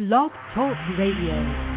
[0.00, 1.69] Blog Talk Radio.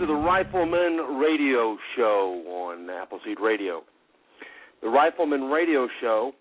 [0.00, 3.82] To the Rifleman Radio Show on Appleseed Radio.
[4.80, 6.32] The Rifleman Radio Show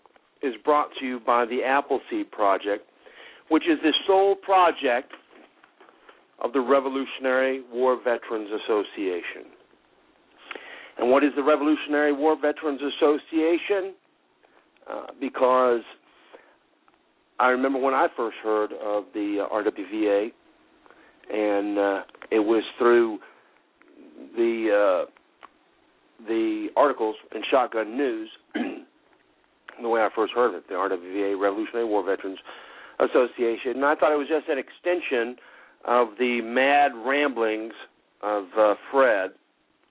[0.42, 2.88] is brought to you by the Appleseed Project,
[3.50, 5.12] which is the sole project
[6.42, 9.52] of the Revolutionary War Veterans Association.
[10.98, 13.94] And what is the Revolutionary War Veterans Association?
[14.90, 15.82] Uh, because
[17.42, 20.32] I remember when I first heard of the uh, RWVA,
[21.30, 23.20] and uh, it was through
[24.36, 28.30] the uh, the articles in Shotgun News,
[29.82, 32.40] the way I first heard of it, the RWVA Revolutionary War Veterans
[33.00, 35.38] Association, and I thought it was just an extension
[35.86, 37.74] of the mad ramblings
[38.22, 39.32] of uh, Fred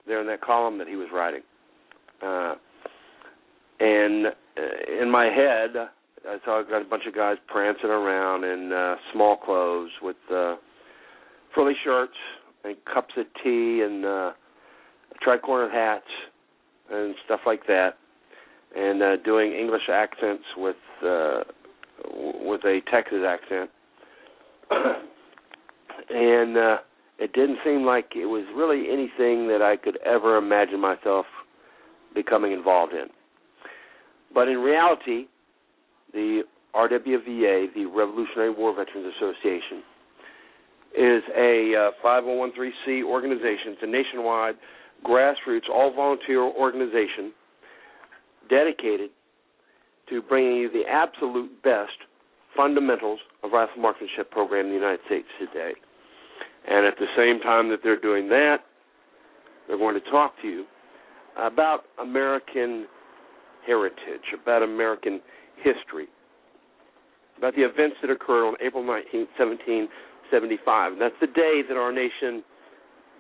[0.07, 1.41] there in that column that he was writing.
[2.23, 2.55] Uh,
[3.81, 5.89] and uh, in my head,
[6.29, 10.57] I saw a bunch of guys prancing around in uh, small clothes with uh,
[11.55, 12.17] frilly shirts
[12.69, 14.33] and cups of tea and uh,
[15.27, 16.07] tricorner hats
[16.91, 17.95] and stuff like that,
[18.77, 21.41] and uh, doing English accents with uh,
[22.15, 23.71] with a Texas accent,
[26.11, 26.77] and uh,
[27.19, 31.27] it didn't seem like it was really anything that I could ever imagine myself
[32.15, 33.07] becoming involved in.
[34.33, 35.27] But in reality,
[36.13, 36.43] the
[36.75, 39.83] RWVA, the Revolutionary War Veterans Association,
[40.97, 43.77] is a uh, 5013C organization.
[43.77, 44.55] It's a nationwide
[45.05, 47.33] grassroots, all volunteer organization
[48.49, 49.11] dedicated
[50.09, 51.93] to bringing you the absolute best
[52.57, 55.73] fundamentals of rifle marksmanship program in the United States today.
[56.69, 58.59] And at the same time that they're doing that,
[59.67, 60.65] they're going to talk to you
[61.37, 62.87] about American
[63.67, 65.21] heritage, about American
[65.57, 66.09] history,
[67.37, 69.29] about the events that occurred on April 19,
[70.31, 70.93] 1775.
[70.93, 72.43] And that's the day that our nation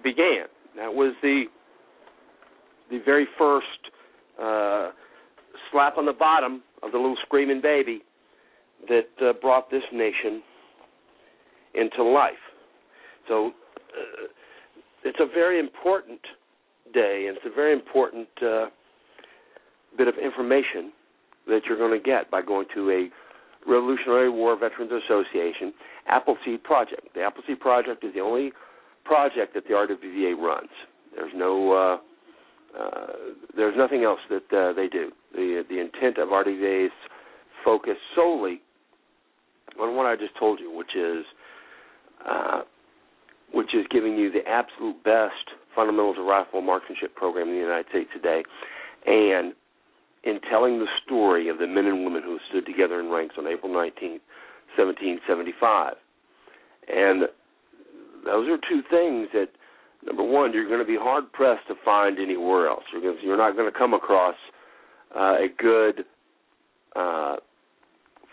[0.02, 0.46] began.
[0.76, 1.44] That was the
[2.90, 3.66] the very first
[4.40, 4.90] uh,
[5.70, 8.00] slap on the bottom of the little screaming baby
[8.88, 10.42] that uh, brought this nation
[11.74, 12.32] into life.
[13.26, 14.26] So uh,
[15.04, 16.20] it's a very important
[16.94, 18.66] day, and it's a very important uh,
[19.96, 20.92] bit of information
[21.46, 23.08] that you're going to get by going to a
[23.66, 25.72] Revolutionary War Veterans Association
[26.06, 27.08] Appleseed Project.
[27.14, 28.52] The Appleseed Project is the only
[29.04, 30.70] project that the RWVA runs.
[31.14, 33.06] There's no uh, uh,
[33.56, 35.10] there's nothing else that uh, they do.
[35.32, 36.92] The the intent of RWVA is
[37.64, 38.60] focused solely
[39.80, 41.24] on what I just told you, which is
[42.28, 42.62] uh,
[43.52, 47.86] which is giving you the absolute best fundamentals of rifle marksmanship program in the United
[47.88, 48.42] States today,
[49.06, 49.54] and
[50.24, 53.46] in telling the story of the men and women who stood together in ranks on
[53.46, 54.20] April 19,
[54.76, 55.94] 1775.
[56.88, 57.22] And
[58.24, 59.48] those are two things that,
[60.04, 62.84] number one, you're going to be hard pressed to find anywhere else.
[62.92, 64.34] You're, to, you're not going to come across
[65.14, 66.04] uh, a good
[66.96, 67.36] uh,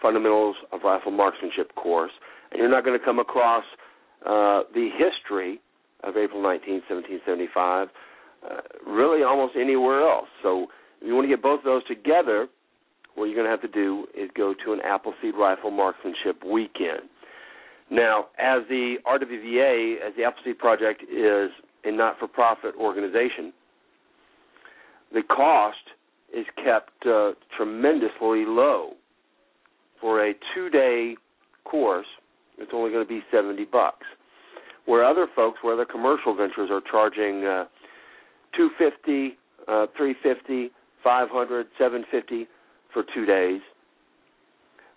[0.01, 2.11] fundamentals of rifle marksmanship course,
[2.51, 3.63] and you're not going to come across
[4.25, 5.59] uh, the history
[6.03, 7.87] of April 19, 1775,
[8.43, 10.27] uh, really almost anywhere else.
[10.43, 10.67] So
[11.05, 12.47] you want to get both of those together,
[13.15, 17.09] what you're going to have to do is go to an Appleseed Rifle Marksmanship weekend.
[17.89, 21.51] Now, as the RWVA, as the Appleseed Project is
[21.83, 23.53] a not-for-profit organization,
[25.13, 25.77] the cost
[26.35, 28.93] is kept uh, tremendously low.
[30.01, 31.15] For a two-day
[31.63, 32.07] course,
[32.57, 34.05] it's only going to be 70 bucks.
[34.85, 37.65] Where other folks, where other commercial ventures are charging uh,
[38.55, 39.37] 250,
[39.67, 40.71] uh, 350,
[41.05, 42.47] 500, 750
[42.91, 43.61] for two days.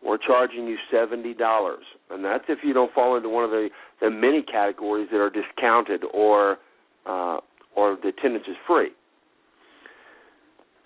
[0.02, 3.68] We're charging you seventy dollars, and that's if you don't fall into one of the
[4.00, 6.58] the many categories that are discounted or
[7.04, 7.38] uh,
[7.74, 8.90] or the attendance is free.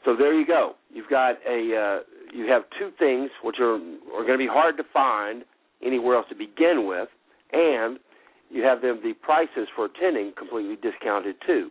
[0.06, 0.76] So there you go.
[0.90, 4.78] You've got a uh, you have two things which are are going to be hard
[4.78, 5.44] to find
[5.84, 7.08] anywhere else to begin with,
[7.52, 7.98] and
[8.50, 11.70] you have them the prices for attending completely discounted too.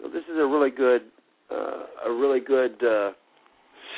[0.00, 1.02] So this is a really good
[1.50, 3.12] uh, a really good uh,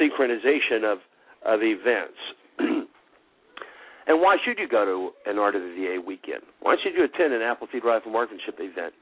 [0.01, 0.99] synchronization of
[1.47, 2.19] of events.
[2.59, 6.43] and why should you go to an RWVA weekend?
[6.61, 8.93] Why should you attend an Appleseed Rifle Marksmanship event?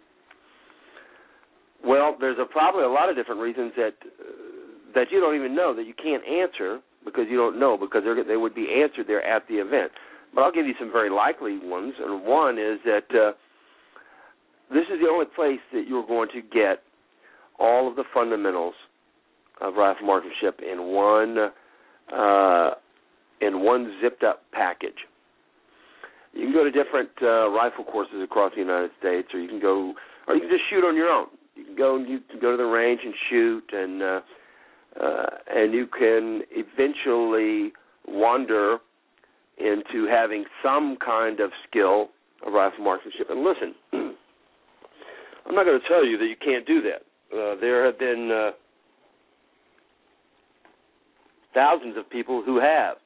[1.84, 4.24] Well, there's a, probably a lot of different reasons that uh,
[4.94, 8.36] that you don't even know that you can't answer because you don't know because they
[8.36, 9.92] would be answered there at the event.
[10.34, 13.32] But I'll give you some very likely ones, and one is that uh,
[14.72, 16.82] this is the only place that you're going to get
[17.58, 18.74] all of the fundamentals
[19.60, 21.50] of rifle marksmanship in one
[22.14, 22.70] uh,
[23.40, 25.06] in one zipped up package.
[26.32, 29.60] You can go to different uh, rifle courses across the United States, or you can
[29.60, 29.94] go,
[30.28, 31.26] or you can just shoot on your own.
[31.54, 34.20] You can go and you can go to the range and shoot, and uh,
[35.02, 37.72] uh, and you can eventually
[38.06, 38.78] wander
[39.58, 42.10] into having some kind of skill
[42.46, 43.28] of rifle marksmanship.
[43.30, 43.74] And listen,
[45.46, 47.02] I'm not going to tell you that you can't do that.
[47.32, 48.50] Uh, there have been uh,
[51.54, 52.96] thousands of people who have.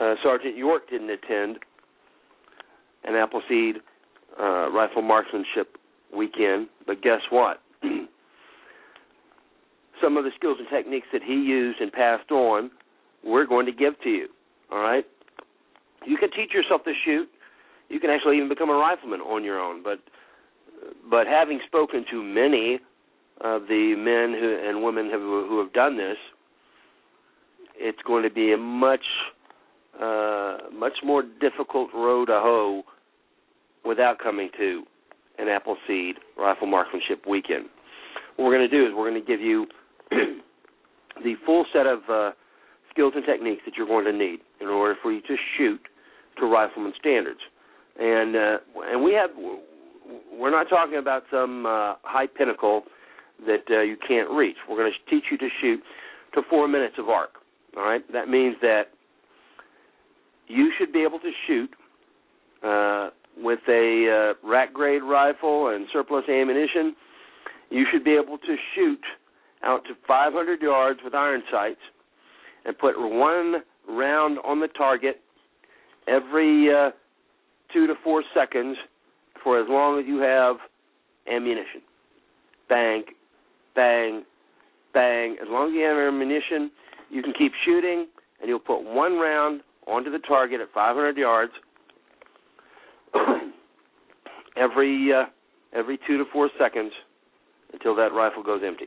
[0.00, 1.58] Uh, Sergeant York didn't attend
[3.04, 3.76] an Appleseed
[4.38, 5.76] uh, rifle marksmanship
[6.16, 7.60] weekend, but guess what?
[10.02, 12.70] Some of the skills and techniques that he used and passed on,
[13.24, 14.28] we're going to give to you.
[14.70, 15.04] All right?
[16.06, 17.28] You can teach yourself to shoot.
[17.88, 19.82] You can actually even become a rifleman on your own.
[19.82, 19.98] But
[21.10, 22.80] but having spoken to many
[23.40, 26.16] of the men who, and women who, who have done this,
[27.76, 29.04] it's going to be a much
[30.00, 32.82] uh, much more difficult road to hoe
[33.84, 34.84] without coming to
[35.38, 37.66] an Appleseed Rifle Marksmanship Weekend.
[38.36, 39.66] What we're going to do is we're going to give you
[40.10, 42.30] the full set of uh,
[42.90, 45.80] skills and techniques that you're going to need in order for you to shoot
[46.38, 47.40] to rifleman standards.
[47.98, 48.56] And uh,
[48.86, 49.30] and we have
[50.32, 52.84] we're not talking about some uh, high pinnacle
[53.46, 54.56] that uh, you can't reach.
[54.68, 55.80] We're going to teach you to shoot
[56.34, 57.30] to four minutes of arc.
[57.76, 58.88] All right, that means that
[60.48, 61.70] you should be able to shoot
[62.64, 66.94] uh, with a uh, rack grade rifle and surplus ammunition.
[67.70, 69.00] You should be able to shoot
[69.62, 71.80] out to 500 yards with iron sights
[72.64, 75.20] and put one round on the target
[76.08, 76.90] every uh,
[77.72, 78.76] two to four seconds
[79.42, 80.56] for as long as you have
[81.30, 81.82] ammunition.
[82.68, 83.04] Bang,
[83.80, 84.24] bang,
[84.92, 85.36] bang.
[85.40, 86.70] As long as you have ammunition,
[87.08, 88.06] you can keep shooting,
[88.40, 91.52] and you'll put one round onto the target at 500 yards
[94.56, 95.24] every uh,
[95.72, 96.92] every two to four seconds
[97.72, 98.84] until that rifle goes empty.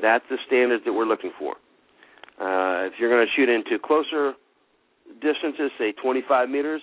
[0.00, 1.52] That's the standards that we're looking for.
[2.40, 4.32] Uh, if you're going to shoot into closer
[5.20, 6.80] distances, say 25 meters,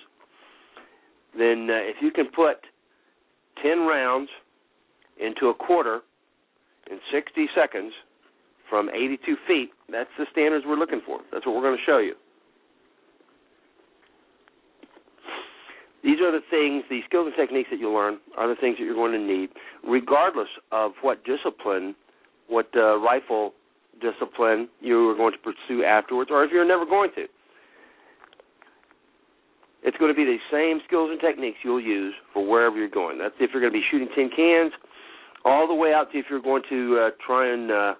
[1.36, 2.58] then uh, if you can put
[3.62, 4.30] 10 rounds
[5.18, 6.02] into a quarter
[6.90, 7.92] in 60 seconds
[8.68, 11.20] from 82 feet, that's the standards we're looking for.
[11.32, 12.14] That's what we're going to show you.
[16.02, 18.84] These are the things, the skills and techniques that you'll learn are the things that
[18.84, 19.50] you're going to need,
[19.86, 21.94] regardless of what discipline,
[22.48, 23.52] what uh, rifle
[24.00, 27.26] discipline you are going to pursue afterwards, or if you're never going to.
[29.82, 33.18] It's going to be the same skills and techniques you'll use for wherever you're going.
[33.18, 34.72] That's if you're going to be shooting tin cans,
[35.44, 37.94] all the way out to if you're going to uh, try and uh,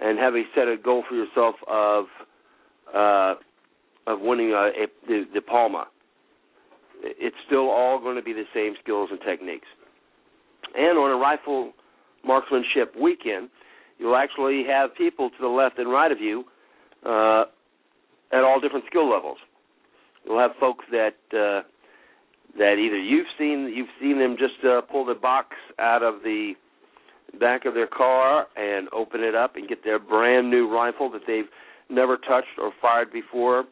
[0.00, 2.06] and have a set a goal for yourself of
[2.94, 3.34] uh,
[4.06, 5.86] of winning uh, a, the, the Palma.
[7.02, 9.66] It's still all going to be the same skills and techniques.
[10.74, 11.72] And on a rifle
[12.24, 13.50] marksmanship weekend,
[13.98, 16.44] you'll actually have people to the left and right of you
[17.04, 17.44] uh,
[18.32, 19.38] at all different skill levels.
[20.24, 21.62] You'll have folks that uh,
[22.58, 26.54] that either you've seen you've seen them just uh, pull the box out of the
[27.38, 31.22] back of their car and open it up and get their brand new rifle that
[31.26, 31.48] they've
[31.90, 33.64] never touched or fired before.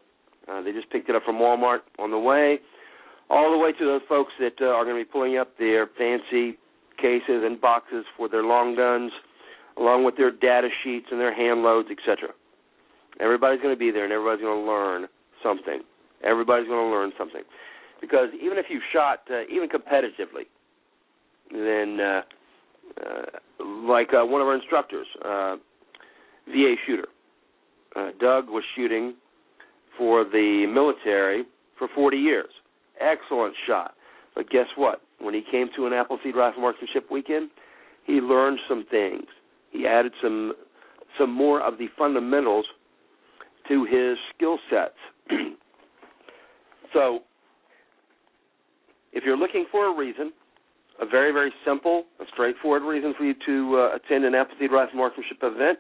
[0.48, 2.58] Uh, they just picked it up from Walmart on the way,
[3.30, 5.86] all the way to those folks that uh, are going to be pulling up their
[5.98, 6.58] fancy
[6.98, 9.12] cases and boxes for their long guns,
[9.78, 12.30] along with their data sheets and their hand loads, etc.
[13.20, 15.06] Everybody's going to be there, and everybody's going to learn
[15.42, 15.80] something.
[16.24, 17.42] Everybody's going to learn something,
[18.00, 20.46] because even if you've shot, uh, even competitively,
[21.50, 22.22] then uh,
[23.86, 25.56] like uh, one of our instructors, uh,
[26.48, 27.08] VA shooter.
[27.94, 29.14] Uh, Doug was shooting
[29.98, 31.44] for the military
[31.78, 32.48] for 40 years.
[33.00, 33.94] Excellent shot.
[34.34, 35.02] But guess what?
[35.20, 37.50] When he came to an Appleseed Rifle Marksmanship weekend,
[38.04, 39.26] he learned some things.
[39.70, 40.52] He added some
[41.18, 42.64] some more of the fundamentals
[43.68, 44.94] to his skill sets.
[46.92, 47.20] so,
[49.12, 50.32] if you're looking for a reason
[51.02, 54.96] a very, very simple, a straightforward reason for you to uh, attend an Appleseed Rifle
[54.96, 55.78] Marksmanship event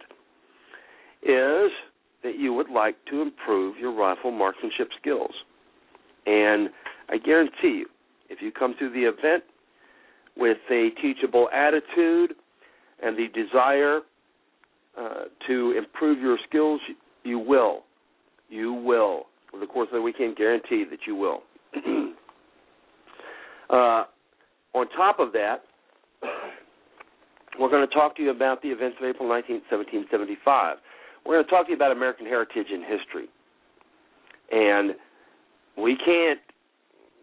[1.22, 1.70] is
[2.24, 5.30] that you would like to improve your rifle marksmanship skills.
[6.26, 6.70] And
[7.08, 7.86] I guarantee you,
[8.28, 9.44] if you come to the event
[10.36, 12.34] with a teachable attitude
[13.02, 14.00] and the desire
[14.98, 16.80] uh, to improve your skills,
[17.22, 17.82] you will.
[18.48, 19.26] You will.
[19.54, 21.42] Over the course of the weekend, guarantee that you will.
[23.70, 24.04] uh,
[24.74, 25.62] on top of that,
[27.58, 30.76] we're going to talk to you about the events of April 19, 1775.
[31.24, 33.28] We're going to talk to you about American heritage and history.
[34.50, 34.94] And
[35.76, 36.40] we can't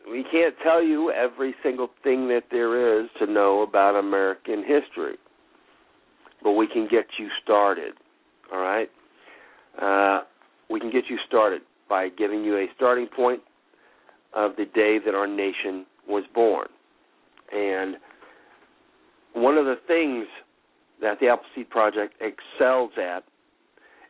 [0.10, 5.18] we can't tell you every single thing that there is to know about American history,
[6.42, 7.94] but we can get you started.
[8.52, 8.90] All right,
[9.80, 10.22] uh,
[10.70, 13.42] we can get you started by giving you a starting point
[14.34, 16.68] of the day that our nation was born.
[17.52, 17.96] And
[19.34, 20.28] one of the things
[21.02, 23.24] that the Appleseed Project excels at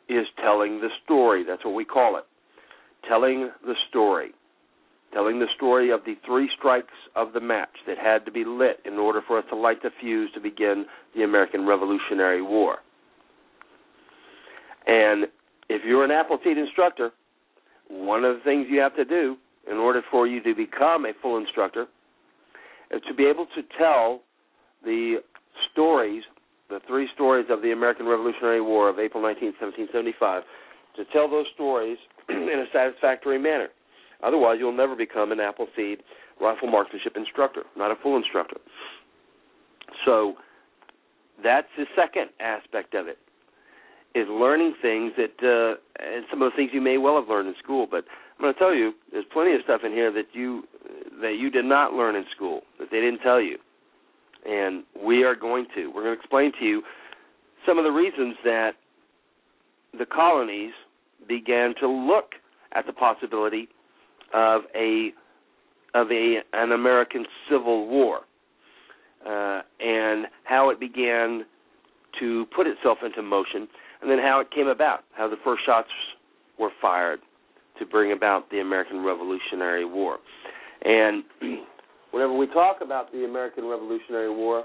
[0.10, 1.44] is telling the story.
[1.48, 2.24] That's what we call it.
[3.08, 4.32] Telling the story.
[5.14, 8.80] Telling the story of the three strikes of the match that had to be lit
[8.86, 12.78] in order for us to light the fuse to begin the American Revolutionary War.
[14.88, 15.26] And
[15.70, 17.12] if you're an Appleseed instructor,
[17.90, 19.36] one of the things you have to do
[19.70, 21.88] in order for you to become a full instructor
[22.92, 24.22] to be able to tell
[24.84, 25.18] the
[25.72, 26.24] stories,
[26.70, 30.44] the three stories of the American Revolutionary War of April 19, 1775,
[30.96, 31.98] to tell those stories
[32.30, 33.70] in a satisfactory manner.
[34.24, 36.04] Otherwise, you'll never become an Appleseed
[36.42, 38.58] rifle marksmanship instructor, not a full instructor.
[40.06, 40.36] So
[41.44, 43.18] that's the second aspect of it
[44.16, 47.48] is learning things that uh, and some of the things you may well have learned
[47.48, 47.88] in school.
[47.90, 48.06] But
[48.38, 50.64] I'm going to tell you, there's plenty of stuff in here that you
[51.22, 53.58] that you did not learn in school that they didn't tell you,
[54.46, 55.88] and we are going to.
[55.88, 56.82] We're going to explain to you
[57.66, 58.72] some of the reasons that
[59.98, 60.72] the colonies
[61.28, 62.32] began to look
[62.74, 63.68] at the possibility
[64.34, 65.10] of a
[65.94, 68.22] of a an American Civil War,
[69.26, 71.46] uh, and how it began
[72.20, 73.68] to put itself into motion,
[74.02, 75.90] and then how it came about, how the first shots
[76.58, 77.20] were fired
[77.80, 80.18] to bring about the American Revolutionary War.
[80.84, 81.24] And
[82.12, 84.64] whenever we talk about the American Revolutionary War,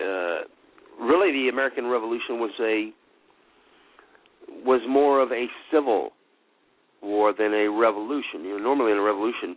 [0.00, 0.38] uh,
[1.00, 2.90] really the American Revolution was a
[4.64, 6.10] was more of a civil
[7.02, 8.44] war than a revolution.
[8.44, 9.56] You know, normally in a revolution,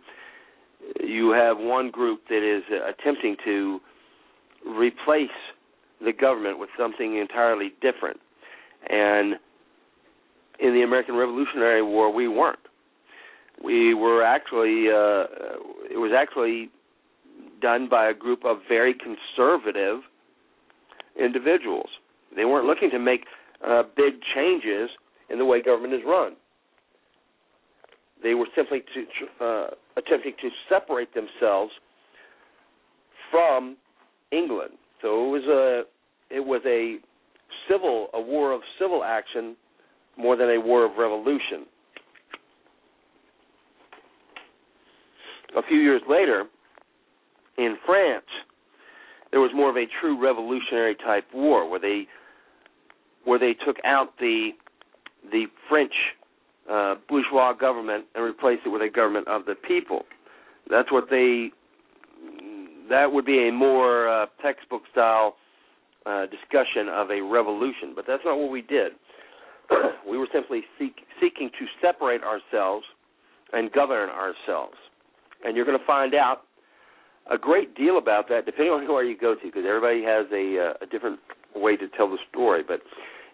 [1.02, 3.80] you have one group that is attempting to
[4.66, 5.28] replace
[6.04, 8.18] the government with something entirely different.
[8.88, 9.34] And
[10.60, 12.58] in the American Revolutionary War, we weren't.
[13.62, 15.24] We were actually uh,
[15.90, 16.70] it was actually
[17.60, 20.00] done by a group of very conservative
[21.18, 21.88] individuals.
[22.34, 23.24] They weren't looking to make
[23.66, 24.90] uh, big changes
[25.30, 26.34] in the way government is run.
[28.22, 29.66] They were simply to, uh,
[29.96, 31.72] attempting to separate themselves
[33.30, 33.76] from
[34.30, 34.72] England.
[35.00, 36.98] So it was a it was a
[37.68, 39.56] civil a war of civil action
[40.16, 41.66] more than a war of revolution.
[45.56, 46.44] A few years later,
[47.58, 48.24] in France,
[49.30, 52.06] there was more of a true revolutionary type war where they
[53.24, 54.50] where they took out the
[55.30, 55.92] the French
[56.70, 60.02] uh, bourgeois government and replaced it with a government of the people.
[60.70, 61.50] That's what they.
[62.88, 65.36] That would be a more uh, textbook style
[66.04, 68.92] uh, discussion of a revolution, but that's not what we did.
[70.08, 72.84] we were simply seek, seeking to separate ourselves
[73.52, 74.74] and govern ourselves.
[75.44, 76.42] And you're going to find out
[77.30, 80.70] a great deal about that, depending on where you go to, because everybody has a,
[80.70, 81.18] uh, a different
[81.54, 82.62] way to tell the story.
[82.66, 82.80] But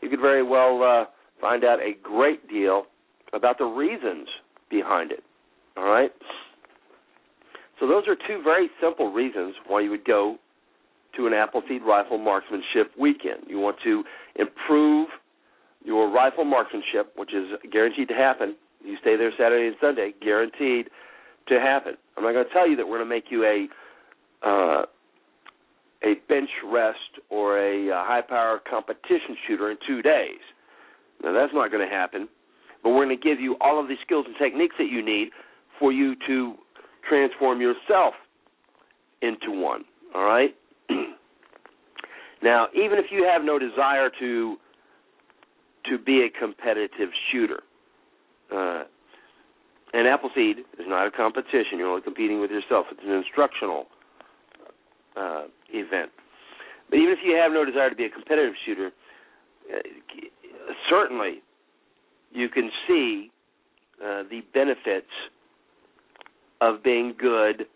[0.03, 1.05] you could very well uh,
[1.41, 2.85] find out a great deal
[3.33, 4.29] about the reasons
[4.71, 5.23] behind it.
[5.77, 6.11] All right?
[7.81, 10.37] So those are two very simple reasons why you would go
[11.17, 13.45] to an Appleseed rifle marksmanship weekend.
[13.47, 14.05] You want to
[14.37, 15.09] improve
[15.85, 18.57] your rifle marksmanship, which is guaranteed to happen.
[18.85, 20.89] You stay there Saturday and Sunday, guaranteed
[21.49, 21.95] to happen.
[22.17, 23.69] I'm not going to tell you that we're going to make you a
[24.47, 24.83] uh,
[26.05, 30.39] a bench rest or a, a high power competition shooter in two days.
[31.23, 32.29] Now that's not going to happen.
[32.83, 35.31] But we're going to give you all of the skills and techniques that you need
[35.79, 36.55] for you to
[37.09, 38.15] transform yourself
[39.23, 39.85] into one.
[40.15, 40.55] All right.
[42.43, 44.57] now, even if you have no desire to
[45.87, 47.63] to be a competitive shooter,
[48.55, 48.85] uh,
[49.93, 51.79] and Appleseed is not a competition.
[51.79, 52.87] You're only competing with yourself.
[52.91, 53.87] It's an instructional
[55.17, 56.11] uh, event.
[56.91, 58.91] But even if you have no desire to be a competitive shooter,
[59.73, 59.79] uh,
[60.89, 61.43] certainly
[62.33, 63.31] you can see
[64.03, 65.11] uh, the benefits
[66.61, 67.67] of being good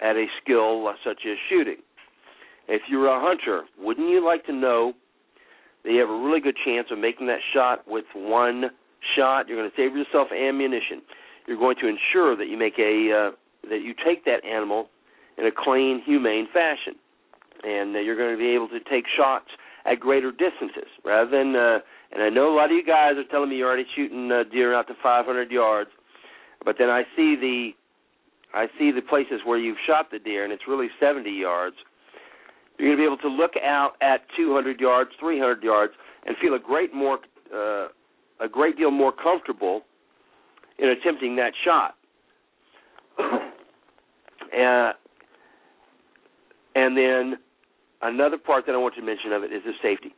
[0.00, 1.78] at a skill such as shooting.
[2.68, 4.92] If you're a hunter, wouldn't you like to know
[5.84, 8.70] that you have a really good chance of making that shot with one
[9.16, 9.48] shot?
[9.48, 11.02] You're going to save yourself ammunition.
[11.46, 14.88] You're going to ensure that you make a uh, that you take that animal
[15.38, 16.94] in a clean, humane fashion,
[17.62, 19.46] and uh, you're going to be able to take shots
[19.84, 21.54] at greater distances rather than.
[21.54, 21.78] Uh,
[22.12, 24.44] and I know a lot of you guys are telling me you're already shooting uh,
[24.50, 25.90] deer out to 500 yards,
[26.64, 27.70] but then I see the
[28.54, 31.76] I see the places where you've shot the deer, and it's really 70 yards.
[32.78, 35.92] You're going to be able to look out at 200 yards, 300 yards,
[36.26, 37.18] and feel a great more
[37.54, 37.88] uh,
[38.40, 39.82] a great deal more comfortable
[40.78, 41.94] in attempting that shot.
[43.18, 44.92] uh,
[46.74, 47.38] and then
[48.02, 50.14] another part that I want to mention of it is the safety.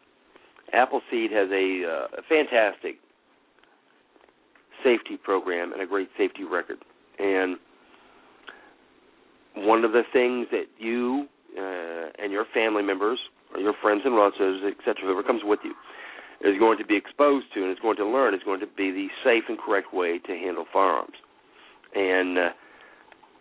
[0.73, 2.97] Appleseed has a, uh, fantastic
[4.85, 6.79] safety program and a great safety record.
[7.19, 7.57] And
[9.57, 13.19] one of the things that you uh, and your family members,
[13.55, 15.75] or your friends and relatives, etc., whoever comes with you,
[16.41, 18.91] is going to be exposed to and is going to learn is going to be
[18.91, 21.17] the safe and correct way to handle firearms.
[21.95, 22.49] And uh,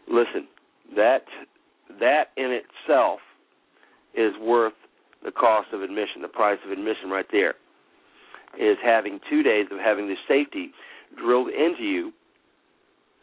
[0.08, 0.48] listen,
[0.96, 1.26] that
[2.00, 3.20] that in itself
[4.16, 4.74] is worth
[5.24, 7.56] the cost of admission, the price of admission right there.
[8.60, 10.72] Is having two days of having the safety
[11.16, 12.12] drilled into you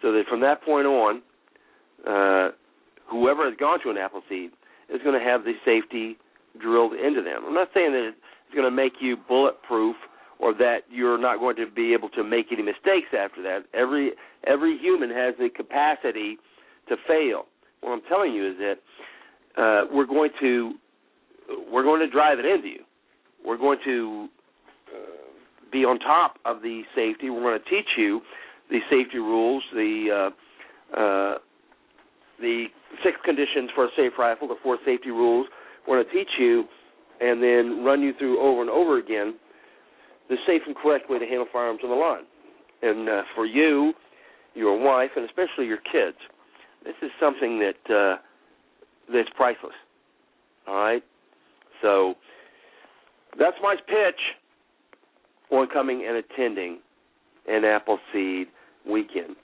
[0.03, 1.23] so that from that point on,
[2.07, 2.51] uh,
[3.11, 4.51] whoever has gone to an Appleseed
[4.91, 6.19] is going to have the safety
[6.61, 7.43] drilled into them.
[7.47, 8.13] I'm not saying that
[8.55, 9.97] going to make you bulletproof
[10.39, 13.61] or that you're not going to be able to make any mistakes after that.
[13.73, 14.13] Every
[14.47, 16.39] every human has the capacity
[16.89, 17.47] to fail
[17.85, 18.75] what I'm telling you is that
[19.61, 20.73] uh, we're going to
[21.71, 22.81] we're going to drive it into you.
[23.45, 24.29] We're going to
[24.89, 27.29] uh, be on top of the safety.
[27.29, 28.23] We're going to teach you
[28.71, 30.31] the safety rules, the
[30.97, 31.39] uh, uh,
[32.41, 32.67] the
[33.05, 35.47] six conditions for a safe rifle, the four safety rules.
[35.87, 36.65] We're going to teach you
[37.21, 39.35] and then run you through over and over again
[40.29, 42.25] the safe and correct way to handle firearms on the line.
[42.83, 43.93] And uh, for you,
[44.55, 46.17] your wife, and especially your kids,
[46.85, 48.17] this is something that uh,
[49.13, 49.75] that's priceless.
[50.67, 51.03] All right,
[51.83, 52.15] so
[53.39, 54.21] that's my pitch
[55.51, 56.79] on coming and attending
[57.47, 58.49] an Appleseed
[58.89, 59.37] weekend.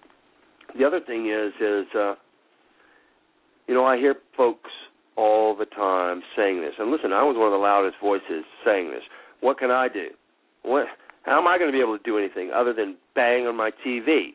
[0.78, 2.14] The other thing is, is uh,
[3.66, 4.70] you know, I hear folks
[5.16, 6.74] all the time saying this.
[6.78, 9.02] And listen, I was one of the loudest voices saying this.
[9.40, 10.08] What can I do?
[10.62, 10.86] What?
[11.24, 13.70] How am I going to be able to do anything other than bang on my
[13.86, 14.34] TV?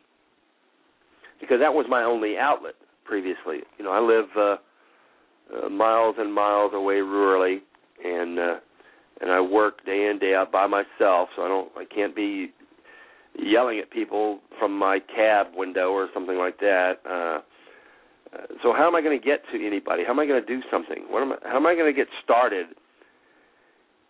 [1.39, 3.59] Because that was my only outlet previously.
[3.77, 7.57] You know, I live uh, uh, miles and miles away rurally,
[8.03, 8.55] and uh,
[9.21, 12.51] and I work day in day out by myself, so I don't I can't be
[13.37, 16.93] yelling at people from my cab window or something like that.
[17.09, 17.41] Uh,
[18.63, 20.03] so how am I going to get to anybody?
[20.03, 21.05] How am I going to do something?
[21.09, 22.67] What am I, how am I going to get started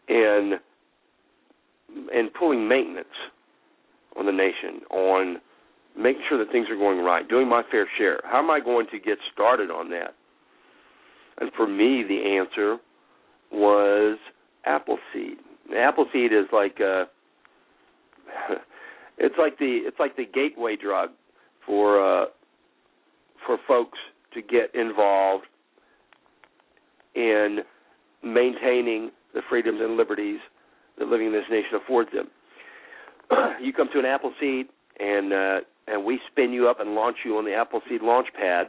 [0.07, 0.53] in
[2.13, 3.07] in pulling maintenance
[4.17, 5.37] on the nation on
[5.97, 8.21] making sure that things are going right, doing my fair share.
[8.25, 10.15] How am I going to get started on that?
[11.37, 12.77] And for me, the answer
[13.51, 14.17] was
[14.65, 15.37] Appleseed.
[15.75, 17.05] Appleseed is like uh
[19.17, 21.09] it's like the it's like the gateway drug
[21.65, 22.25] for uh
[23.45, 23.97] for folks
[24.35, 25.45] to get involved
[27.15, 27.59] in
[28.23, 30.39] maintaining the freedoms and liberties
[30.97, 32.27] that living in this nation affords them.
[33.61, 34.67] you come to an Appleseed
[34.99, 38.67] and uh and we spin you up and launch you on the Appleseed launch pad.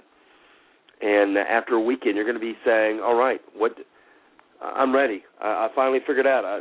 [1.01, 3.73] And after a weekend, you're going to be saying, "All right, what?
[4.63, 5.23] I'm ready.
[5.41, 6.61] I, I finally figured out uh,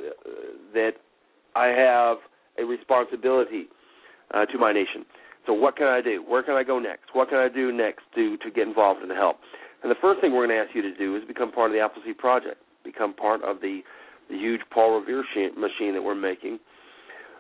[0.74, 0.92] that
[1.56, 2.18] I have
[2.58, 3.68] a responsibility
[4.34, 5.06] uh, to my nation.
[5.46, 6.24] So what can I do?
[6.28, 7.14] Where can I go next?
[7.14, 9.38] What can I do next to to get involved and help?
[9.84, 11.76] And the first thing we're going to ask you to do is become part of
[11.76, 13.82] the Appleseed Project, become part of the
[14.30, 15.24] the huge Paul Revere
[15.56, 16.60] machine that we're making.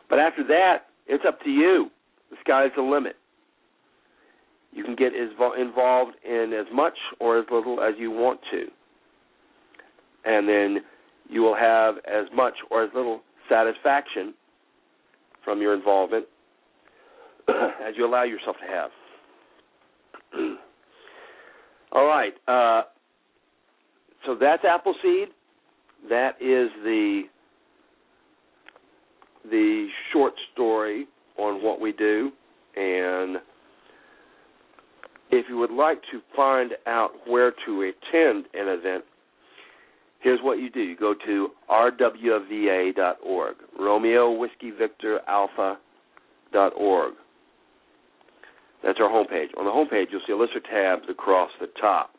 [0.09, 1.89] But after that, it's up to you.
[2.29, 3.15] The sky's the limit.
[4.71, 8.65] You can get as involved in as much or as little as you want to.
[10.25, 10.83] And then
[11.29, 14.33] you will have as much or as little satisfaction
[15.43, 16.25] from your involvement
[17.49, 18.91] as you allow yourself to have.
[21.91, 22.33] All right.
[22.47, 22.83] Uh,
[24.25, 25.29] so that's Appleseed.
[26.09, 27.23] That is the
[29.49, 32.31] the short story on what we do.
[32.75, 33.37] And
[35.31, 39.03] if you would like to find out where to attend an event,
[40.19, 40.81] here's what you do.
[40.81, 47.13] You go to rwva.org, Romeo Whiskey Victor Alpha.org.
[48.85, 49.49] That's our homepage.
[49.57, 52.11] On the homepage, you'll see a list of tabs across the top.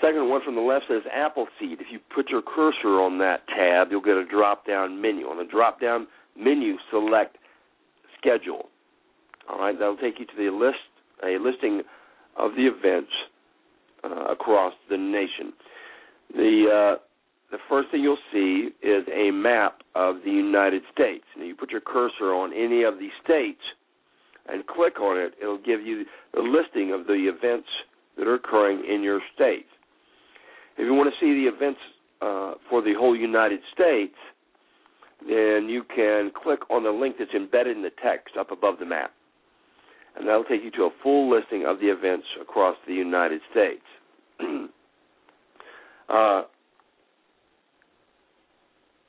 [0.00, 1.80] Second one from the left says Appleseed.
[1.80, 5.26] If you put your cursor on that tab, you'll get a drop down menu.
[5.26, 6.06] On the drop down
[6.38, 7.36] menu, select
[8.16, 8.68] schedule.
[9.50, 10.78] All right, that'll take you to the list,
[11.24, 11.82] a listing
[12.36, 13.10] of the events
[14.04, 15.52] uh, across the nation.
[16.32, 17.00] The uh,
[17.50, 21.24] the first thing you'll see is a map of the United States.
[21.36, 23.60] Now, you put your cursor on any of the states
[24.48, 25.34] and click on it.
[25.40, 27.68] It'll give you the listing of the events
[28.16, 29.66] that are occurring in your state.
[30.76, 31.80] If you want to see the events
[32.22, 34.14] uh, for the whole United States,
[35.26, 38.86] then you can click on the link that's embedded in the text up above the
[38.86, 39.12] map.
[40.16, 43.82] And that'll take you to a full listing of the events across the United States.
[46.08, 46.42] uh,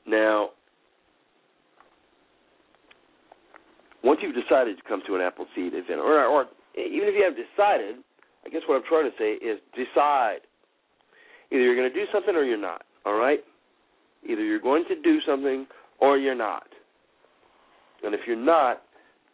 [0.05, 0.49] now,
[4.03, 7.41] once you've decided to come to an Appleseed event, or, or even if you haven't
[7.41, 7.95] decided,
[8.45, 10.41] I guess what I'm trying to say is decide.
[11.51, 12.83] Either you're going to do something or you're not.
[13.05, 13.39] All right?
[14.27, 15.67] Either you're going to do something
[15.99, 16.67] or you're not.
[18.03, 18.81] And if you're not,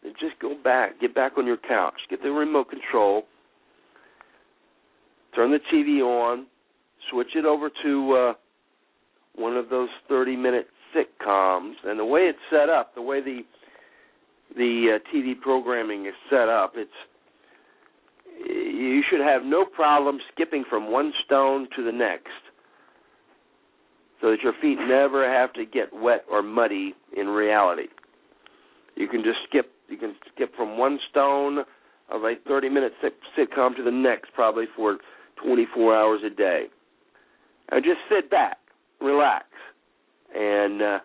[0.02, 3.22] then just go back, get back on your couch, get the remote control,
[5.34, 6.46] turn the TV on,
[7.10, 8.32] switch it over to uh,
[9.34, 11.74] one of those 30-minute sitcoms.
[11.84, 13.40] And the way it's set up, the way the
[14.56, 16.90] the uh, TV programming is set up, it's
[18.46, 22.28] you should have no problem skipping from one stone to the next
[24.20, 27.88] so that your feet never have to get wet or muddy in reality.
[28.96, 29.72] You can just skip.
[29.88, 31.60] You can skip from one stone
[32.10, 32.92] of a 30-minute
[33.36, 34.98] sitcom to the next, probably for
[35.42, 36.64] 24 hours a day,
[37.70, 38.58] and just sit back,
[39.00, 39.46] relax,
[40.34, 40.98] and uh,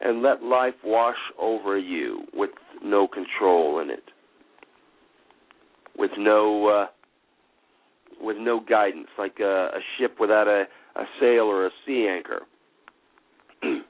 [0.00, 2.50] and let life wash over you with
[2.82, 4.04] no control in it,
[5.96, 6.86] with no uh,
[8.20, 10.64] with no guidance, like a, a ship without a
[10.96, 12.42] a sail or a sea anchor.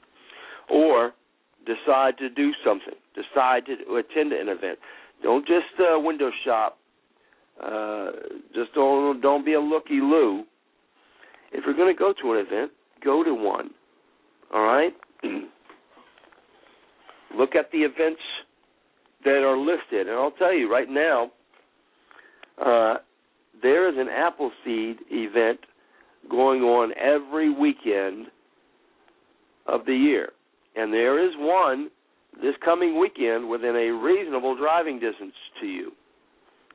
[0.71, 1.13] or
[1.65, 2.95] decide to do something.
[3.15, 4.79] Decide to attend an event.
[5.23, 6.79] Don't just uh, window shop.
[7.63, 8.11] Uh,
[8.55, 10.45] just don't don't be a looky loo.
[11.53, 13.71] If you're going to go to an event, go to one.
[14.53, 14.93] All right?
[17.35, 18.21] Look at the events
[19.25, 20.09] that are listed.
[20.09, 21.31] And I'll tell you right now,
[22.65, 22.95] uh,
[23.63, 25.61] there is an Appleseed event
[26.31, 28.27] going on every weekend
[29.67, 30.31] of the year.
[30.77, 31.91] And there is one
[32.41, 35.93] this coming weekend within a reasonable driving distance to you.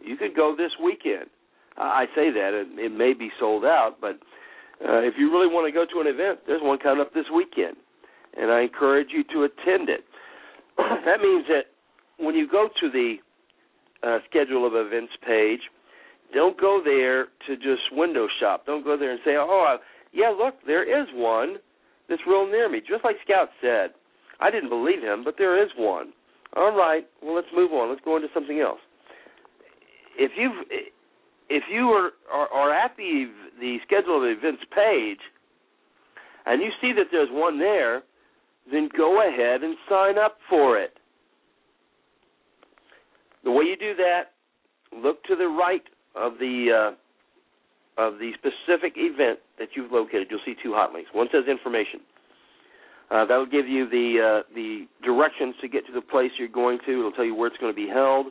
[0.04, 1.30] You could go this weekend.
[1.78, 4.20] I say that it, it may be sold out, but
[4.84, 7.26] uh, if you really want to go to an event, there's one coming up this
[7.34, 7.78] weekend,
[8.36, 10.04] and I encourage you to attend it.
[11.06, 11.66] that means that
[12.18, 13.16] when you go to the
[14.04, 15.62] uh, schedule of events page,
[16.34, 18.66] don't go there to just window shop.
[18.66, 19.78] Don't go there and say, "Oh,
[20.14, 21.58] yeah, look, there is one
[22.10, 23.92] that's real near me." Just like Scout said,
[24.40, 26.14] I didn't believe him, but there is one.
[26.56, 27.90] All right, well, let's move on.
[27.90, 28.80] Let's go into something else.
[30.18, 30.52] If you
[31.50, 33.26] if you are, are, are at the
[33.60, 35.20] the schedule of events page
[36.46, 38.04] and you see that there's one there,
[38.72, 40.94] then go ahead and sign up for it.
[43.44, 44.32] The way you do that,
[44.96, 45.84] look to the right
[46.16, 50.28] of the uh, of the specific event that you've located.
[50.30, 51.10] You'll see two hot links.
[51.14, 52.02] One says information.
[53.10, 56.48] Uh, that will give you the uh, the directions to get to the place you're
[56.48, 57.00] going to.
[57.00, 58.28] It'll tell you where it's going to be held,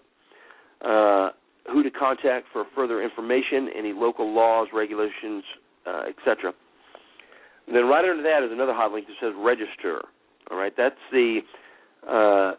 [0.80, 1.30] uh,
[1.70, 5.44] who to contact for further information, any local laws, regulations,
[5.86, 6.52] uh, etc.
[7.66, 10.02] Then right under that is another hot link that says register.
[10.50, 11.40] All right, that's the
[12.08, 12.52] uh,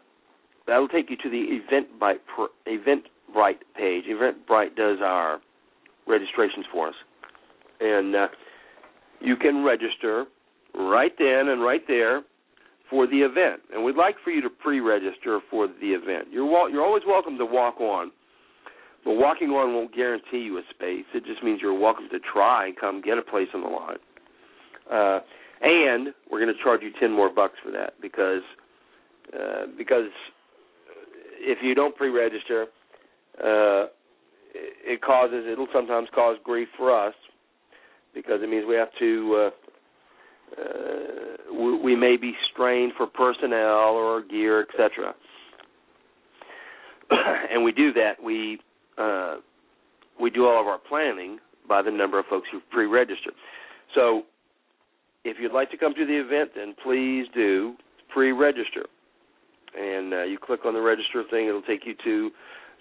[0.66, 2.20] that'll take you to the Eventbrite
[2.66, 4.04] Eventbrite page.
[4.04, 5.40] Eventbrite does our
[6.06, 6.94] registrations for us,
[7.80, 8.26] and uh,
[9.20, 10.24] you can register
[10.74, 12.22] right then and right there
[12.88, 13.60] for the event.
[13.72, 16.28] And we'd like for you to pre-register for the event.
[16.30, 18.10] You're you're always welcome to walk on,
[19.04, 21.04] but walking on won't guarantee you a space.
[21.14, 23.98] It just means you're welcome to try and come get a place on the line.
[24.90, 25.20] Uh,
[25.62, 28.42] and we're going to charge you ten more bucks for that because
[29.34, 30.10] uh, because
[31.40, 32.66] if you don't pre-register,
[33.42, 33.86] uh,
[34.54, 37.14] it causes it'll sometimes cause grief for us
[38.14, 39.46] because it means we have to.
[39.46, 39.50] Uh,
[40.60, 45.14] uh, we, we may be strained for personnel or gear, etc.
[47.50, 48.22] and we do that.
[48.22, 48.58] We
[48.98, 49.36] uh,
[50.20, 53.34] we do all of our planning by the number of folks who pre-registered.
[53.94, 54.22] So,
[55.24, 57.74] if you'd like to come to the event, then please do
[58.12, 58.86] pre-register.
[59.78, 62.30] And uh, you click on the register thing; it'll take you to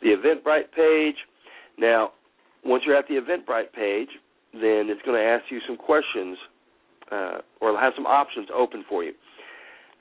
[0.02, 1.16] the Eventbrite page.
[1.78, 2.12] Now,
[2.66, 4.10] once you're at the Eventbrite page,
[4.54, 6.38] then it's going to ask you some questions
[7.12, 9.14] uh, or have some options open for you.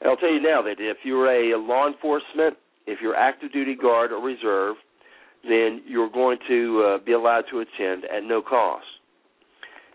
[0.00, 3.76] And I'll tell you now that if you're a law enforcement, if you're active duty
[3.76, 4.76] guard or reserve,
[5.44, 8.85] then you're going to uh, be allowed to attend at no cost.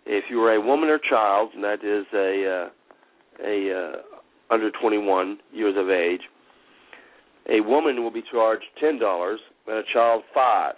[0.06, 4.70] If you are a woman or child, and that is a uh, a uh, under
[4.72, 6.22] 21 years of age,
[7.50, 10.76] a woman will be charged ten dollars and a child five.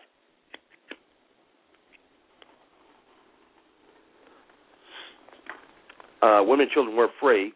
[6.21, 7.53] uh, women and children were free,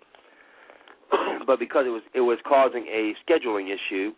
[1.48, 4.12] but because it was it was causing a scheduling issue,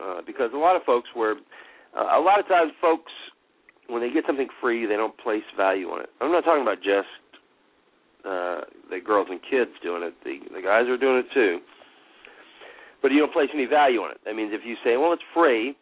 [0.00, 1.36] uh, because a lot of folks were,
[1.96, 3.12] uh, a lot of times folks
[3.88, 6.10] when they get something free they don't place value on it.
[6.20, 7.08] I'm not talking about just
[8.24, 11.58] uh, the girls and kids doing it; the the guys are doing it too.
[13.00, 14.18] But you don't place any value on it.
[14.24, 15.76] That means if you say, well, it's free,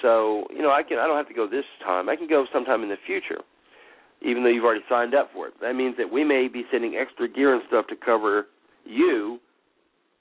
[0.00, 2.08] so you know I can I don't have to go this time.
[2.08, 3.42] I can go sometime in the future
[4.24, 5.54] even though you've already signed up for it.
[5.60, 8.46] That means that we may be sending extra gear and stuff to cover
[8.84, 9.38] you,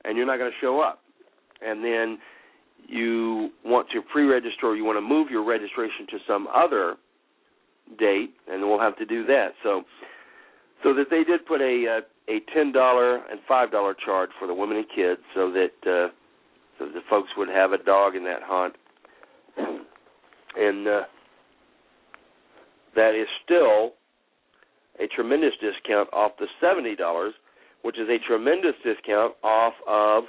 [0.03, 0.99] and you're not going to show up.
[1.61, 2.17] And then
[2.87, 6.95] you want to pre-register or you want to move your registration to some other
[7.97, 9.49] date, and we'll have to do that.
[9.63, 9.83] So,
[10.83, 14.53] so that they did put a a ten dollar and five dollar charge for the
[14.53, 16.11] women and kids, so that uh,
[16.79, 18.75] so the folks would have a dog in that hunt.
[20.53, 21.01] And uh,
[22.93, 23.93] that is still
[24.99, 27.33] a tremendous discount off the seventy dollars,
[27.83, 30.25] which is a tremendous discount off of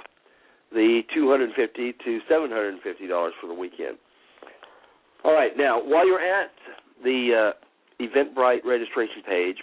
[0.71, 3.97] the two hundred fifty to seven hundred and fifty dollars for the weekend.
[5.25, 6.51] All right, now while you're at
[7.03, 9.57] the uh, Eventbrite registration page,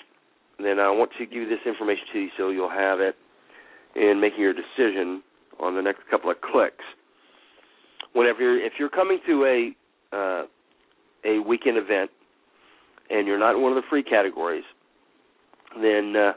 [0.59, 3.17] then I want to give this information to you so you'll have it
[3.97, 5.23] in making your decision
[5.59, 6.85] on the next couple of clicks.
[8.13, 10.43] Whenever you're, if you're coming to a uh,
[11.25, 12.11] a weekend event
[13.11, 14.65] and you're not in one of the free categories,
[15.81, 16.33] then uh,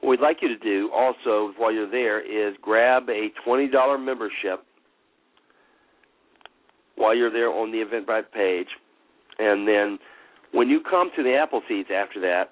[0.00, 4.64] what we'd like you to do also while you're there is grab a $20 membership
[6.96, 8.68] while you're there on the Eventbrite page,
[9.38, 9.98] and then
[10.52, 12.50] when you come to the Appleseeds after that,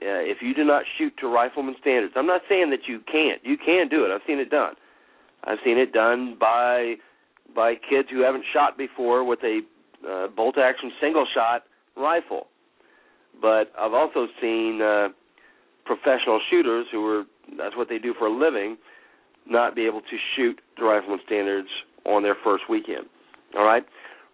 [0.00, 3.44] uh, if you do not shoot to rifleman standards, I'm not saying that you can't.
[3.44, 4.10] You can do it.
[4.14, 4.74] I've seen it done.
[5.44, 6.96] I've seen it done by
[7.54, 9.60] by kids who haven't shot before with a
[10.08, 11.64] uh, bolt action single shot
[11.96, 12.46] rifle.
[13.40, 15.08] But I've also seen uh,
[15.84, 17.24] professional shooters who are
[17.56, 18.76] that's what they do for a living
[19.48, 21.68] not be able to shoot to rifleman standards
[22.04, 23.06] on their first weekend.
[23.56, 23.84] All right?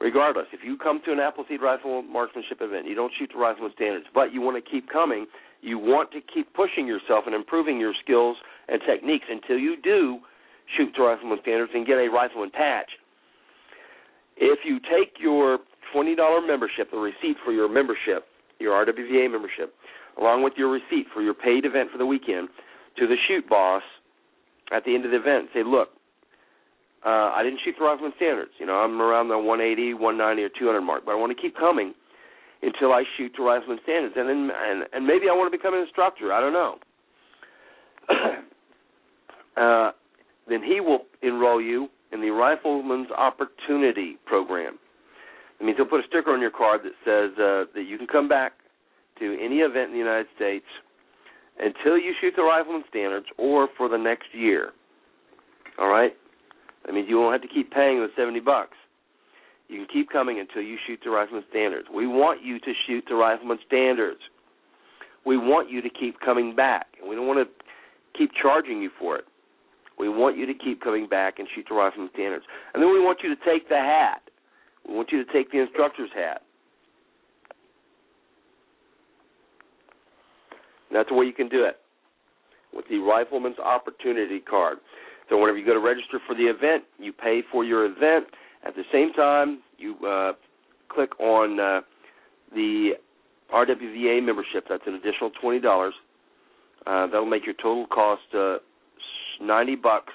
[0.04, 3.72] Regardless, if you come to an Appleseed Rifle Marksmanship event, you don't shoot to rifleman
[3.74, 5.24] standards, but you want to keep coming,
[5.62, 8.36] you want to keep pushing yourself and improving your skills
[8.68, 10.18] and techniques until you do
[10.76, 12.90] shoot to rifleman standards and get a rifleman patch.
[14.36, 15.60] If you take your
[15.96, 18.28] $20 membership, the receipt for your membership,
[18.60, 19.72] your RWVA membership,
[20.20, 22.48] along with your receipt for your paid event for the weekend,
[22.98, 23.82] to the shoot boss
[24.70, 25.93] at the end of the event, say, look,
[27.04, 28.52] uh, I didn't shoot the rifleman standards.
[28.58, 31.56] You know, I'm around the 180, 190, or 200 mark, but I want to keep
[31.56, 31.94] coming
[32.62, 35.74] until I shoot to rifleman standards, and then and, and maybe I want to become
[35.74, 36.32] an instructor.
[36.32, 36.78] I don't know.
[39.60, 39.92] uh,
[40.48, 44.78] then he will enroll you in the Rifleman's Opportunity Program.
[45.58, 48.06] That means he'll put a sticker on your card that says uh, that you can
[48.06, 48.52] come back
[49.18, 50.66] to any event in the United States
[51.58, 54.70] until you shoot the rifleman standards or for the next year.
[55.78, 56.12] All right?
[56.84, 58.76] That means you won't have to keep paying the 70 bucks.
[59.68, 61.88] You can keep coming until you shoot the rifleman standards.
[61.92, 64.20] We want you to shoot the rifleman standards.
[65.24, 68.90] We want you to keep coming back, and we don't want to keep charging you
[68.98, 69.24] for it.
[69.98, 72.44] We want you to keep coming back and shoot the rifleman standards.
[72.74, 74.22] And then we want you to take the hat.
[74.86, 76.42] We want you to take the instructor's hat.
[80.90, 81.76] And that's the way you can do it
[82.74, 84.78] with the Rifleman's Opportunity Card.
[85.28, 88.26] So whenever you go to register for the event, you pay for your event.
[88.66, 90.32] At the same time, you uh,
[90.88, 91.80] click on uh,
[92.54, 92.92] the
[93.52, 94.64] RWVA membership.
[94.68, 95.94] That's an additional twenty dollars.
[96.86, 98.56] Uh, that'll make your total cost uh,
[99.40, 100.12] ninety bucks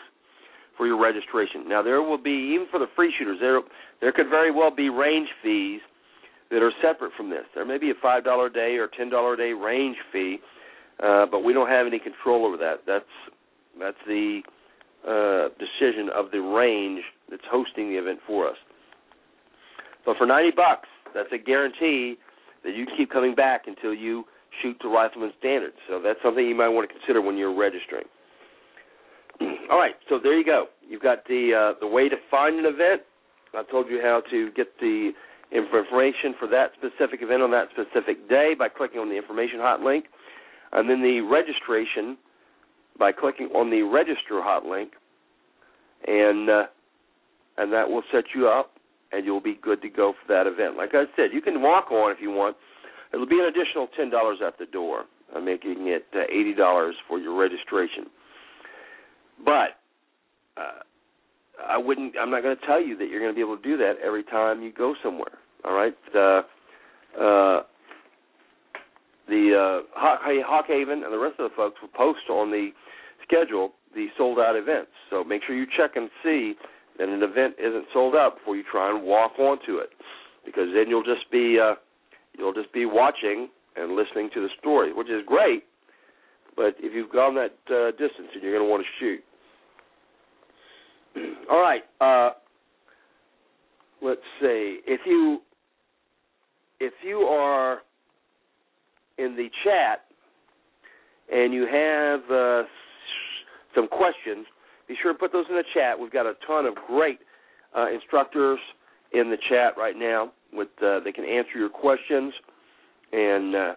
[0.78, 1.68] for your registration.
[1.68, 3.60] Now there will be even for the free shooters there
[4.02, 5.82] there could very well be range fees
[6.52, 7.44] that are separate from this.
[7.54, 10.38] There may be a five dollar a day or ten dollar a day range fee,
[11.04, 12.82] uh, but we don't have any control over that.
[12.88, 13.06] That's
[13.80, 14.42] that's the
[15.08, 18.58] uh, decision of the range that's hosting the event for us.
[20.06, 22.18] But for ninety bucks, that's a guarantee
[22.64, 24.26] that you keep coming back until you
[24.62, 25.76] shoot to rifleman standards.
[25.88, 28.06] So that's something you might want to consider when you're registering.
[29.72, 30.66] All right, so there you go.
[30.88, 33.02] You've got the uh, the way to find an event.
[33.54, 35.12] I told you how to get the
[35.52, 39.82] information for that specific event on that specific day by clicking on the information hot
[39.82, 40.06] link,
[40.74, 42.18] and then the registration
[43.00, 44.92] by clicking on the register hot link,
[46.06, 46.64] and uh,
[47.58, 48.74] and that will set you up,
[49.12, 50.78] and you'll be good to go for that event.
[50.78, 52.58] Like I said, you can walk on if you want.
[53.14, 56.96] It'll be an additional ten dollars at the door, uh, making it uh, eighty dollars
[57.08, 58.06] for your registration.
[59.44, 59.80] But
[60.58, 60.84] uh,
[61.68, 62.14] I wouldn't.
[62.20, 63.94] I'm not going to tell you that you're going to be able to do that
[64.06, 65.40] every time you go somewhere.
[65.66, 65.96] All right.
[66.14, 66.42] Uh,
[67.20, 67.64] uh,
[69.30, 72.70] the uh, Hawk Haven and the rest of the folks will post on the
[73.24, 74.92] schedule the sold out events.
[75.10, 76.54] So make sure you check and see
[76.98, 79.90] that an event isn't sold out before you try and walk onto it,
[80.46, 81.76] because then you'll just be uh,
[82.38, 85.64] you'll just be watching and listening to the story, which is great.
[86.56, 89.24] But if you've gone that uh, distance, and you're going to want to shoot.
[91.52, 91.84] All right.
[92.02, 92.32] Uh,
[94.02, 94.80] let's see.
[94.86, 95.40] If you
[96.80, 97.80] if you are
[99.20, 100.06] in the chat
[101.32, 102.64] and you have uh,
[103.76, 104.46] some questions,
[104.88, 106.00] be sure to put those in the chat.
[106.00, 107.20] We've got a ton of great
[107.78, 108.60] uh, instructors
[109.14, 110.32] in the chat right now.
[110.52, 112.34] With uh, they can answer your questions,
[113.12, 113.74] and uh,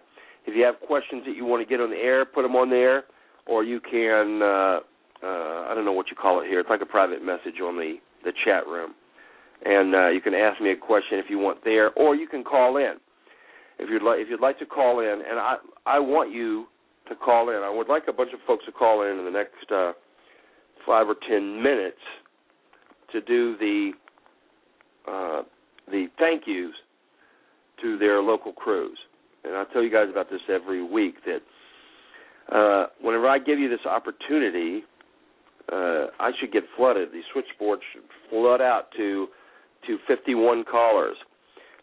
[0.47, 2.71] if you have questions that you want to get on the air, put them on
[2.71, 3.03] there,
[3.45, 4.79] or you can uh,
[5.23, 6.59] uh, I don't know what you call it here.
[6.59, 8.95] It's like a private message on the the chat room,
[9.63, 12.43] and uh, you can ask me a question if you want there, or you can
[12.43, 12.95] call in
[13.79, 15.21] if you'd like if you'd like to call in.
[15.27, 15.55] And I
[15.85, 16.65] I want you
[17.09, 17.55] to call in.
[17.55, 19.93] I would like a bunch of folks to call in in the next uh,
[20.85, 21.97] five or ten minutes
[23.11, 23.91] to do the
[25.07, 25.43] uh,
[25.89, 26.73] the thank yous
[27.81, 28.97] to their local crews.
[29.43, 33.69] And I tell you guys about this every week that uh, whenever I give you
[33.69, 34.83] this opportunity,
[35.71, 37.11] uh, I should get flooded.
[37.11, 39.27] These switchboards should flood out to
[39.87, 41.17] to 51 callers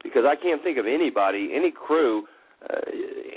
[0.03, 2.25] because I can't think of anybody, any crew
[2.69, 2.77] uh,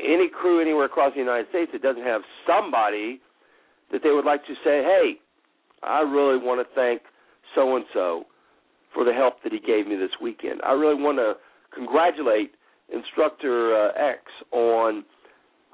[0.04, 3.22] any crew anywhere across the United States that doesn't have somebody
[3.92, 5.18] that they would like to say, "Hey,
[5.82, 7.02] I really want to thank
[7.56, 8.26] so and so
[8.94, 10.62] for the help that he gave me this weekend.
[10.64, 11.36] I really want to
[11.74, 12.52] congratulate
[12.94, 15.04] Instructor uh, X on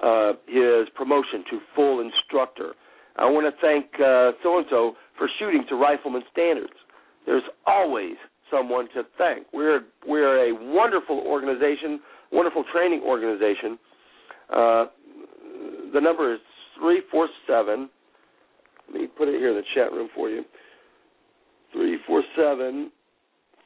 [0.02, 2.72] uh, his promotion to full instructor.
[3.16, 3.86] I want to thank
[4.42, 6.72] so and so for shooting to rifleman standards.
[7.26, 8.16] There's always
[8.50, 9.46] someone to thank.
[9.52, 12.00] We're we're a wonderful organization,
[12.32, 13.78] wonderful training organization.
[14.52, 14.86] Uh,
[15.94, 16.40] the number is
[16.78, 17.88] three four seven.
[18.92, 20.44] Let me put it here in the chat room for you.
[21.72, 22.90] Three four seven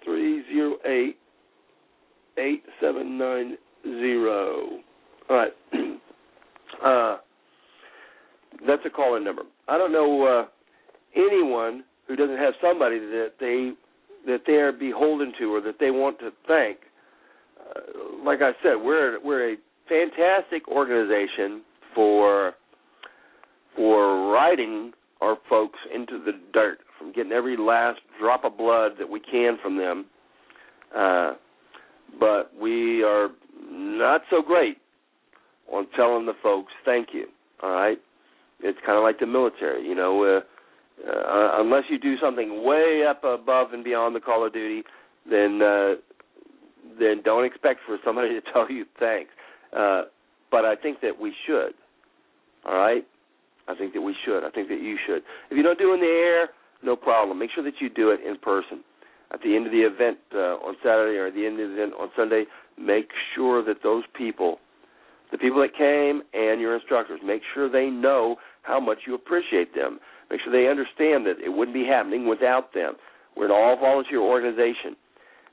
[0.05, 1.16] three zero eight
[2.39, 4.80] eight seven nine zero.
[5.30, 5.53] All right.
[6.85, 7.16] Uh,
[8.66, 9.43] that's a call-in number.
[9.68, 10.47] I don't know uh,
[11.16, 13.72] anyone who doesn't have somebody that they
[14.27, 16.79] that they are beholden to or that they want to thank.
[17.59, 19.57] Uh, like I said, we're we're a
[19.89, 21.62] fantastic organization
[21.95, 22.55] for
[23.77, 29.09] for riding our folks into the dirt, from getting every last drop of blood that
[29.09, 30.07] we can from them.
[30.97, 31.35] Uh,
[32.20, 33.29] but we are
[33.70, 34.79] not so great
[35.72, 37.27] on telling the folks thank you.
[37.62, 37.99] All right,
[38.61, 40.22] it's kind of like the military, you know.
[40.22, 40.41] Uh,
[41.03, 44.83] uh, unless you do something way up above and beyond the call of duty,
[45.29, 45.95] then uh,
[46.99, 49.31] then don't expect for somebody to tell you thanks.
[49.77, 50.03] Uh,
[50.51, 51.75] but I think that we should.
[52.65, 53.05] All right,
[53.69, 54.45] I think that we should.
[54.45, 55.23] I think that you should.
[55.51, 56.49] If you don't do it in the air,
[56.83, 57.39] no problem.
[57.39, 58.85] Make sure that you do it in person.
[59.33, 61.75] At the end of the event uh, on Saturday or at the end of the
[61.75, 62.45] event on Sunday,
[62.79, 64.59] make sure that those people,
[65.33, 69.75] the people that came and your instructors, make sure they know how much you appreciate
[69.75, 69.99] them.
[70.35, 72.95] Make sure they understand that it wouldn't be happening without them.
[73.37, 74.97] We're an all volunteer organization.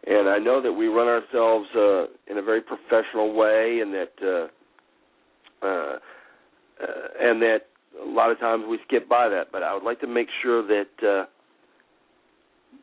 [0.08, 4.14] And I know that we run ourselves uh, in a very professional way, and that
[4.24, 5.70] uh, uh,
[6.82, 7.60] uh, and that
[8.04, 9.52] a lot of times we skip by that.
[9.52, 11.26] But I would like to make sure that uh,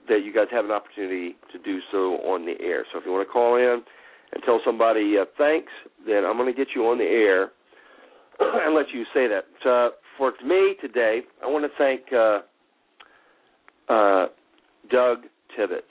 [0.09, 2.86] that you guys have an opportunity to do so on the air.
[2.92, 3.82] So if you want to call in
[4.32, 5.72] and tell somebody uh, thanks,
[6.07, 7.51] then I'm going to get you on the air
[8.64, 9.45] and let you say that.
[9.62, 14.26] So for me today, I want to thank uh, uh,
[14.91, 15.24] Doug
[15.57, 15.84] Tibbetts.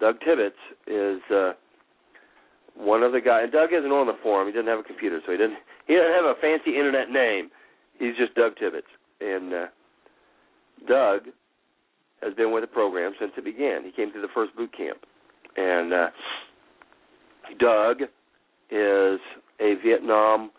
[0.00, 1.52] Doug Tibbetts is uh,
[2.76, 3.44] one of the guys.
[3.44, 4.48] And Doug isn't on the forum.
[4.48, 5.56] He doesn't have a computer, so he doesn't.
[5.86, 7.50] He doesn't have a fancy internet name.
[7.98, 8.88] He's just Doug Tibbetts,
[9.20, 9.66] and uh,
[10.88, 11.28] Doug
[12.22, 13.84] has been with the program since it began.
[13.84, 14.98] He came through the first boot camp,
[15.56, 16.06] and uh,
[17.58, 18.02] Doug
[18.70, 19.20] is
[19.60, 20.50] a Vietnam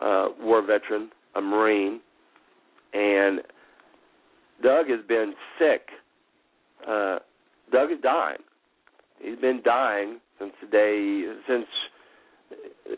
[0.00, 2.00] uh, war veteran a Marine,
[2.92, 3.40] and
[4.62, 5.88] Doug has been sick.
[6.86, 7.18] Uh,
[7.72, 8.38] Doug is dying.
[9.20, 11.66] He's been dying since the day since
[12.52, 12.94] uh,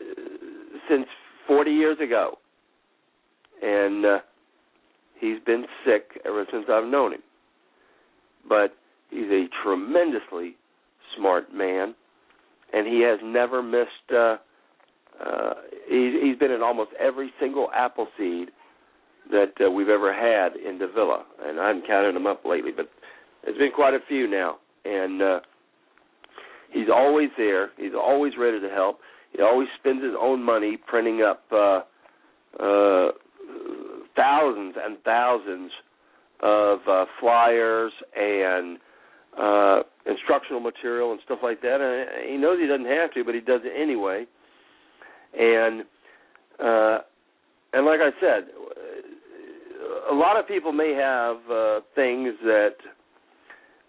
[0.89, 1.05] since
[1.47, 2.37] 40 years ago,
[3.61, 4.19] and uh,
[5.19, 7.21] he's been sick ever since I've known him.
[8.47, 8.75] But
[9.09, 10.55] he's a tremendously
[11.17, 11.95] smart man,
[12.73, 14.11] and he has never missed.
[14.15, 14.37] Uh,
[15.25, 15.53] uh,
[15.87, 18.49] he's, he's been in almost every single Appleseed
[19.29, 22.89] that uh, we've ever had in Davilla, and I haven't counted them up lately, but
[23.43, 24.57] there's been quite a few now.
[24.83, 25.39] And uh,
[26.71, 27.69] he's always there.
[27.77, 28.99] He's always ready to help.
[29.31, 31.81] He always spends his own money printing up uh,
[32.59, 33.11] uh,
[34.15, 35.71] thousands and thousands
[36.41, 38.79] of uh, flyers and
[39.39, 41.79] uh, instructional material and stuff like that.
[41.79, 44.25] And he knows he doesn't have to, but he does it anyway
[45.37, 45.81] and
[46.59, 46.99] uh,
[47.73, 48.49] and like I said,
[50.09, 52.75] a lot of people may have uh, things that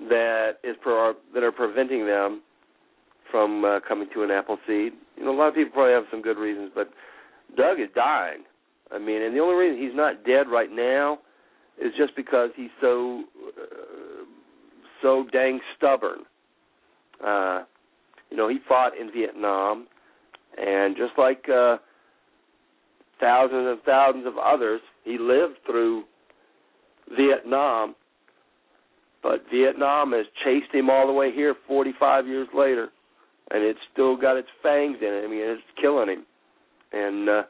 [0.09, 2.43] that is pro- that are preventing them
[3.30, 4.93] from uh, coming to an Appleseed.
[5.16, 6.90] You know, a lot of people probably have some good reasons, but
[7.57, 8.43] Doug is dying.
[8.93, 11.18] I mean, and the only reason he's not dead right now
[11.80, 13.24] is just because he's so
[13.59, 14.24] uh,
[15.01, 16.20] so dang stubborn.
[17.24, 17.62] Uh,
[18.30, 19.86] you know, he fought in Vietnam.
[20.59, 21.78] And just like uh,
[23.20, 26.05] thousands and thousands of others, he lived through
[27.16, 27.94] Vietnam,
[29.22, 32.88] but Vietnam has chased him all the way here 45 years later,
[33.50, 35.24] and it's still got its fangs in it.
[35.24, 36.26] I mean, it's killing him,
[36.92, 37.42] and uh,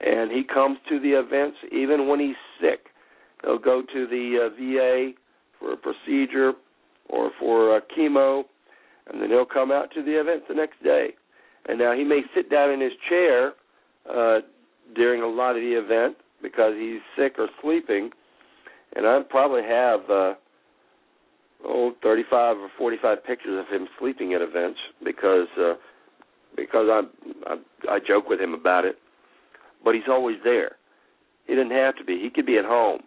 [0.00, 2.86] and he comes to the events even when he's sick.
[3.42, 5.12] He'll go to the uh, VA
[5.58, 6.52] for a procedure
[7.08, 8.44] or for uh, chemo,
[9.08, 11.14] and then he'll come out to the event the next day.
[11.68, 13.52] And now he may sit down in his chair
[14.08, 14.40] uh,
[14.94, 18.10] during a lot of the event because he's sick or sleeping,
[18.94, 20.34] and I probably have uh,
[21.64, 25.74] oh 35 or 45 pictures of him sleeping at events because uh,
[26.56, 27.02] because I,
[27.46, 28.96] I I joke with him about it,
[29.84, 30.76] but he's always there.
[31.46, 32.20] He doesn't have to be.
[32.20, 33.00] He could be at home.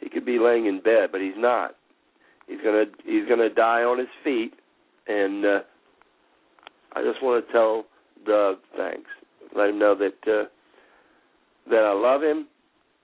[0.00, 1.76] He could be laying in bed, but he's not.
[2.46, 4.54] He's gonna he's gonna die on his feet,
[5.06, 5.60] and uh,
[6.94, 7.84] I just want to tell
[8.26, 9.08] Doug, thanks
[9.56, 10.44] let him know that uh,
[11.70, 12.46] that I love him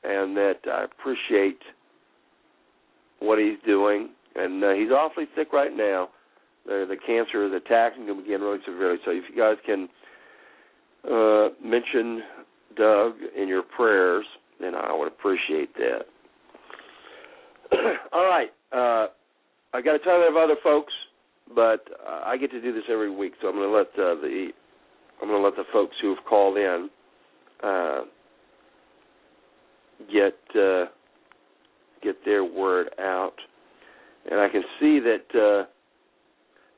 [0.04, 1.58] and that I appreciate
[3.20, 4.10] what he's doing.
[4.34, 6.10] And uh, he's awfully sick right now.
[6.66, 8.98] The, the cancer is attacking him again really severely.
[9.04, 9.88] So if you guys can
[11.10, 12.22] uh, mention
[12.76, 14.26] Doug in your prayers,
[14.60, 16.02] then I would appreciate that.
[18.12, 18.48] All right.
[18.72, 19.08] Uh,
[19.72, 20.92] I got a ton of other folks,
[21.54, 24.20] but uh, I get to do this every week, so I'm going to let uh,
[24.20, 24.50] the
[25.20, 26.90] I'm going to let the folks who have called in
[27.62, 28.00] uh,
[30.12, 30.84] get uh,
[32.02, 33.34] get their word out.
[34.30, 35.66] And I can see that uh,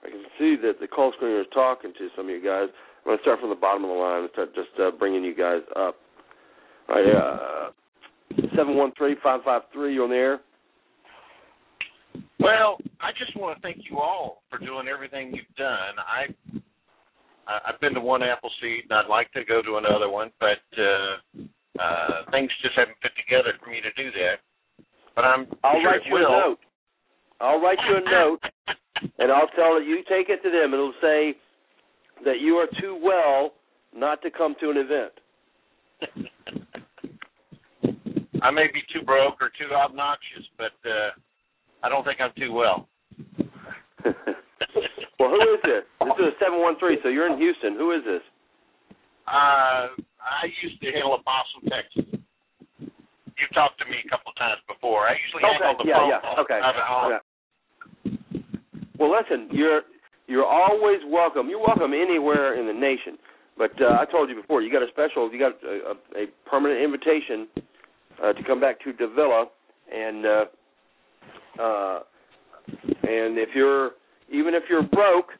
[0.06, 2.68] I can see that the call screener is talking to some of you guys.
[2.98, 5.24] I'm going to start from the bottom of the line and start just uh, bringing
[5.24, 5.96] you guys up.
[6.88, 7.70] All right, uh,
[8.56, 9.94] seven one three five five three.
[9.94, 10.40] You on the air?
[12.40, 15.98] Well, I just want to thank you all for doing everything you've done.
[15.98, 16.60] I
[17.48, 21.16] I've been to one Appleseed, and I'd like to go to another one, but uh,
[21.80, 24.40] uh, things just haven't fit together for me to do that.
[25.16, 26.26] But I'm I'll sure write you will.
[26.26, 26.58] a note.
[27.40, 28.40] I'll write you a note,
[29.18, 30.74] and I'll tell you take it to them.
[30.74, 31.34] It'll say
[32.24, 33.52] that you are too well
[33.94, 35.12] not to come to an event.
[38.42, 41.10] I may be too broke or too obnoxious, but uh,
[41.82, 42.86] I don't think I'm too well.
[45.18, 45.84] well, who is this?
[46.00, 46.98] This is a seven one three.
[47.02, 47.74] So you're in Houston.
[47.74, 48.22] Who is this?
[49.26, 52.06] Uh, I used to handle Apostle, Texas.
[52.80, 55.06] You've talked to me a couple of times before.
[55.06, 56.60] I usually Okay, handle the yeah, phone yeah, okay.
[56.62, 57.10] out at home.
[57.12, 57.22] Yeah.
[58.98, 59.82] Well, listen, you're
[60.26, 61.48] you're always welcome.
[61.48, 63.18] You're welcome anywhere in the nation.
[63.56, 66.26] But uh, I told you before, you got a special, you got a, a, a
[66.48, 67.48] permanent invitation
[68.22, 69.46] uh, to come back to Davilla,
[69.92, 70.44] and uh,
[71.60, 72.00] uh,
[73.02, 73.92] and if you're
[74.30, 75.30] even if you're broke,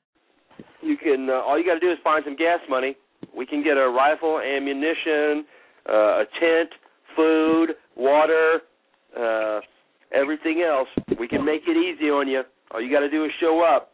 [0.83, 1.29] you can.
[1.31, 2.97] Uh, all you got to do is find some gas money.
[3.37, 5.45] We can get a rifle, ammunition,
[5.89, 6.71] uh, a tent,
[7.15, 8.61] food, water,
[9.19, 9.61] uh,
[10.13, 10.89] everything else.
[11.19, 12.43] We can make it easy on you.
[12.71, 13.93] All you got to do is show up.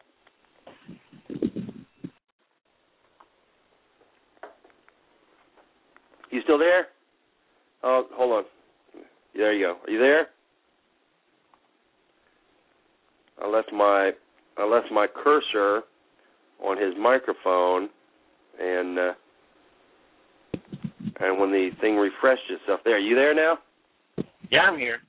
[6.31, 6.87] You still there?
[7.83, 8.43] Oh, hold on.
[9.35, 9.77] There you go.
[9.85, 10.27] Are you there?
[13.41, 14.11] I left my
[14.57, 15.81] I left my cursor
[16.63, 17.89] on his microphone,
[18.59, 19.13] and uh,
[21.19, 22.99] and when the thing refreshed itself, there.
[22.99, 23.57] You there now?
[24.51, 24.99] Yeah, I'm here.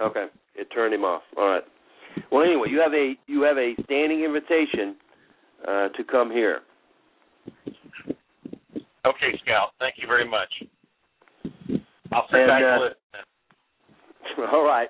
[0.00, 1.22] Okay, it turned him off.
[1.36, 1.62] All right.
[2.30, 4.96] Well, anyway, you have a you have a standing invitation
[5.66, 6.60] uh, to come here.
[9.04, 9.70] Okay, Scout.
[9.78, 10.48] Thank you very much.
[12.12, 12.88] I'll sit And, back uh.
[14.52, 14.88] All right,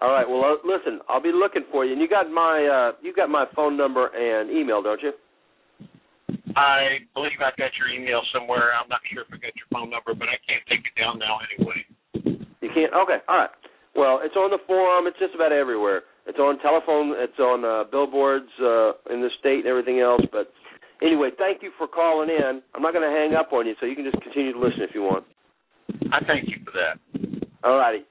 [0.00, 0.28] all right.
[0.28, 1.92] Well, uh, listen, I'll be looking for you.
[1.92, 5.12] And you got my uh, you got my phone number and email, don't you?
[6.56, 8.72] I believe I got your email somewhere.
[8.72, 11.18] I'm not sure if I got your phone number, but I can't take it down
[11.18, 11.84] now anyway.
[12.60, 12.92] You can't.
[12.92, 13.50] Okay, all right.
[13.94, 15.06] Well, it's on the forum.
[15.06, 16.02] It's just about everywhere.
[16.26, 17.14] It's on telephone.
[17.16, 20.20] It's on uh, billboards uh, in the state and everything else.
[20.32, 20.52] But
[21.00, 22.60] anyway, thank you for calling in.
[22.74, 24.80] I'm not going to hang up on you, so you can just continue to listen
[24.82, 25.24] if you want.
[26.12, 27.00] I thank you for that.
[27.64, 28.04] All righty.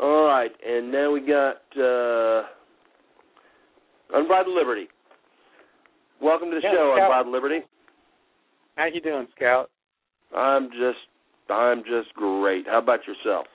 [0.00, 2.42] All right, and now we got uh,
[4.12, 4.88] Unbridled Liberty.
[6.20, 7.04] Welcome to the Yeah, show, Scout.
[7.04, 7.60] Unbridled Liberty.
[8.76, 9.70] How you doing, Scout?
[10.36, 10.98] I'm just,
[11.48, 12.66] I'm just great.
[12.66, 13.46] How about yourself?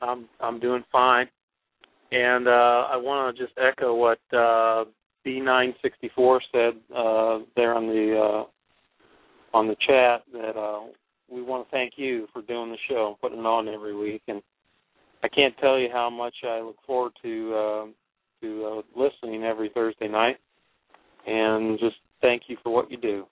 [0.00, 1.28] I'm I'm doing fine,
[2.10, 4.84] and uh, I want to just echo what uh,
[5.24, 10.80] B964 said uh, there on the uh, on the chat that uh,
[11.30, 14.22] we want to thank you for doing the show and putting it on every week,
[14.26, 14.42] and
[15.22, 17.86] I can't tell you how much I look forward to uh,
[18.42, 20.36] to uh, listening every Thursday night,
[21.26, 23.26] and just thank you for what you do.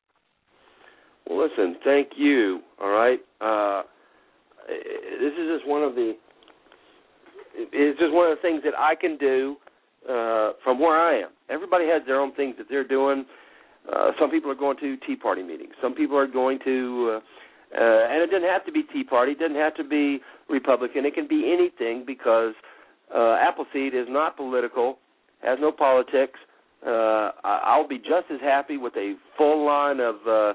[1.28, 2.60] Well, listen, thank you.
[2.80, 3.18] All right.
[3.40, 3.82] Uh,
[4.68, 6.14] this is just one of the.
[7.54, 9.56] It's just one of the things that I can do
[10.08, 11.30] uh, from where I am.
[11.48, 13.24] Everybody has their own things that they're doing.
[13.92, 15.72] Uh, some people are going to Tea Party meetings.
[15.82, 17.20] Some people are going to, uh,
[17.76, 19.32] uh, and it doesn't have to be Tea Party.
[19.32, 21.04] It doesn't have to be Republican.
[21.04, 22.54] It can be anything because
[23.14, 24.98] uh, Appleseed is not political,
[25.42, 26.38] has no politics.
[26.84, 30.52] Uh, I'll be just as happy with a full line of uh,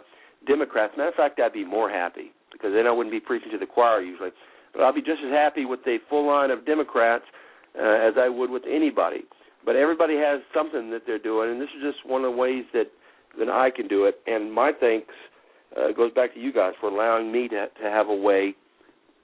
[0.47, 0.93] Democrats.
[0.97, 3.65] Matter of fact, I'd be more happy because then I wouldn't be preaching to the
[3.65, 4.31] choir usually.
[4.73, 7.25] But I'll be just as happy with a full line of Democrats
[7.79, 9.23] uh, as I would with anybody.
[9.65, 12.65] But everybody has something that they're doing, and this is just one of the ways
[12.73, 12.91] that
[13.37, 14.19] that I can do it.
[14.27, 15.13] And my thanks
[15.77, 18.55] uh, goes back to you guys for allowing me to to have a way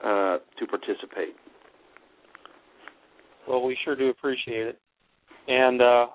[0.03, 1.35] uh, to participate.
[3.47, 4.79] Well, we sure do appreciate it.
[5.47, 6.07] And uh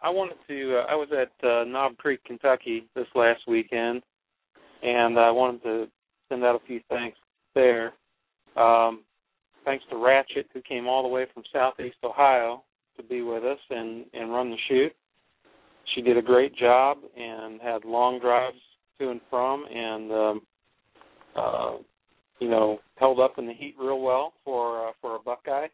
[0.00, 4.02] I wanted to uh, I was at uh, Knob Creek, Kentucky this last weekend
[4.82, 5.86] and I wanted to
[6.28, 7.18] send out a few thanks
[7.54, 7.92] there.
[8.56, 9.02] Um,
[9.64, 12.64] thanks to Ratchet, who came all the way from Southeast Ohio
[12.96, 14.92] to be with us and and run the shoot.
[15.94, 18.58] She did a great job and had long drives
[18.98, 20.40] to and from, and um,
[21.36, 21.72] uh,
[22.40, 25.68] you know held up in the heat real well for uh, for a Buckeye.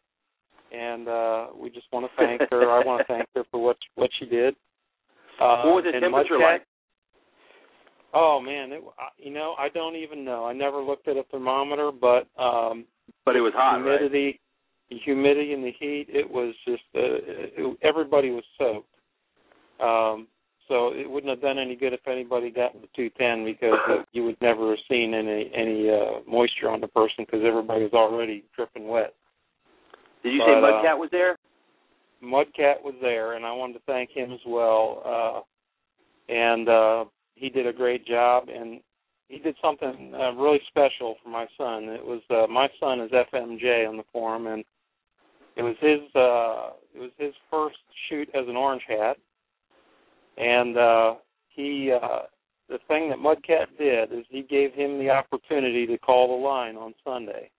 [0.71, 2.71] And uh, we just want to thank her.
[2.71, 4.55] I want to thank her for what what she did.
[5.39, 6.65] Uh, what was the temperature Mudcat, like?
[8.13, 8.81] Oh man, it,
[9.17, 10.45] you know I don't even know.
[10.45, 12.85] I never looked at a thermometer, but um,
[13.25, 13.99] But it was hot, right?
[13.99, 14.39] humidity,
[14.89, 16.07] the humidity and the heat.
[16.09, 18.87] It was just uh, it, everybody was soaked.
[19.81, 20.27] Um,
[20.67, 24.23] so it wouldn't have done any good if anybody got the 210 because uh, you
[24.23, 28.43] would never have seen any any uh, moisture on the person because everybody was already
[28.55, 29.13] dripping wet.
[30.23, 31.37] Did you but, say uh, Mudcat was there?
[32.23, 35.01] Mudcat was there, and I wanted to thank him as well.
[35.05, 37.05] Uh, and uh,
[37.35, 38.81] he did a great job, and
[39.27, 41.83] he did something uh, really special for my son.
[41.89, 44.63] It was uh, my son is FMJ on the forum, and
[45.55, 47.77] it was his uh, it was his first
[48.09, 49.17] shoot as an orange hat,
[50.37, 51.15] and uh,
[51.49, 52.19] he uh,
[52.69, 56.75] the thing that Mudcat did is he gave him the opportunity to call the line
[56.75, 57.49] on Sunday.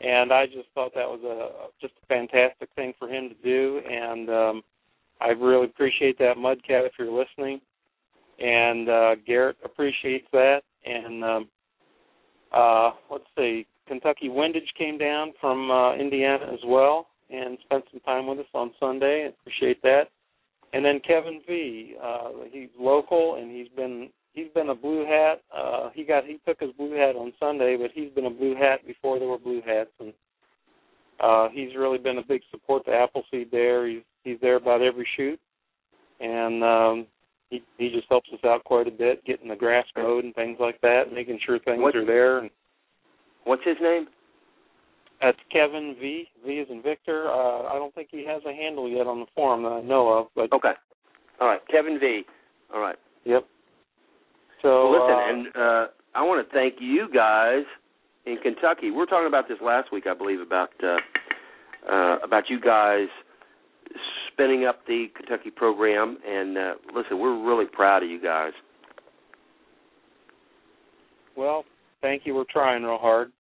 [0.00, 3.80] And I just thought that was a just a fantastic thing for him to do,
[3.88, 4.62] and um,
[5.20, 7.60] I really appreciate that, Mudcat, if you're listening,
[8.38, 11.48] and uh, Garrett appreciates that, and um,
[12.52, 18.00] uh, let's see, Kentucky Windage came down from uh, Indiana as well, and spent some
[18.00, 19.28] time with us on Sunday.
[19.40, 20.08] Appreciate that,
[20.74, 25.40] and then Kevin V, uh, he's local, and he's been he's been a blue hat.
[25.56, 28.56] Uh, he got he took his blue hat on Sunday, but he's been a blue
[28.56, 30.12] hat before there were blue hats, and
[31.20, 33.86] uh, he's really been a big support to Appleseed there.
[33.86, 35.38] He's he's there about every shoot,
[36.20, 37.06] and um,
[37.50, 40.56] he he just helps us out quite a bit, getting the grass mowed and things
[40.58, 42.38] like that, making sure things What- are there.
[42.38, 42.50] And
[43.44, 44.06] What's his name?
[45.24, 46.28] That's Kevin V.
[46.46, 47.28] V is in Victor.
[47.28, 50.08] Uh, I don't think he has a handle yet on the forum that I know
[50.08, 50.72] of, but Okay.
[51.40, 52.22] All right, Kevin V.
[52.72, 52.96] All right.
[53.24, 53.44] yep.
[54.62, 57.64] So Well, listen, uh, and uh, I want to thank you guys
[58.26, 58.90] in Kentucky.
[58.90, 60.96] We were talking about this last week, I believe, about uh,
[61.90, 63.08] uh, about you guys
[64.32, 66.18] spinning up the Kentucky program.
[66.26, 68.52] And uh, listen, we're really proud of you guys.
[71.36, 71.64] Well,
[72.00, 72.34] thank you.
[72.34, 73.32] We're trying real hard,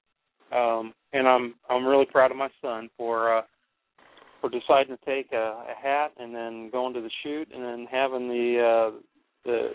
[0.54, 3.42] um, and I'm I'm really proud of my son for uh,
[4.42, 7.88] for deciding to take a, a hat and then going to the shoot and then
[7.90, 8.98] having the uh,
[9.46, 9.70] the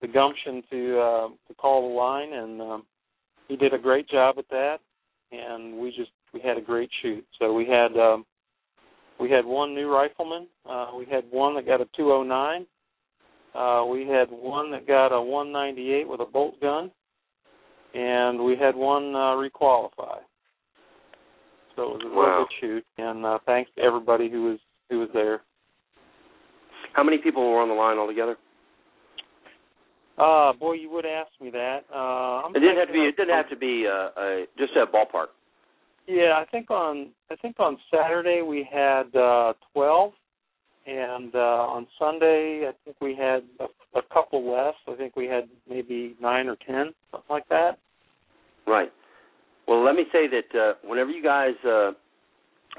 [0.00, 2.82] the gumption to uh, to call the line, and um,
[3.48, 4.78] he did a great job at that.
[5.30, 7.24] And we just we had a great shoot.
[7.38, 8.24] So we had um,
[9.18, 10.46] we had one new rifleman.
[10.68, 12.66] Uh, we had one that got a 209.
[13.54, 16.90] Uh, we had one that got a 198 with a bolt gun
[17.94, 20.18] and we had one uh, requalify.
[21.76, 22.46] So it was a real Wow.
[22.48, 24.58] good shoot, and uh, thanks to everybody who was
[24.90, 25.42] who was there.
[26.92, 28.36] How many people were on the line altogether?
[30.18, 31.84] Uh, boy, you would ask me that.
[31.92, 33.00] Uh, I'm It didn't have to be.
[33.00, 35.28] It didn't have to be uh, a just a ballpark.
[36.06, 40.12] Yeah, I think on I think on Saturday we had uh, twelve,
[40.86, 44.74] and uh, on Sunday I think we had a, a couple less.
[44.88, 47.78] I think we had maybe nine or ten, something like that.
[48.66, 48.92] Right.
[49.66, 51.92] Well, let me say that uh, whenever you guys, uh,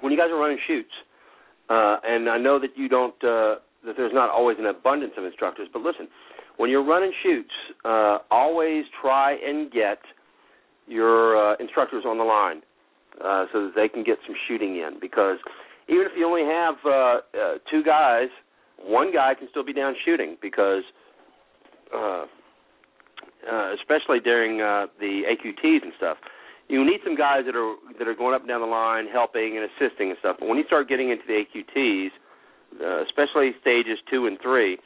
[0.02, 0.92] when you guys are running shoots,
[1.70, 5.24] uh, and I know that you don't, uh, that there's not always an abundance of
[5.24, 6.08] instructors, but listen,
[6.58, 7.52] when you're running shoots,
[7.86, 10.00] uh, always try and get
[10.88, 12.62] your uh, instructors on the line
[13.24, 15.00] uh, so that they can get some shooting in.
[15.00, 15.38] Because
[15.90, 18.28] even if you only have uh, uh, two guys,
[18.82, 20.84] one guy can still be down shooting because.
[21.94, 22.26] Uh,
[23.44, 26.18] uh, especially during uh, the AQTs and stuff.
[26.70, 29.58] You need some guys that are that are going up and down the line, helping
[29.58, 30.38] and assisting and stuff.
[30.40, 32.10] But when you start getting into the AQTs,
[32.80, 34.78] uh, especially stages two and three,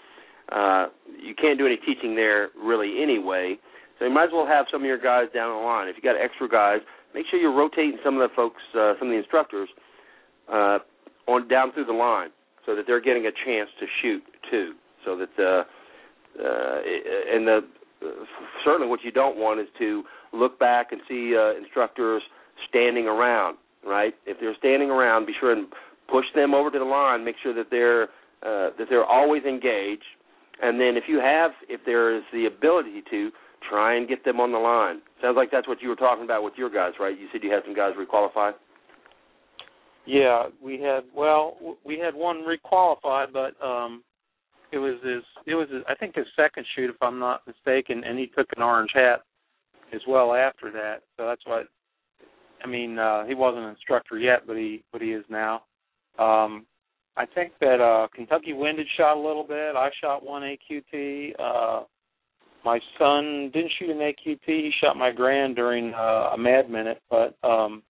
[0.52, 0.88] uh,
[1.22, 3.58] you can't do any teaching there really anyway.
[4.00, 5.88] So you might as well have some of your guys down the line.
[5.88, 6.80] If you got extra guys,
[7.14, 9.70] make sure you're rotating some of the folks, uh, some of the instructors,
[10.50, 12.30] on down through the line,
[12.66, 14.74] so that they're getting a chance to shoot too.
[15.06, 15.64] So that uh,
[16.42, 16.82] uh,
[17.34, 17.62] and the
[18.64, 22.22] certainly what you don't want is to look back and see uh, instructors
[22.70, 23.58] standing around.
[23.86, 24.14] Right?
[24.26, 25.68] If they're standing around, be sure and
[26.12, 27.24] push them over to the line.
[27.24, 28.04] Make sure that they're
[28.44, 30.04] uh, that they're always engaged.
[30.62, 33.30] And then if you have, if there is the ability to,
[33.68, 35.02] try and get them on the line.
[35.22, 37.18] Sounds like that's what you were talking about with your guys, right?
[37.18, 38.52] You said you had some guys requalify.
[40.08, 44.04] Yeah, we had well, we had one requalify, but um,
[44.72, 48.04] it was his it was his, I think his second shoot if I'm not mistaken,
[48.06, 49.24] and he took an orange hat
[49.94, 51.02] as well after that.
[51.18, 51.64] So that's why
[52.64, 55.64] I mean uh, he wasn't an instructor yet, but he but he is now.
[56.18, 56.66] Um,
[57.18, 59.76] I think that uh, Kentucky Windage shot a little bit.
[59.76, 61.34] I shot one AQT.
[61.38, 61.84] Uh,
[62.64, 64.40] my son didn't shoot an AQT.
[64.46, 67.84] He shot my Garand during uh, a Mad Minute, but um,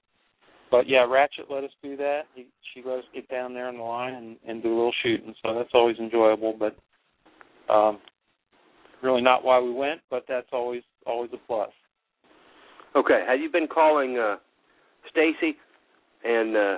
[0.69, 2.23] but yeah, Ratchet let us do that.
[2.35, 4.93] He, she let us get down there on the line and, and do a little
[5.03, 6.57] shooting, so that's always enjoyable.
[6.57, 6.77] But
[7.73, 7.99] um,
[9.01, 11.69] really not why we went, but that's always always a plus.
[12.95, 14.37] Okay, have you been calling uh,
[15.11, 15.57] Stacy
[16.23, 16.77] and uh,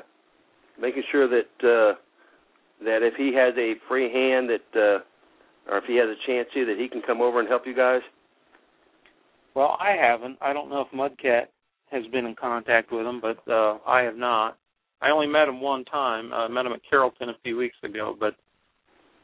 [0.80, 1.98] making sure that uh,
[2.84, 6.48] that if he has a free hand that uh, or if he has a chance
[6.54, 8.02] to that he can come over and help you guys?
[9.56, 10.38] Well, I haven't.
[10.42, 11.48] I don't know if Mudcat
[11.92, 14.58] has been in contact with him, but uh, I have not.
[15.02, 16.34] I only met him one time.
[16.34, 18.36] I met him at Carrollton a few weeks ago, but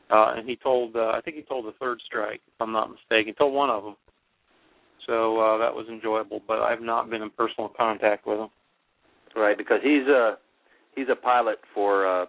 [0.09, 2.89] uh, and he told uh, I think he told the third strike, if I'm not
[2.89, 3.27] mistaken.
[3.27, 3.95] He told one of them.
[5.05, 8.49] So uh, that was enjoyable, but I've not been in personal contact with him.
[9.35, 10.37] Right, because he's a
[10.95, 12.25] he's a pilot for uh,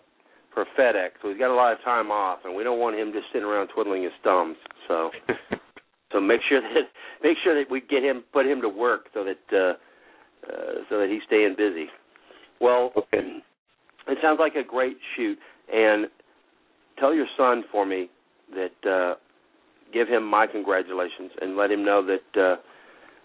[0.52, 3.12] for FedEx, so he's got a lot of time off, and we don't want him
[3.12, 4.56] just sitting around twiddling his thumbs.
[4.88, 5.10] So,
[6.12, 6.88] so make sure that
[7.22, 9.74] make sure that we get him put him to work so that uh,
[10.52, 11.86] uh, so that he's staying busy.
[12.60, 13.42] Well, okay.
[14.08, 15.38] it sounds like a great shoot,
[15.72, 16.06] and
[16.98, 18.08] tell your son for me
[18.54, 19.14] that uh,
[19.92, 22.56] give him my congratulations and let him know that uh,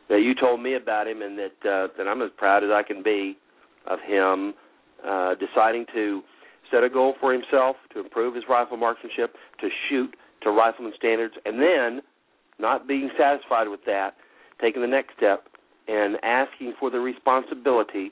[0.10, 2.84] that you told me about him and that uh, that I'm as proud as I
[2.84, 3.38] can be
[3.88, 4.54] of him
[5.08, 6.22] uh, deciding to
[6.70, 11.36] set a goal for himself to improve his rifle marksmanship, to shoot to rifleman standards,
[11.46, 12.02] and then
[12.60, 14.16] not being satisfied with that,
[14.60, 15.46] taking the next step
[15.92, 18.12] and asking for the responsibility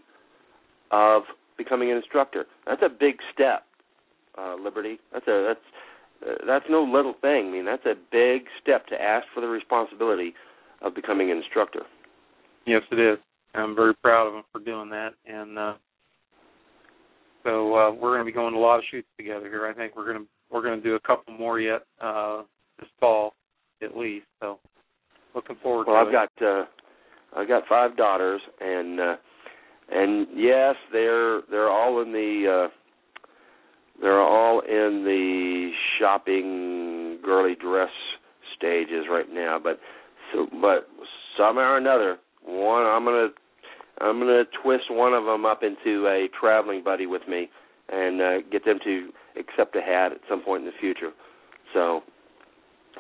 [0.91, 1.23] of
[1.57, 2.45] becoming an instructor.
[2.65, 3.63] That's a big step,
[4.38, 4.99] uh, Liberty.
[5.13, 7.47] That's a that's uh, that's no little thing.
[7.47, 10.34] I mean, that's a big step to ask for the responsibility
[10.82, 11.82] of becoming an instructor.
[12.65, 13.17] Yes, it is.
[13.55, 15.73] I'm very proud of him for doing that, and uh,
[17.43, 19.65] so uh, we're going to be going to a lot of shoots together here.
[19.65, 22.43] I think we're going to we're going to do a couple more yet uh,
[22.80, 23.34] this fall,
[23.82, 24.25] at least.
[24.41, 24.59] So
[25.34, 25.88] looking forward.
[25.88, 26.39] Well, to I've it.
[26.39, 26.65] got uh,
[27.36, 29.15] I've got five daughters, and uh,
[29.91, 32.69] and yes, they're they're all in the uh,
[34.01, 37.89] they're all in the shopping girly dress
[38.57, 39.59] stages right now.
[39.61, 39.80] But
[40.34, 40.88] so but
[41.38, 43.27] somehow or another, one I'm gonna
[44.01, 47.49] I'm gonna twist one of them up into a traveling buddy with me,
[47.89, 51.11] and uh, get them to accept a hat at some point in the future.
[51.73, 52.01] So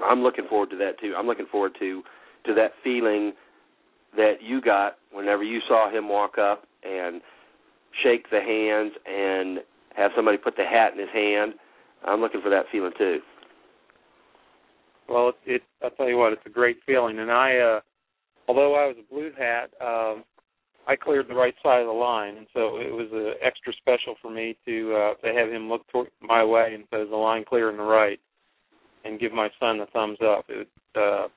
[0.03, 1.13] I'm looking forward to that too.
[1.17, 2.03] I'm looking forward to
[2.45, 3.33] to that feeling
[4.15, 7.21] that you got whenever you saw him walk up and
[8.03, 9.59] shake the hands and
[9.95, 11.53] have somebody put the hat in his hand.
[12.05, 13.19] I'm looking for that feeling too.
[15.07, 17.19] Well, it, it I'll tell you what, it's a great feeling.
[17.19, 17.79] And I, uh,
[18.47, 20.23] although I was a blue hat, um,
[20.87, 24.15] I cleared the right side of the line, and so it was uh, extra special
[24.21, 27.45] for me to uh, to have him look toward my way and says the line
[27.47, 28.19] clear in the right,
[29.05, 30.45] and give my son the thumbs up.
[30.49, 31.27] It, uh,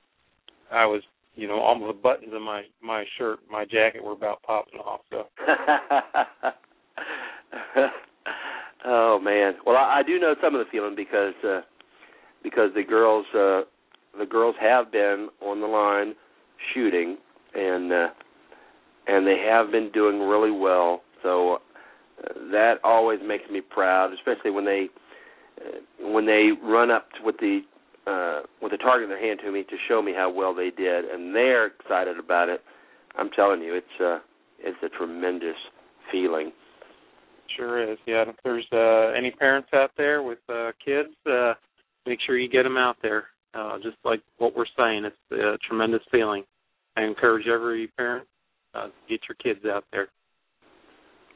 [0.71, 1.03] I was,
[1.35, 5.01] you know, all the buttons of my my shirt, my jacket were about popping off.
[5.11, 5.27] So
[8.85, 9.55] oh man.
[9.65, 11.61] Well, I, I do know some of the feeling because uh,
[12.43, 13.63] because the girls uh,
[14.19, 16.15] the girls have been on the line
[16.75, 17.17] shooting
[17.55, 18.09] and uh,
[19.07, 21.03] and they have been doing really well.
[21.23, 21.59] So uh,
[22.51, 24.89] that always makes me proud, especially when they
[25.61, 27.61] uh, when they run up with the
[28.07, 30.71] uh, with the target in their hand to me to show me how well they
[30.71, 32.61] did, and they're excited about it.
[33.17, 34.19] I'm telling you, it's uh,
[34.59, 35.57] it's a tremendous
[36.11, 36.53] feeling.
[37.57, 37.99] Sure is.
[38.07, 38.25] Yeah.
[38.29, 41.55] If there's uh, any parents out there with uh, kids, uh,
[42.07, 43.27] make sure you get them out there.
[43.55, 46.45] Uh, just like what we're saying, it's a tremendous feeling.
[46.97, 48.27] I encourage every parent
[48.75, 50.09] uh, get your kids out there.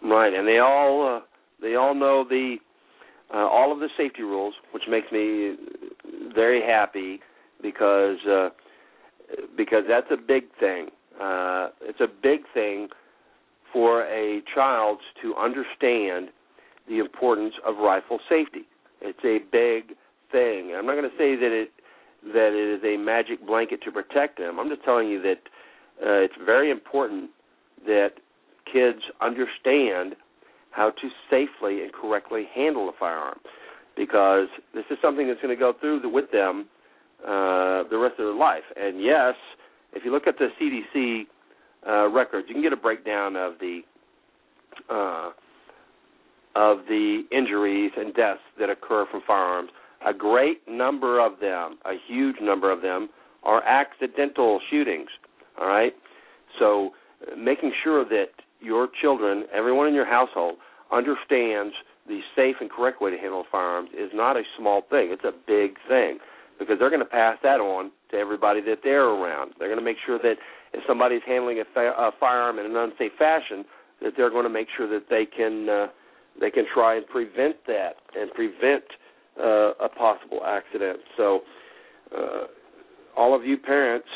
[0.03, 1.27] Right, and they all uh,
[1.61, 2.57] they all know the
[3.35, 5.57] uh, all of the safety rules, which makes me
[6.35, 7.21] very happy
[7.63, 8.49] because uh,
[9.57, 10.89] because that's a big thing.
[11.21, 12.89] Uh, it's a big thing
[13.73, 16.29] for a child to understand
[16.89, 18.67] the importance of rifle safety.
[19.01, 19.97] It's a big
[20.31, 20.75] thing.
[20.77, 21.71] I'm not going to say that it
[22.35, 24.59] that it is a magic blanket to protect them.
[24.59, 25.41] I'm just telling you that
[26.03, 27.31] uh, it's very important
[27.87, 28.13] that
[28.71, 30.17] kids understand
[30.71, 33.39] how to safely and correctly handle a firearm
[33.97, 36.67] because this is something that's going to go through the, with them
[37.25, 38.65] uh, the rest of their life.
[38.77, 39.35] And yes,
[39.93, 41.23] if you look at the CDC
[41.89, 43.81] uh, records, you can get a breakdown of the
[44.91, 45.31] uh,
[46.55, 49.71] of the injuries and deaths that occur from firearms.
[50.07, 53.09] a great number of them, a huge number of them,
[53.43, 55.09] are accidental shootings.
[55.61, 55.93] All right,
[56.59, 56.91] so
[57.23, 58.29] uh, making sure that
[58.61, 60.57] your children, everyone in your household,
[60.93, 61.75] understands
[62.09, 65.09] the safe and correct way to handle firearms is not a small thing.
[65.11, 66.19] It's a big thing
[66.59, 69.53] because they're going to pass that on to everybody that they're around.
[69.59, 70.37] They're going to make sure that
[70.73, 73.65] if somebody's handling a, fa- a firearm in an unsafe fashion,
[74.03, 75.87] that they're going to make sure that they can uh,
[76.39, 78.85] they can try and prevent that and prevent
[79.41, 80.99] uh, a possible accident.
[81.17, 81.41] So,
[82.17, 82.45] uh,
[83.17, 84.09] all of you parents,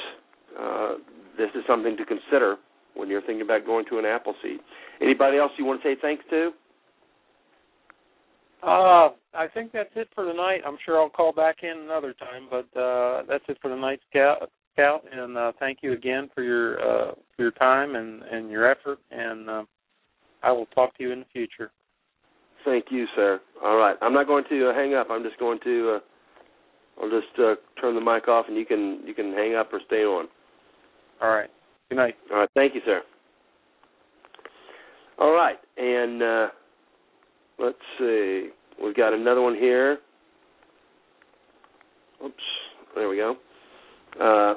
[0.59, 0.95] uh,
[1.39, 2.57] this is something to consider
[2.95, 4.61] when you're thinking about going to an Appleseed.
[5.01, 6.51] Anybody else you want to say thanks to?
[8.63, 10.61] Uh, I think that's it for tonight.
[10.67, 14.51] I'm sure I'll call back in another time, but uh, that's it for tonight, Scout.
[14.75, 18.71] Scout, and uh, thank you again for your uh, for your time and and your
[18.71, 18.99] effort.
[19.11, 19.65] And uh,
[20.43, 21.71] I will talk to you in the future.
[22.65, 23.41] Thank you, sir.
[23.65, 25.09] All right, I'm not going to uh, hang up.
[25.11, 25.97] I'm just going to.
[25.97, 29.73] Uh, I'll just uh, turn the mic off, and you can you can hang up
[29.73, 30.29] or stay on.
[31.23, 31.49] All right.
[31.89, 32.15] Good night.
[32.31, 32.49] All right.
[32.55, 33.03] Thank you, sir.
[35.19, 36.47] All right, and uh,
[37.61, 38.49] let's see.
[38.83, 39.99] We've got another one here.
[42.25, 42.35] Oops.
[42.95, 43.37] There we go.
[44.21, 44.55] Uh,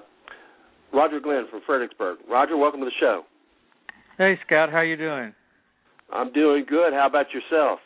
[0.95, 2.20] Roger Glenn from Fredericksburg.
[2.30, 3.24] Roger, welcome to the show.
[4.18, 4.72] Hey, Scott.
[4.72, 5.34] How you doing?
[6.12, 6.93] I'm doing good.
[6.93, 7.80] How about yourself?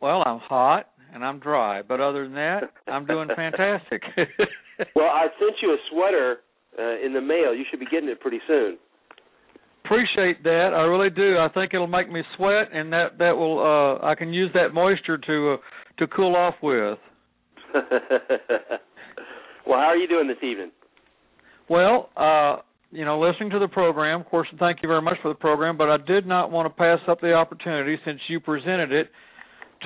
[0.00, 4.02] Well, I'm hot and I'm dry, but other than that, I'm doing fantastic.
[4.96, 6.38] well, I sent you a sweater
[6.78, 7.54] uh, in the mail.
[7.54, 8.78] You should be getting it pretty soon.
[9.88, 10.72] Appreciate that.
[10.76, 11.38] I really do.
[11.38, 13.58] I think it'll make me sweat, and that that will.
[13.58, 15.56] uh I can use that moisture to uh,
[15.98, 16.98] to cool off with.
[19.66, 20.72] well, how are you doing this evening?
[21.70, 22.56] Well, uh,
[22.90, 24.20] you know, listening to the program.
[24.20, 26.78] Of course, thank you very much for the program, but I did not want to
[26.78, 29.08] pass up the opportunity since you presented it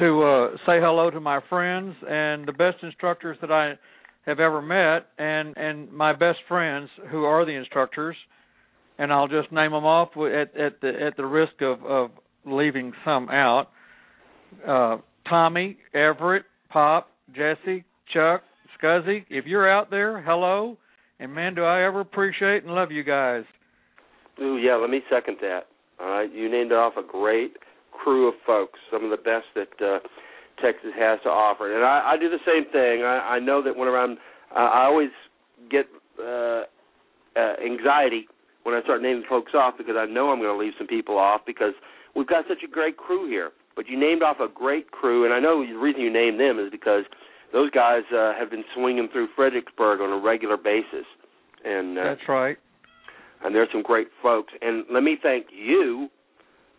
[0.00, 3.74] to uh, say hello to my friends and the best instructors that I
[4.26, 8.16] have ever met, and and my best friends who are the instructors,
[9.02, 12.10] and I'll just name them off at at the at the risk of of
[12.46, 13.66] leaving some out.
[14.66, 14.98] Uh,
[15.28, 17.84] Tommy, Everett, Pop, Jesse,
[18.14, 18.42] Chuck,
[18.78, 19.24] Scuzzy.
[19.28, 20.78] If you're out there, hello,
[21.18, 23.42] and man, do I ever appreciate and love you guys.
[24.40, 24.76] Ooh, yeah.
[24.76, 25.62] Let me second that.
[26.00, 27.56] All right, you named off a great
[27.90, 29.98] crew of folks, some of the best that uh,
[30.62, 31.74] Texas has to offer.
[31.74, 33.02] And I, I do the same thing.
[33.02, 34.12] I, I know that whenever I'm,
[34.54, 35.10] uh, I always
[35.70, 35.86] get
[36.20, 36.62] uh,
[37.36, 38.26] uh, anxiety
[38.62, 41.18] when I start naming folks off because I know I'm going to leave some people
[41.18, 41.74] off because
[42.14, 43.50] we've got such a great crew here.
[43.74, 46.58] But you named off a great crew, and I know the reason you named them
[46.58, 47.04] is because
[47.52, 51.06] those guys uh, have been swinging through Fredericksburg on a regular basis.
[51.64, 52.58] And uh, that's right.
[53.44, 54.52] And there's some great folks.
[54.60, 56.08] And let me thank you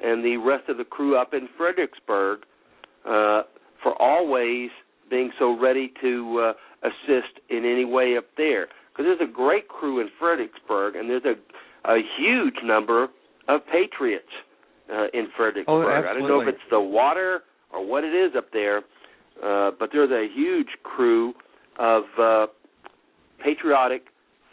[0.04, 2.40] and the rest of the crew up in Fredericksburg
[3.06, 3.44] uh,
[3.82, 4.70] for always
[5.10, 8.68] being so ready to uh, assist in any way up there.
[8.92, 11.34] Because there's a great crew in Fredericksburg, and there's a,
[11.86, 13.08] a huge number
[13.48, 14.26] of patriots
[14.92, 15.86] uh, in Fredericksburg.
[15.86, 18.80] Oh, I don't know if it's the water or what it is up there,
[19.44, 21.34] uh, but there's a huge crew
[21.80, 22.46] of uh,
[23.44, 24.04] patriotic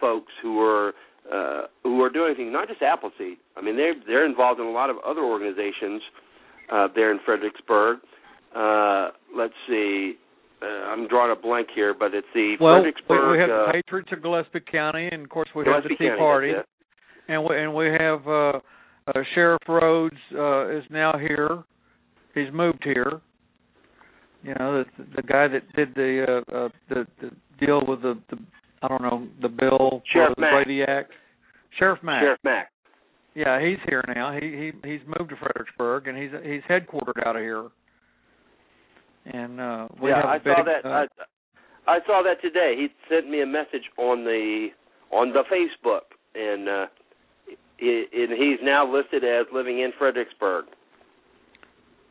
[0.00, 0.92] folks who are
[1.32, 3.36] uh, who are doing things, not just Appleseed.
[3.56, 6.02] I mean, they're they're involved in a lot of other organizations
[6.72, 7.98] uh, there in Fredericksburg.
[8.56, 10.14] Uh, let's see,
[10.62, 13.32] uh, I'm drawing a blank here, but it's the well, Fredericksburg.
[13.32, 16.04] we have uh, the Patriots of Gillespie County, and of course we Gillespie have the
[16.04, 16.52] Tea County, Party,
[17.30, 18.58] and we and we have uh,
[19.06, 21.62] uh, Sheriff Rhodes uh, is now here.
[22.34, 23.20] He's moved here.
[24.42, 27.30] You know, the, the guy that did the uh, uh, the, the
[27.64, 28.38] deal with the, the
[28.82, 30.52] I don't know the bill Sheriff the Mack.
[30.52, 31.12] Brady Act.
[31.78, 32.22] Sheriff Mack.
[32.22, 32.70] Sheriff Mack.
[33.34, 34.32] Yeah, he's here now.
[34.32, 37.68] He he he's moved to Fredericksburg and he's he's headquartered out of here.
[39.26, 40.84] And uh we yeah, have a I saw of, that.
[40.84, 41.06] uh,
[41.86, 42.74] I, I saw that today.
[42.76, 44.68] He sent me a message on the
[45.12, 46.86] on the Facebook, and uh,
[47.80, 50.66] and he's now listed as living in Fredericksburg.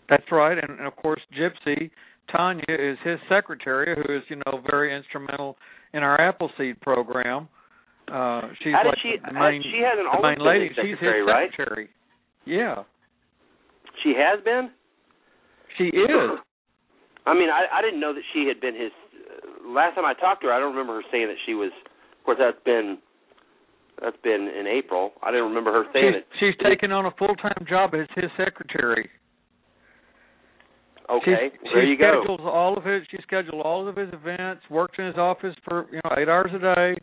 [0.09, 1.91] That's right, and, and of course Gypsy
[2.31, 5.57] Tanya is his secretary, who is you know very instrumental
[5.93, 7.47] in our Appleseed program.
[8.11, 9.15] Uh, she's like she?
[9.25, 10.69] the main, she hasn't the always main lady.
[10.69, 11.49] She's secretary, his right?
[11.51, 11.89] secretary.
[12.45, 12.83] Yeah,
[14.03, 14.71] She has been.
[15.77, 16.39] she is.
[17.27, 18.91] I mean, I I didn't know that she had been his.
[19.13, 21.69] Uh, last time I talked to her, I don't remember her saying that she was.
[22.17, 22.97] Of course, that's been
[24.01, 25.11] that's been in April.
[25.23, 26.55] I didn't remember her saying She's, it.
[26.57, 29.09] she's taken on a full time job as his secretary.
[31.09, 32.21] Okay, She's, there she you go.
[32.21, 33.01] schedules all of his.
[33.09, 34.61] She scheduled all of his events.
[34.69, 36.95] Works in his office for you know eight hours a day,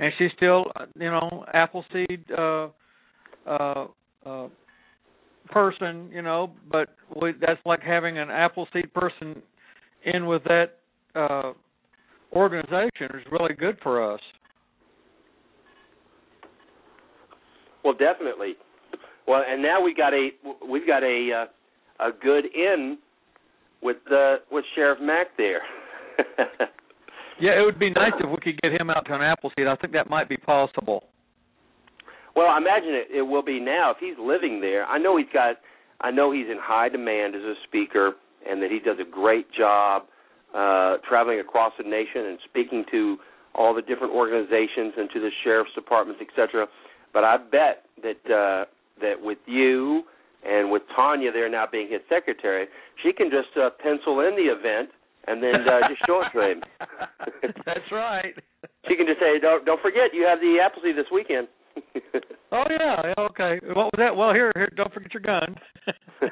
[0.00, 0.64] and she's still
[0.98, 2.68] you know Appleseed uh,
[3.46, 3.86] uh,
[4.26, 4.48] uh,
[5.50, 6.10] person.
[6.12, 6.88] You know, but
[7.22, 9.40] we, that's like having an Appleseed person
[10.04, 10.70] in with that
[11.14, 11.52] uh,
[12.32, 14.20] organization is really good for us.
[17.86, 18.54] Well, definitely.
[19.28, 20.30] Well, and now we got a
[20.68, 21.46] we've got a
[22.00, 22.98] uh, a good in
[23.80, 25.60] with uh, with Sheriff Mack there.
[27.40, 29.68] yeah, it would be nice if we could get him out to an Appleseed.
[29.68, 31.04] I think that might be possible.
[32.34, 34.84] Well, I imagine it, it will be now if he's living there.
[34.84, 35.58] I know he's got.
[36.00, 38.14] I know he's in high demand as a speaker,
[38.50, 40.02] and that he does a great job
[40.52, 43.18] uh, traveling across the nation and speaking to
[43.54, 46.66] all the different organizations and to the sheriff's departments, etc.
[47.12, 48.64] But I bet that uh,
[49.00, 50.02] that with you
[50.44, 52.66] and with Tanya there now being his secretary,
[53.02, 54.90] she can just uh, pencil in the event
[55.26, 56.62] and then uh, just show it to him.
[57.66, 58.34] That's right.
[58.88, 61.48] she can just say, "Don't don't forget, you have the Appleseed this weekend."
[62.52, 63.58] oh yeah, okay.
[63.74, 64.16] What was that?
[64.16, 65.56] Well, here, here, don't forget your gun.
[66.22, 66.28] uh,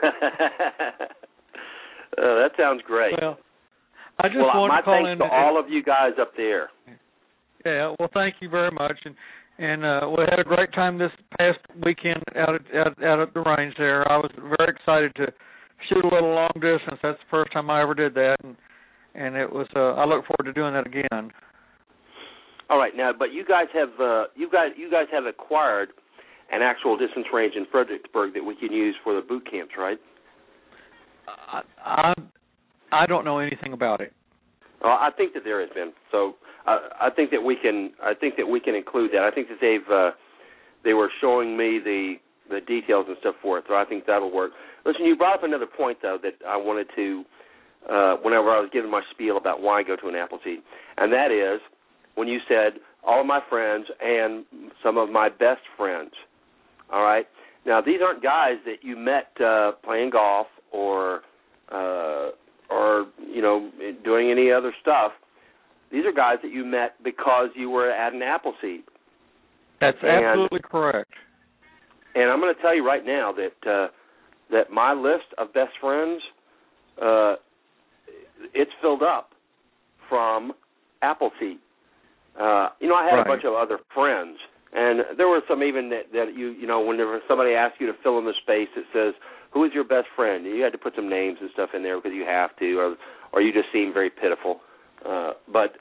[2.16, 3.14] that sounds great.
[3.20, 3.38] Well,
[4.20, 6.70] I just well, want to call thanks in to all of you guys up there.
[7.66, 9.14] Yeah, well, thank you very much, and
[9.58, 13.34] and uh, we had a great time this past weekend out at out, out at
[13.34, 14.10] the range there.
[14.10, 15.26] I was very excited to
[15.88, 16.98] shoot a little long distance.
[17.02, 18.56] That's the first time I ever did that, and
[19.14, 19.66] and it was.
[19.74, 21.30] Uh, I look forward to doing that again.
[22.70, 25.90] All right, now, but you guys have uh, you guys you guys have acquired
[26.50, 29.98] an actual distance range in Fredericksburg that we can use for the boot camps, right?
[31.28, 32.14] I I,
[32.92, 34.12] I don't know anything about it.
[34.84, 35.92] Well, I think that there has been.
[36.12, 36.34] So
[36.66, 37.92] uh, I think that we can.
[38.02, 39.22] I think that we can include that.
[39.22, 39.90] I think that they've.
[39.90, 40.10] Uh,
[40.84, 42.16] they were showing me the
[42.50, 44.52] the details and stuff for it, so I think that'll work.
[44.84, 47.24] Listen, you brought up another point though that I wanted to.
[47.90, 50.60] Uh, whenever I was giving my spiel about why I go to an Appleseed,
[50.96, 51.60] and that is
[52.14, 54.46] when you said all of my friends and
[54.82, 56.12] some of my best friends.
[56.90, 57.26] All right.
[57.66, 61.20] Now these aren't guys that you met uh, playing golf or
[61.70, 62.30] uh,
[62.70, 63.70] or you know
[64.04, 65.12] doing any other stuff.
[65.92, 68.82] These are guys that you met because you were at an Appleseed.
[69.80, 71.10] That's And- absolutely correct.
[72.16, 73.88] And I'm going to tell you right now that uh,
[74.50, 76.22] that my list of best friends,
[77.00, 77.34] uh,
[78.54, 79.30] it's filled up
[80.08, 80.52] from
[81.02, 81.58] Appleseed.
[82.38, 83.26] Uh, you know, I had Right.
[83.26, 84.38] a bunch of other friends,
[84.72, 87.94] and there were some even that, that you you know whenever somebody asks you to
[88.02, 89.14] fill in the space, it says
[89.54, 90.44] who is your best friend.
[90.44, 92.96] You had to put some names and stuff in there because you have to, or
[93.32, 94.60] or you just seem very pitiful.
[95.08, 95.76] Uh, but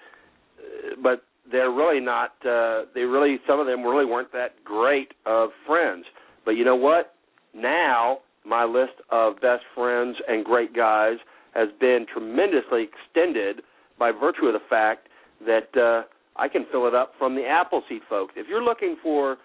[1.01, 2.31] but they're really not.
[2.45, 6.05] Uh, they really some of them really weren't that great of friends.
[6.45, 7.15] But you know what?
[7.53, 11.17] Now my list of best friends and great guys
[11.53, 13.61] has been tremendously extended
[13.97, 15.07] by virtue of the fact
[15.45, 16.03] that uh,
[16.35, 18.33] I can fill it up from the Appleseed folks.
[18.35, 19.37] If you're looking for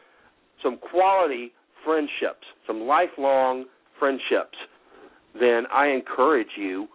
[0.62, 1.53] some quality
[1.85, 3.66] friendships, some lifelong
[3.99, 4.57] friendships,
[5.38, 6.88] then I encourage you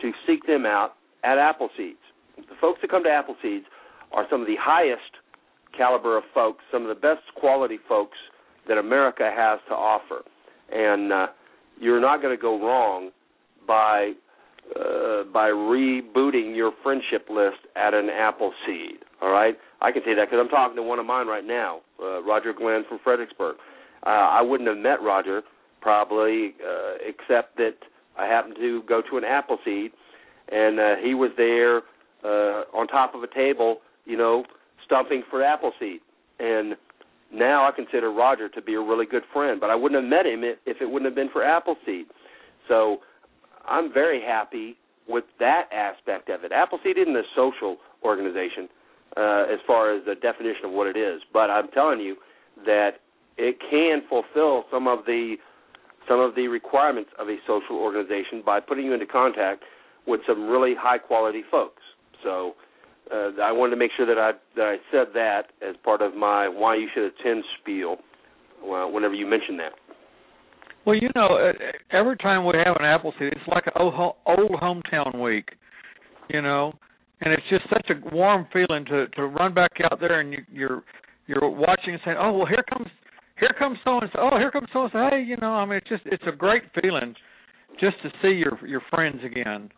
[0.00, 0.94] to seek them out
[1.24, 1.96] at Appleseeds.
[2.36, 3.64] The folks that come to Appleseeds
[4.12, 5.18] are some of the highest
[5.76, 8.16] caliber of folks, some of the best quality folks
[8.68, 10.22] that America has to offer.
[10.70, 11.26] And uh,
[11.80, 13.10] you're not going to go wrong
[13.66, 14.12] by
[14.76, 18.98] uh, by rebooting your friendship list at an Appleseed.
[19.22, 21.80] All right, I can say that because I'm talking to one of mine right now,
[22.02, 23.56] uh, Roger Glenn from Fredericksburg.
[24.06, 25.42] Uh, I wouldn't have met Roger
[25.80, 27.74] probably uh, except that
[28.18, 29.92] I happened to go to an Appleseed,
[30.50, 31.82] and uh, he was there
[32.24, 34.44] uh, on top of a table, you know,
[34.84, 36.00] stumping for Appleseed.
[36.40, 36.76] And
[37.32, 40.26] now I consider Roger to be a really good friend, but I wouldn't have met
[40.26, 42.06] him if it wouldn't have been for Appleseed.
[42.66, 42.98] So
[43.66, 44.76] I'm very happy
[45.08, 46.52] with that aspect of it.
[46.52, 48.68] Appleseed isn't a social organization
[49.16, 52.16] uh, as far as the definition of what it is, but I'm telling you
[52.66, 53.00] that
[53.36, 55.36] it can fulfill some of the
[56.08, 59.62] some of the requirements of a social organization by putting you into contact
[60.06, 61.82] with some really high quality folks.
[62.22, 62.54] So
[63.12, 66.14] uh, I wanted to make sure that I that I said that as part of
[66.14, 67.96] my why you should attend spiel.
[68.64, 69.72] Well, whenever you mention that.
[70.84, 71.52] Well, you know, uh,
[71.96, 73.94] every time we have an Appleseed, it's like an old,
[74.26, 75.50] old hometown week,
[76.28, 76.72] you know,
[77.20, 80.38] and it's just such a warm feeling to to run back out there and you,
[80.52, 80.82] you're
[81.26, 82.88] you're watching and saying, oh well, here comes
[83.40, 84.18] here comes so and so.
[84.20, 85.08] Oh, here comes so and so.
[85.10, 87.14] Hey, you know, I mean, it's just it's a great feeling
[87.80, 89.70] just to see your your friends again.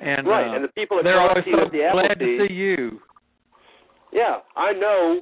[0.00, 3.00] And right, uh, and the people that they're always so the glad to see you.
[4.12, 5.20] Yeah, I know.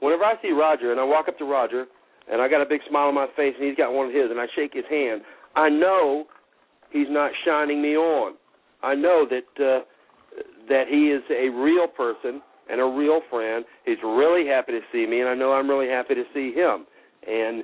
[0.00, 1.86] Whenever I see Roger and I walk up to Roger
[2.30, 4.30] and I got a big smile on my face and he's got one of his
[4.30, 5.22] and I shake his hand,
[5.56, 6.26] I know
[6.92, 8.34] he's not shining me on.
[8.82, 9.80] I know that uh,
[10.68, 13.64] that he is a real person and a real friend.
[13.84, 16.86] He's really happy to see me, and I know I'm really happy to see him.
[17.26, 17.62] And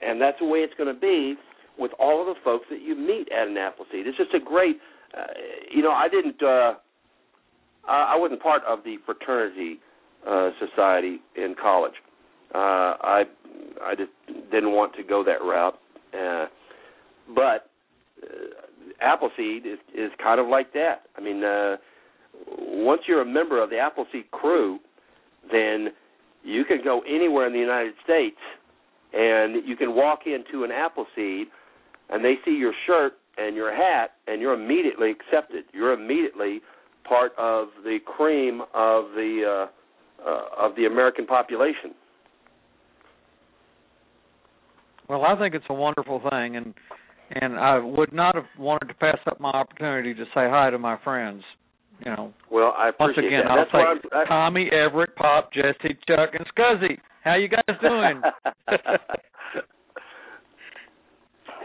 [0.00, 1.36] and that's the way it's going to be
[1.78, 4.06] with all of the folks that you meet at an Appleseed.
[4.06, 4.76] It's just a great,
[5.16, 5.24] uh,
[5.70, 6.42] you know, I didn't.
[6.42, 6.74] Uh,
[7.88, 9.80] I wasn't part of the fraternity
[10.28, 11.94] uh, society in college.
[12.54, 12.58] Uh,
[13.02, 13.24] I
[13.82, 14.10] I just
[14.50, 15.78] didn't want to go that route.
[16.12, 16.46] Uh,
[17.34, 17.70] but
[18.22, 18.26] uh,
[19.00, 21.02] Appleseed is is kind of like that.
[21.16, 21.76] I mean, uh,
[22.46, 24.78] once you're a member of the Appleseed crew,
[25.50, 25.88] then
[26.44, 28.38] you can go anywhere in the United States,
[29.12, 31.48] and you can walk into an Appleseed,
[32.10, 35.64] and they see your shirt and your hat, and you're immediately accepted.
[35.72, 36.60] You're immediately
[37.08, 41.94] part of the cream of the uh, uh, of the American population.
[45.08, 46.74] Well, I think it's a wonderful thing, and
[47.30, 50.78] and I would not have wanted to pass up my opportunity to say hi to
[50.78, 51.42] my friends.
[52.04, 52.32] You know.
[52.50, 53.50] Well, I Once appreciate again, that.
[53.50, 56.98] I'll That's say Tommy, Everett, Pop, Jesse, Chuck, and Scuzzy.
[57.24, 58.20] How you guys doing?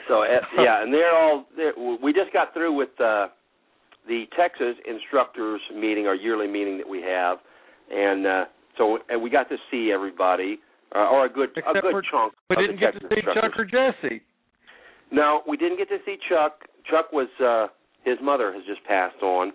[0.08, 1.46] so uh, yeah, and they're all.
[1.56, 3.28] They're, we just got through with uh,
[4.08, 7.40] the Texas instructors meeting, our yearly meeting that we have,
[7.92, 8.46] and uh,
[8.78, 10.60] so and we got to see everybody,
[10.96, 12.34] uh, or a good Except a good for- chunk.
[12.50, 13.22] we didn't get to see.
[13.22, 14.22] Chuck or Jesse.
[15.12, 16.66] No, we didn't get to see Chuck.
[16.90, 17.68] Chuck was uh
[18.06, 19.52] his mother has just passed on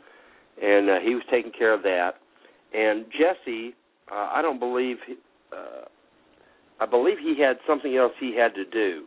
[0.62, 2.12] and uh, he was taking care of that.
[2.74, 3.74] And Jesse,
[4.10, 4.96] uh, I don't believe
[5.52, 5.84] uh
[6.80, 9.06] I believe he had something else he had to do.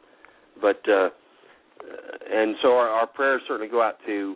[0.62, 1.10] But uh
[2.32, 4.36] and so our, our prayers certainly go out to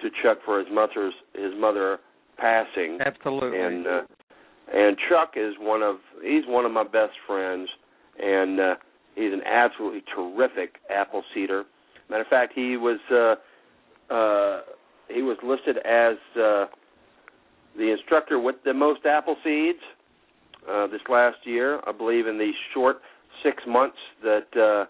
[0.00, 1.98] to Chuck for his mother's his mother
[2.38, 3.60] passing Absolutely.
[3.60, 4.00] and uh,
[4.72, 7.68] and Chuck is one of he's one of my best friends,
[8.18, 8.74] and uh,
[9.14, 11.64] he's an absolutely terrific apple seeder.
[12.08, 14.60] Matter of fact, he was uh, uh,
[15.08, 16.66] he was listed as uh,
[17.76, 19.80] the instructor with the most apple seeds
[20.70, 21.80] uh, this last year.
[21.86, 22.98] I believe in the short
[23.42, 24.86] six months that uh,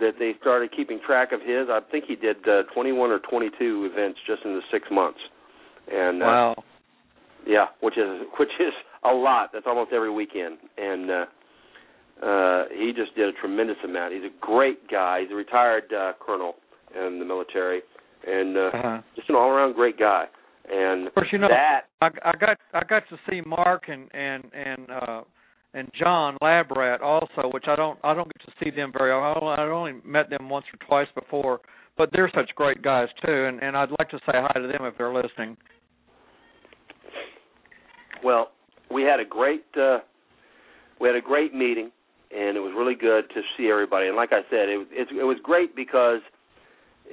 [0.00, 1.68] that they started keeping track of his.
[1.70, 5.20] I think he did uh, 21 or 22 events just in the six months.
[5.90, 6.64] And uh, wow.
[7.46, 8.72] yeah, which is which is
[9.04, 9.50] a lot.
[9.52, 11.24] That's almost every weekend, and uh,
[12.26, 14.14] uh, he just did a tremendous amount.
[14.14, 15.20] He's a great guy.
[15.22, 16.54] He's a retired uh, colonel
[16.94, 17.82] in the military,
[18.26, 19.00] and uh, Uh-huh.
[19.16, 20.26] just an all-around great guy.
[20.70, 24.08] And Of course, you know that I, I got I got to see Mark and
[24.14, 25.22] and and uh
[25.74, 29.10] and John Labrat also, which I don't I don't get to see them very.
[29.12, 29.48] often.
[29.48, 31.60] I only met them once or twice before,
[31.98, 34.84] but they're such great guys too, and and I'd like to say hi to them
[34.86, 35.56] if they're listening.
[38.24, 38.52] well,
[38.90, 39.98] we had a great uh,
[41.00, 41.90] we had a great meeting,
[42.34, 44.06] and it was really good to see everybody.
[44.06, 46.20] And like I said, it was it, it was great because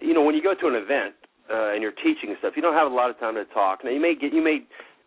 [0.02, 1.16] you know when you go to an event
[1.52, 3.84] uh, and you're teaching and stuff, you don't have a lot of time to talk.
[3.84, 4.62] Now you may get you may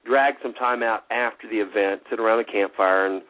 [0.05, 3.23] drag some time out after the event, sit around the campfire and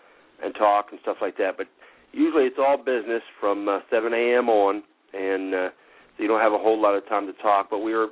[0.42, 1.56] and talk and stuff like that.
[1.56, 1.68] But
[2.12, 4.48] usually it's all business from uh, 7 a.m.
[4.48, 5.68] on, and uh,
[6.16, 7.68] so you don't have a whole lot of time to talk.
[7.70, 8.08] But we were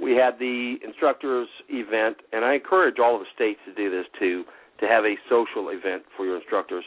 [0.00, 4.06] we had the instructors event, and I encourage all of the states to do this
[4.18, 4.44] too,
[4.80, 6.84] to have a social event for your instructors.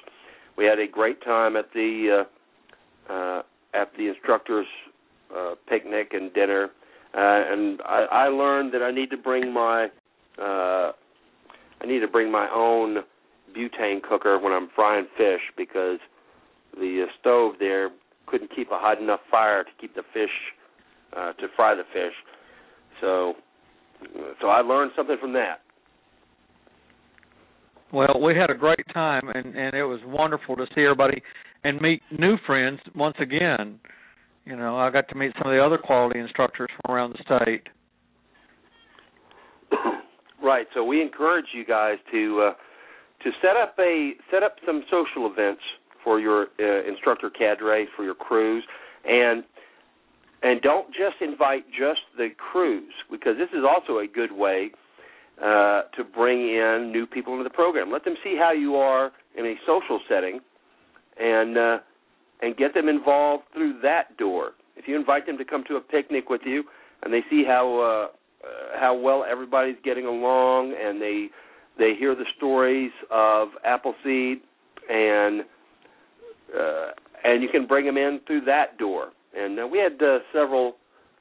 [0.57, 2.25] We had a great time at the
[3.09, 3.41] uh, uh,
[3.73, 4.67] at the instructors
[5.35, 6.69] uh, picnic and dinner,
[7.15, 9.87] uh, and I, I learned that I need to bring my
[10.37, 10.91] uh,
[11.81, 12.97] I need to bring my own
[13.55, 15.99] butane cooker when I'm frying fish because
[16.77, 17.89] the uh, stove there
[18.25, 20.29] couldn't keep a hot enough fire to keep the fish
[21.15, 22.13] uh, to fry the fish.
[23.01, 23.33] So,
[24.41, 25.61] so I learned something from that.
[27.93, 31.21] Well, we had a great time, and and it was wonderful to see everybody
[31.63, 33.79] and meet new friends once again.
[34.45, 37.23] You know, I got to meet some of the other quality instructors from around the
[37.23, 37.63] state.
[40.43, 40.67] right.
[40.73, 42.53] So we encourage you guys to uh,
[43.23, 45.61] to set up a set up some social events
[46.03, 48.63] for your uh, instructor cadre for your crews,
[49.03, 49.43] and
[50.43, 54.69] and don't just invite just the crews because this is also a good way
[55.41, 57.91] uh, to bring in new people into the program.
[57.91, 60.39] Let them see how you are in a social setting,
[61.19, 61.77] and uh,
[62.41, 64.51] and get them involved through that door.
[64.75, 66.63] If you invite them to come to a picnic with you,
[67.03, 71.27] and they see how uh, uh, how well everybody's getting along, and they
[71.77, 74.41] they hear the stories of Appleseed,
[74.89, 75.41] and
[76.57, 76.91] uh,
[77.23, 79.09] and you can bring them in through that door.
[79.37, 80.75] And uh, we had uh, several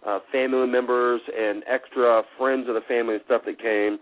[0.06, 3.98] uh, family members and extra friends of the family and stuff that came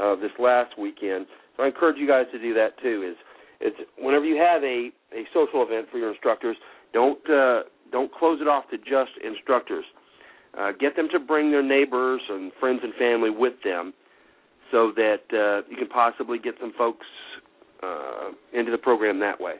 [0.00, 1.26] uh, this last weekend.
[1.56, 3.08] So I encourage you guys to do that too.
[3.08, 3.16] Is
[3.60, 6.56] it's whenever you have a a social event for your instructors,
[6.92, 7.62] don't uh,
[7.92, 9.84] don't close it off to just instructors.
[10.58, 13.92] Uh, get them to bring their neighbors and friends and family with them,
[14.70, 17.06] so that uh, you can possibly get some folks
[17.82, 19.54] uh, into the program that way.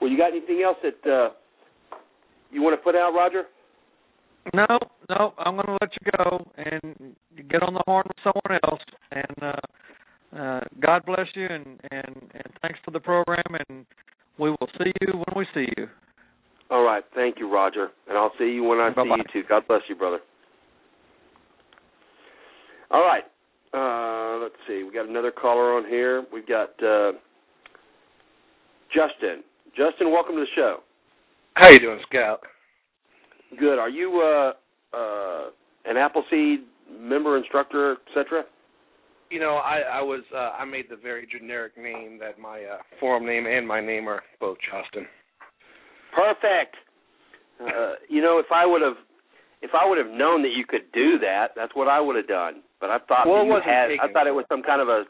[0.00, 1.30] Well, you got anything else that uh,
[2.50, 3.44] you want to put out, Roger?
[4.54, 4.66] No,
[5.10, 7.14] no, I'm going to let you go and
[7.50, 8.80] get on the horn with someone else.
[9.12, 13.44] And uh, uh, God bless you, and, and and thanks for the program.
[13.68, 13.86] And
[14.38, 15.88] we will see you when we see you.
[16.70, 19.16] All right, thank you, Roger, and I'll see you when I Bye-bye.
[19.16, 19.48] see you too.
[19.48, 20.18] God bless you, brother.
[22.90, 23.22] All right,
[23.72, 24.82] uh, let's see.
[24.82, 26.24] We got another caller on here.
[26.32, 27.12] We've got uh,
[28.92, 29.44] Justin.
[29.76, 30.78] Justin, welcome to the show.
[31.54, 32.40] How you doing, Scout?
[33.58, 33.78] Good.
[33.78, 34.52] Are you uh,
[34.92, 35.46] uh,
[35.84, 36.60] an Appleseed
[36.90, 38.44] member, instructor, etc.?
[39.30, 42.78] You know, I I was uh, I made the very generic name that my uh,
[43.00, 45.06] forum name and my name are both Justin.
[46.14, 46.76] Perfect.
[47.60, 48.96] Uh, you know, if I would have,
[49.62, 52.28] if I would have known that you could do that, that's what I would have
[52.28, 52.62] done.
[52.80, 53.90] But I thought Well, you wasn't had.
[54.00, 55.04] I thought it was some kind of a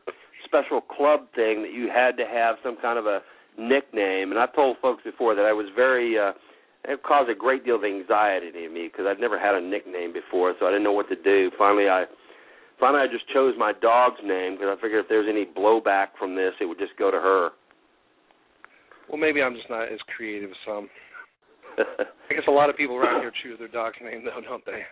[0.44, 3.20] special club thing that you had to have some kind of a
[3.59, 4.31] nickname.
[4.31, 6.19] And I've told folks before that I was very.
[6.19, 6.32] Uh,
[6.86, 10.12] it caused a great deal of anxiety to me because I'd never had a nickname
[10.12, 11.50] before, so I didn't know what to do.
[11.58, 12.04] Finally, I
[12.78, 16.36] finally I just chose my dog's name because I figured if there's any blowback from
[16.36, 17.50] this, it would just go to her.
[19.08, 20.88] Well, maybe I'm just not as creative as some.
[21.78, 24.82] I guess a lot of people around here choose their dog's name, though, don't they?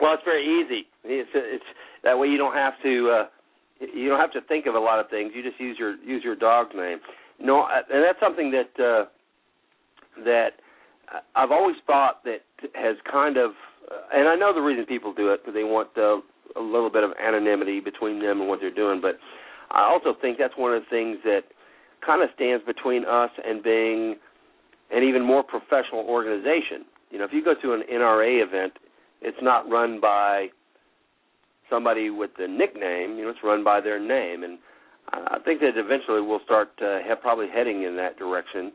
[0.00, 0.88] Well, it's very easy.
[1.04, 1.64] It's it's
[2.04, 3.26] that way you don't have to uh
[3.94, 5.32] you don't have to think of a lot of things.
[5.34, 6.98] You just use your use your dog's name.
[7.38, 9.04] No, uh, and that's something that uh
[10.24, 10.60] that
[11.34, 12.40] I've always thought that
[12.74, 13.52] has kind of
[14.14, 16.20] and I know the reason people do it because they want uh,
[16.58, 19.18] a little bit of anonymity between them and what they're doing, but
[19.70, 21.44] I also think that's one of the things that
[22.04, 24.16] kind of stands between us and being
[24.90, 26.84] an even more professional organization.
[27.10, 28.74] You know, if you go to an NRA event,
[29.20, 30.48] it's not run by
[31.70, 33.16] somebody with the nickname.
[33.16, 34.58] You know, it's run by their name, and
[35.10, 38.72] I I think that eventually we'll start uh, have probably heading in that direction.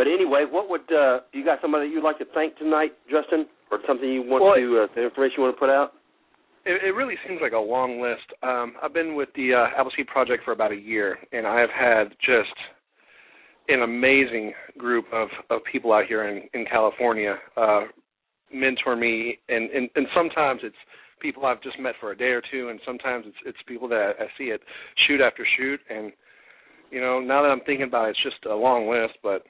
[0.00, 3.44] But anyway, what would uh, you got somebody that you'd like to thank tonight, Justin,
[3.70, 5.92] or something you want Well, to uh, the information you want to put out?
[6.64, 8.24] It, it really seems like a long list.
[8.42, 12.16] Um, I've been with the uh, Appleseed Project for about a year, and I've had
[12.24, 12.56] just
[13.68, 17.82] an amazing group of, of people out here in, in California uh,
[18.50, 20.80] mentor me, and, and, and sometimes it's
[21.20, 24.12] people I've just met for a day or two, and sometimes it's it's people that
[24.18, 24.62] I see it
[25.06, 26.10] shoot after shoot, and
[26.90, 29.42] you know now that I'm thinking about it, it's just a long list, but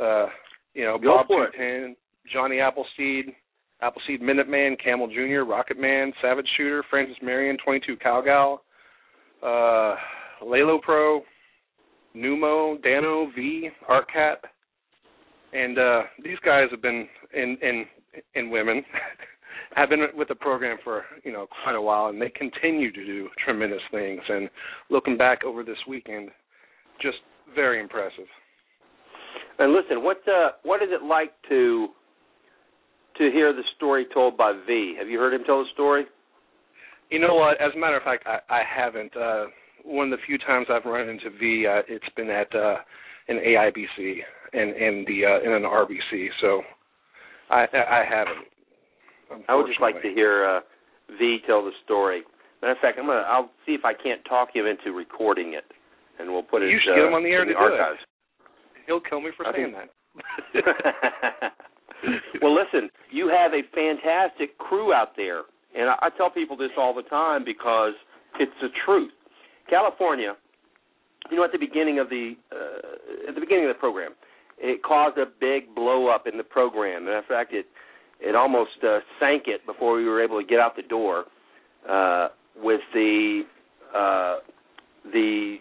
[0.00, 0.26] uh,
[0.74, 1.96] you know Go Bob 210,
[2.32, 3.34] Johnny Appleseed,
[3.80, 8.58] Appleseed Minuteman, Camel Jr., Rocket Man, Savage Shooter, Francis Marion, 22 Cowgal,
[9.42, 9.96] uh,
[10.44, 11.22] Lalo Pro,
[12.16, 14.36] Numo, Dano, V, Artcat,
[15.52, 17.84] and uh, these guys have been in in
[18.34, 18.82] in women
[19.74, 23.04] have been with the program for you know quite a while, and they continue to
[23.04, 24.20] do tremendous things.
[24.28, 24.48] And
[24.90, 26.30] looking back over this weekend,
[27.00, 27.18] just
[27.54, 28.26] very impressive.
[29.58, 31.88] And listen, what uh, what is it like to
[33.18, 34.96] to hear the story told by V?
[34.98, 36.04] Have you heard him tell the story?
[37.10, 37.60] You know what?
[37.60, 39.16] As a matter of fact, I, I haven't.
[39.16, 39.44] Uh,
[39.84, 42.76] one of the few times I've run into V, uh, it's been at uh,
[43.28, 44.18] an AIBC
[44.52, 46.28] and and the uh, in an RBC.
[46.40, 46.62] So
[47.50, 49.44] I I haven't.
[49.48, 50.60] I would just like to hear uh,
[51.18, 52.22] V tell the story.
[52.60, 55.64] Matter of fact, I'm gonna I'll see if I can't talk him into recording it,
[56.18, 56.70] and we'll put it.
[56.70, 57.98] You should uh, get him on the air in to the do it.
[58.86, 59.90] He'll kill me for I saying think- that.
[62.42, 65.42] well, listen, you have a fantastic crew out there,
[65.76, 67.94] and I, I tell people this all the time because
[68.38, 69.10] it's the truth.
[69.68, 70.34] California,
[71.30, 74.12] you know, at the beginning of the uh, at the beginning of the program,
[74.58, 77.06] it caused a big blow up in the program.
[77.08, 77.66] And in fact, it
[78.20, 81.24] it almost uh, sank it before we were able to get out the door
[81.88, 82.28] uh,
[82.62, 83.42] with the
[83.96, 84.36] uh,
[85.12, 85.56] the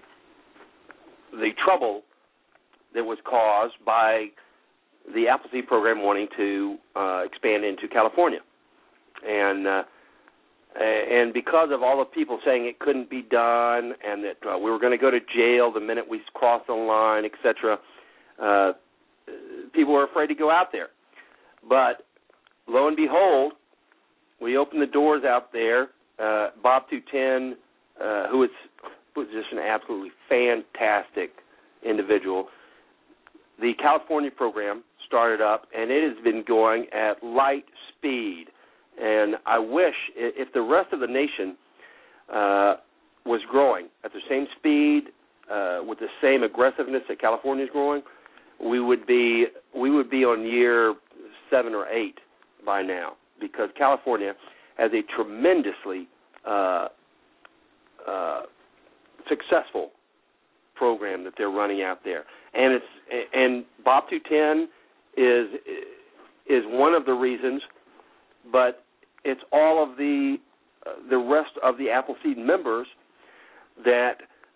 [1.31, 2.03] the trouble
[2.93, 4.27] that was caused by
[5.13, 8.39] the Appleseed program wanting to uh, expand into California,
[9.27, 9.83] and uh,
[10.79, 14.71] and because of all the people saying it couldn't be done, and that uh, we
[14.71, 17.77] were going to go to jail the minute we crossed the line, etc.
[18.41, 18.73] Uh,
[19.73, 20.87] people were afraid to go out there,
[21.67, 22.05] but
[22.67, 23.53] lo and behold,
[24.41, 25.89] we opened the doors out there.
[26.19, 27.57] Uh, Bob 210,
[28.01, 28.49] uh, who is
[29.15, 31.31] was just an absolutely fantastic
[31.85, 32.47] individual.
[33.59, 38.45] The California program started up, and it has been going at light speed.
[39.01, 41.55] And I wish if the rest of the nation
[42.33, 42.75] uh,
[43.25, 45.13] was growing at the same speed,
[45.51, 48.01] uh, with the same aggressiveness that California is growing,
[48.63, 50.95] we would be we would be on year
[51.49, 52.19] seven or eight
[52.65, 54.33] by now because California
[54.77, 56.07] has a tremendously
[56.47, 56.87] uh,
[58.07, 58.41] uh,
[59.27, 59.91] successful
[60.75, 62.23] program that they're running out there,
[62.53, 64.67] and it's and Bob two ten
[65.17, 65.47] is
[66.47, 67.61] is one of the reasons,
[68.51, 68.83] but
[69.23, 70.37] it's all of the
[70.85, 72.87] uh, the rest of the Appleseed members
[73.83, 74.15] that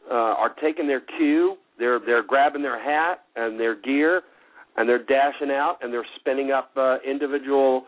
[0.09, 1.55] uh, are taking their cue.
[1.79, 4.21] They're they're grabbing their hat and their gear,
[4.75, 7.85] and they're dashing out and they're spinning up uh, individual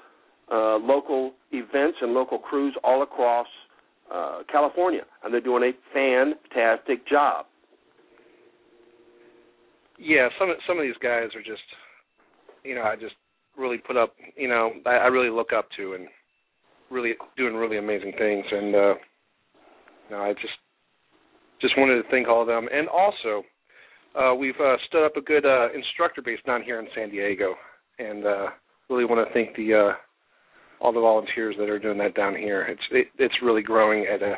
[0.51, 3.47] uh, local events and local crews all across
[4.13, 7.45] uh, California, and they're doing a fantastic job.
[9.99, 11.61] Yeah, some some of these guys are just,
[12.63, 13.15] you know, I just
[13.57, 16.07] really put up, you know, I, I really look up to and
[16.89, 18.93] really doing really amazing things, and uh,
[20.09, 20.57] you know, I just
[21.61, 23.43] just wanted to thank all of them, and also
[24.15, 27.55] uh, we've uh, stood up a good uh, instructor base down here in San Diego,
[27.99, 28.47] and uh,
[28.89, 29.93] really want to thank the uh,
[30.81, 32.63] all the volunteers that are doing that down here.
[32.63, 34.35] It's it, it's really growing at a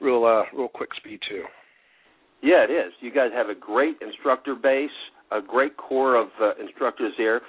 [0.00, 1.44] real uh, real quick speed too.
[2.44, 2.92] Yeah, it is.
[3.00, 4.90] You guys have a great instructor base,
[5.32, 7.40] a great core of uh, instructors there.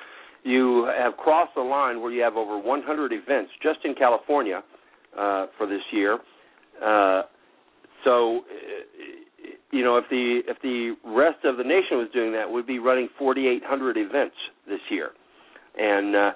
[0.43, 4.63] You have crossed the line where you have over 100 events just in California
[5.17, 6.19] uh, for this year.
[6.81, 7.23] Uh,
[8.05, 8.41] so, uh,
[9.71, 12.79] you know, if the if the rest of the nation was doing that, we'd be
[12.79, 14.35] running 4,800 events
[14.65, 15.09] this year.
[15.77, 16.31] And uh,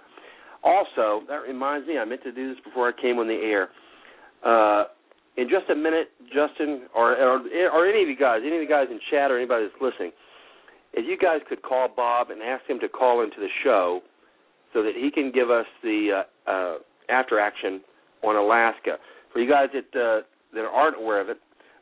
[0.65, 3.69] also, that reminds me, I meant to do this before I came on the air.
[4.44, 4.86] Uh,
[5.40, 7.40] in just a minute, Justin, or, or
[7.72, 10.11] or any of you guys, any of the guys in chat, or anybody that's listening,
[10.94, 14.02] if you guys could call Bob and ask him to call into the show,
[14.74, 16.76] so that he can give us the uh, uh,
[17.10, 17.82] after action
[18.24, 18.98] on Alaska.
[19.32, 20.22] For you guys that uh,
[20.53, 21.38] that aren't aware of it,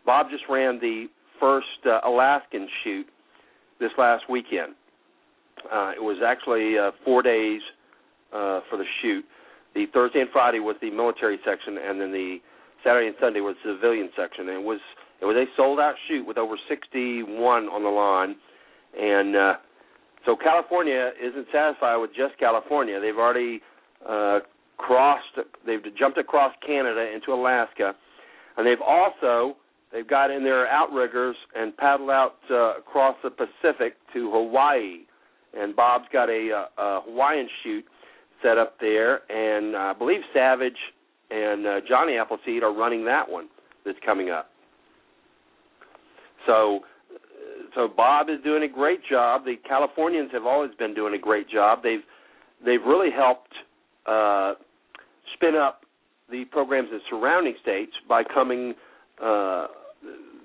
[0.06, 1.08] Bob just ran the
[1.40, 3.08] first uh, Alaskan shoot
[3.80, 4.76] this last weekend.
[5.72, 7.62] Uh, it was actually uh, four days
[8.32, 9.26] uh, for the shoot.
[9.74, 12.38] The Thursday and Friday was the military section, and then the
[12.84, 14.50] Saturday and Sunday was the civilian section.
[14.50, 14.80] And it was
[15.22, 18.36] it was a sold out shoot with over 61 on the line,
[19.00, 19.54] and uh,
[20.26, 23.00] so California isn't satisfied with just California.
[23.00, 23.62] They've already
[24.08, 24.40] uh,
[24.78, 25.40] crossed.
[25.66, 27.94] They've jumped across Canada into Alaska,
[28.58, 29.56] and they've also
[29.92, 35.06] they've got in their outriggers and paddled out uh, across the Pacific to Hawaii.
[35.58, 37.86] And Bob's got a, uh, a Hawaiian shoot
[38.44, 40.78] set up there, and I believe Savage
[41.30, 43.48] and uh, Johnny Appleseed are running that one
[43.86, 44.50] that's coming up.
[46.46, 46.82] So,
[47.76, 49.46] so Bob is doing a great job.
[49.46, 51.80] The Californians have always been doing a great job.
[51.84, 52.04] They've
[52.66, 53.54] they've really helped
[54.06, 54.54] uh,
[55.34, 55.82] spin up
[56.30, 58.74] the programs in surrounding states by coming.
[59.22, 59.68] Uh,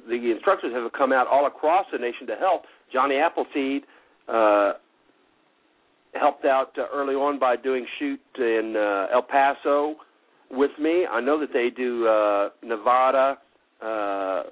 [0.08, 2.62] the instructors have come out all across the nation to help.
[2.92, 3.84] Johnny Appleseed
[4.28, 4.72] uh,
[6.14, 9.96] helped out uh, early on by doing shoot in uh, El Paso
[10.52, 11.06] with me.
[11.10, 13.38] I know that they do uh, Nevada,
[13.82, 14.44] uh, uh,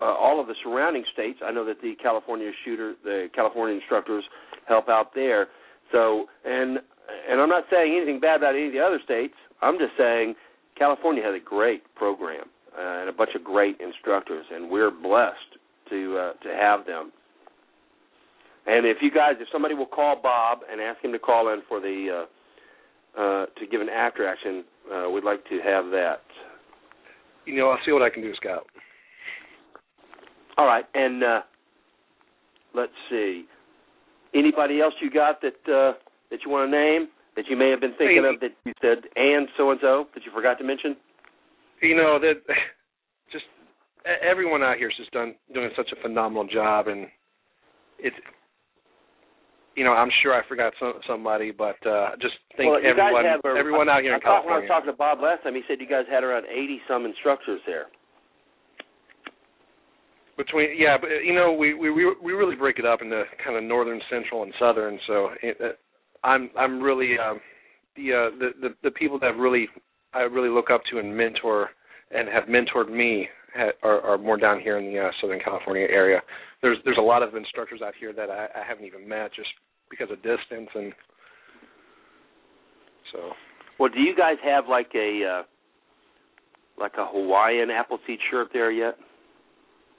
[0.00, 1.38] all of the surrounding states.
[1.44, 4.24] I know that the California shooter, the California instructors
[4.66, 5.46] help out there.
[5.92, 6.78] So, and
[7.28, 9.34] and I'm not saying anything bad about any of the other states.
[9.60, 10.34] I'm just saying
[10.76, 12.46] California has a great program
[12.76, 15.58] uh, and a bunch of great instructors, and we're blessed
[15.90, 17.12] to uh, to have them.
[18.66, 21.62] And if you guys, if somebody will call Bob and ask him to call in
[21.68, 22.26] for the uh,
[23.18, 26.22] uh, to give an after action, uh, we'd like to have that.
[27.44, 28.64] You know, I'll see what I can do, Scott.
[30.56, 31.40] All right, and uh,
[32.74, 33.44] let's see.
[34.34, 35.98] Anybody else you got that uh,
[36.30, 38.72] that you want to name that you may have been thinking Hey, of that you
[38.80, 40.96] said and so and so that you forgot to mention?
[41.80, 42.34] You know that
[43.32, 43.44] just
[44.22, 47.06] everyone out here is just done doing such a phenomenal job, and
[47.98, 48.16] it's
[49.74, 53.40] you know I'm sure I forgot some, somebody, but uh, just think well, everyone have
[53.44, 55.62] everyone out here I in thought when I was talking to Bob last time, he
[55.68, 57.86] said you guys had around eighty some instructors there.
[60.36, 63.56] between yeah but you know we we we we really break it up into kind
[63.56, 65.78] of northern central and southern so it,
[66.24, 67.40] i'm i'm really um
[67.96, 69.68] the uh the, the the people that really
[70.14, 71.70] i really look up to and mentor
[72.10, 75.86] and have mentored me ha, are are more down here in the uh, southern california
[75.90, 76.20] area
[76.62, 79.48] there's there's a lot of instructors out here that i i haven't even met just
[79.90, 80.92] because of distance and
[83.12, 83.32] so
[83.78, 85.42] Well, do you guys have like a uh,
[86.78, 88.96] like a Hawaiian Appleseed shirt there yet?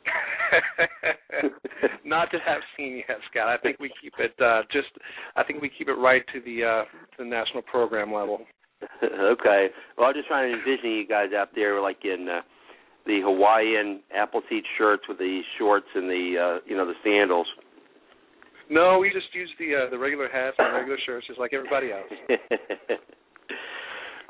[2.05, 3.47] Not that I've seen yet, Scott.
[3.47, 4.89] I think we keep it uh just
[5.35, 6.84] I think we keep it right to the uh
[7.17, 8.39] the national program level.
[9.03, 9.67] okay.
[9.97, 12.41] Well, I'm just trying to envision you guys out there, like in uh,
[13.05, 17.47] the Hawaiian Appleseed shirts with the shorts and the uh, you know the sandals.
[18.69, 21.91] No, we just use the uh, the regular hats and regular shirts just like everybody
[21.91, 22.39] else.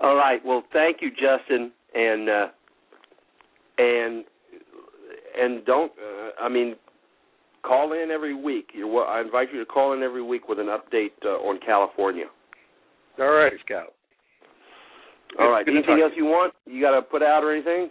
[0.01, 0.41] All right.
[0.43, 2.47] Well, thank you, Justin, and uh,
[3.77, 4.25] and
[5.39, 5.91] and don't.
[5.91, 6.75] Uh, I mean,
[7.63, 8.71] call in every week.
[8.73, 12.25] You're, I invite you to call in every week with an update uh, on California.
[13.19, 13.93] All right, Scout.
[15.39, 15.65] All right.
[15.67, 16.53] Anything else you want?
[16.65, 17.89] You got to put out or anything?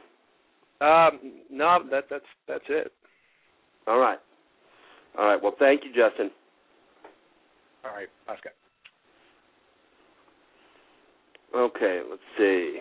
[0.82, 2.92] Um, no, that that's that's it.
[3.86, 4.18] All right.
[5.16, 5.40] All right.
[5.40, 6.30] Well, thank you, Justin.
[7.84, 8.52] All right, bye, Scott.
[11.54, 12.78] Okay, let's see.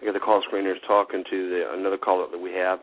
[0.00, 2.80] I got the call screeners talking to the another caller that we have.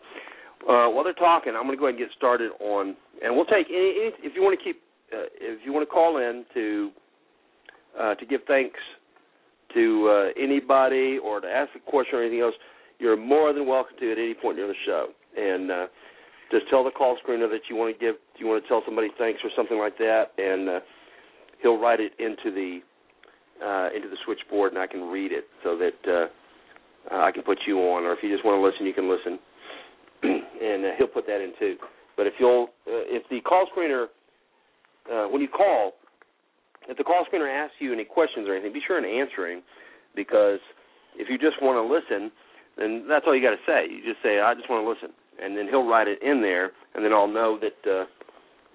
[0.63, 3.45] Uh, while they're talking, I'm going to go ahead and get started on, and we'll
[3.45, 4.81] take any, any if you want to keep,
[5.13, 6.91] uh, if you want to call in to
[7.99, 8.79] uh, to give thanks
[9.73, 12.55] to uh, anybody or to ask a question or anything else,
[12.99, 15.07] you're more than welcome to at any point during the show.
[15.37, 15.85] And uh,
[16.51, 19.09] just tell the call screener that you want to give, you want to tell somebody
[19.17, 20.79] thanks or something like that, and uh,
[21.61, 22.79] he'll write it into the
[23.63, 27.43] uh, into the switchboard, and I can read it so that uh, uh, I can
[27.43, 28.03] put you on.
[28.03, 29.39] Or if you just want to listen, you can listen,
[30.23, 31.75] and uh, he'll put that in too.
[32.15, 34.05] But if you'll, uh, if the call screener,
[35.11, 35.93] uh, when you call,
[36.87, 39.61] if the call screener asks you any questions or anything, be sure and answer him,
[40.15, 40.59] because
[41.15, 42.31] if you just want to listen,
[42.79, 43.85] then that's all you got to say.
[43.89, 46.71] You just say, "I just want to listen," and then he'll write it in there,
[46.95, 48.05] and then I'll know that uh,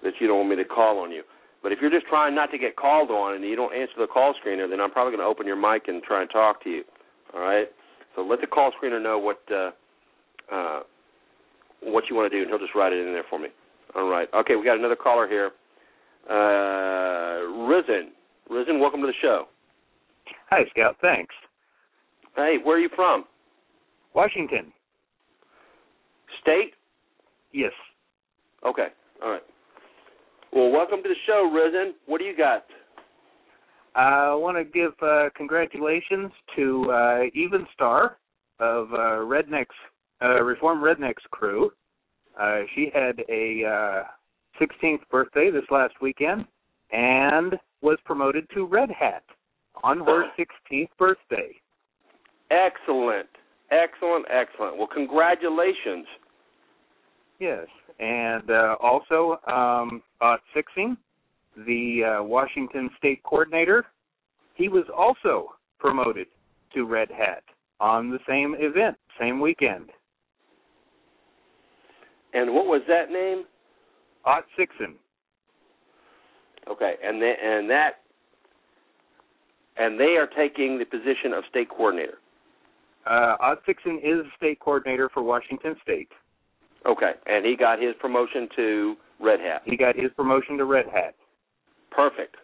[0.03, 1.23] that you don't want me to call on you.
[1.63, 4.05] But if you're just trying not to get called on and you don't answer the
[4.05, 6.69] call screener, then I'm probably going to open your mic and try and talk to
[6.69, 6.83] you.
[7.33, 7.67] All right.
[8.15, 9.71] So let the call screener know what uh,
[10.53, 10.79] uh,
[11.81, 13.47] what you want to do, and he'll just write it in there for me.
[13.95, 14.27] All right.
[14.33, 15.51] Okay, we got another caller here.
[16.29, 18.11] Uh, Risen.
[18.49, 19.45] Risen, welcome to the show.
[20.51, 20.97] Hi, Scout.
[21.01, 21.33] Thanks.
[22.35, 23.25] Hey, where are you from?
[24.15, 24.71] Washington.
[26.41, 26.73] State?
[27.51, 27.73] Yes.
[28.65, 28.87] Okay.
[29.21, 29.43] All right.
[30.53, 31.93] Well, welcome to the show, Risen.
[32.05, 32.63] What do you got?
[33.93, 38.17] I want to give uh, congratulations to uh, Even Star
[38.59, 39.65] of uh, Rednecks,
[40.21, 41.71] uh, Reform Rednecks crew.
[42.39, 46.45] Uh, she had a uh, 16th birthday this last weekend
[46.91, 49.23] and was promoted to Red Hat
[49.83, 50.25] on her
[50.71, 51.51] 16th birthday.
[52.51, 53.27] Excellent.
[53.71, 54.77] Excellent, excellent.
[54.77, 56.05] Well, congratulations.
[57.39, 57.67] Yes,
[57.99, 60.95] and uh, also um, Ott Sixing,
[61.65, 63.85] the uh, Washington State coordinator,
[64.53, 66.27] he was also promoted
[66.73, 67.43] to Red Hat
[67.79, 69.89] on the same event, same weekend.
[72.33, 73.45] And what was that name?
[74.25, 74.95] Ott Sixon.
[76.69, 77.91] Okay, and they, and that
[79.77, 82.17] and they are taking the position of state coordinator.
[83.05, 86.09] Uh, Ott Sixon is state coordinator for Washington State.
[86.85, 89.61] Okay, and he got his promotion to Red Hat.
[89.65, 91.15] He got his promotion to Red Hat.
[91.91, 92.35] Perfect.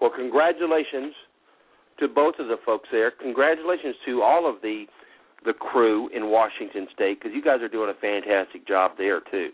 [0.00, 1.14] Well, congratulations
[1.98, 3.10] to both of the folks there.
[3.10, 4.84] Congratulations to all of the
[5.44, 9.50] the crew in Washington State because you guys are doing a fantastic job there too.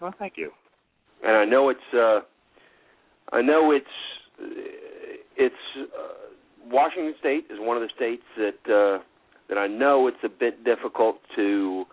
[0.00, 0.50] Well, thank you.
[1.24, 2.20] And I know it's uh,
[3.32, 3.86] I know it's
[5.36, 6.31] it's uh,
[6.70, 9.02] Washington State is one of the states that uh,
[9.48, 11.84] that I know it's a bit difficult to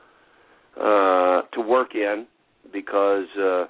[0.78, 2.26] uh, to work in
[2.72, 3.66] because uh,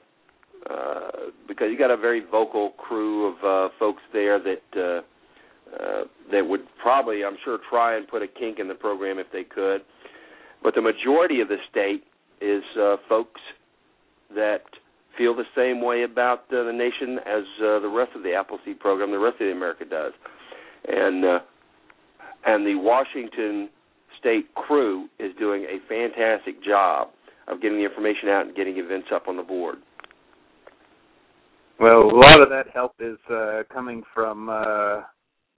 [0.69, 1.11] uh,
[1.47, 5.01] because you got a very vocal crew of uh, folks there that uh,
[5.75, 9.27] uh, that would probably, I'm sure, try and put a kink in the program if
[9.31, 9.81] they could.
[10.63, 12.03] But the majority of the state
[12.41, 13.41] is uh, folks
[14.35, 14.63] that
[15.17, 18.79] feel the same way about uh, the nation as uh, the rest of the Appleseed
[18.79, 20.13] program, the rest of the America does,
[20.87, 21.39] and uh,
[22.45, 23.69] and the Washington
[24.19, 27.09] State crew is doing a fantastic job
[27.47, 29.77] of getting the information out and getting events up on the board.
[31.79, 35.01] Well, a lot of that help is uh, coming from uh,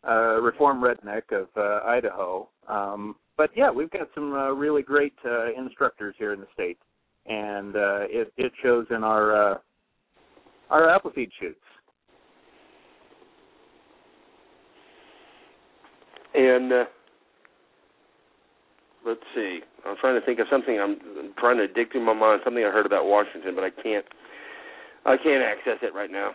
[0.07, 2.47] uh, Reform Redneck of uh, Idaho.
[2.67, 6.77] Um, but yeah, we've got some uh, really great uh, instructors here in the state,
[7.25, 9.57] and uh, it, it shows in our uh,
[10.69, 11.59] our Appleseed shoots.
[16.33, 16.85] And uh,
[19.05, 20.79] let's see, I'm trying to think of something.
[20.79, 23.69] I'm, I'm trying to dig through my mind something I heard about Washington, but I
[23.69, 24.05] can't.
[25.03, 26.31] I can't access it right now.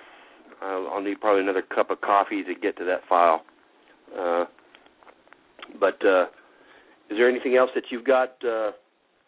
[0.61, 3.43] I'll, I'll need probably another cup of coffee to get to that file.
[4.19, 4.45] Uh,
[5.79, 6.25] but uh,
[7.09, 8.73] is there anything else that you've got, uh,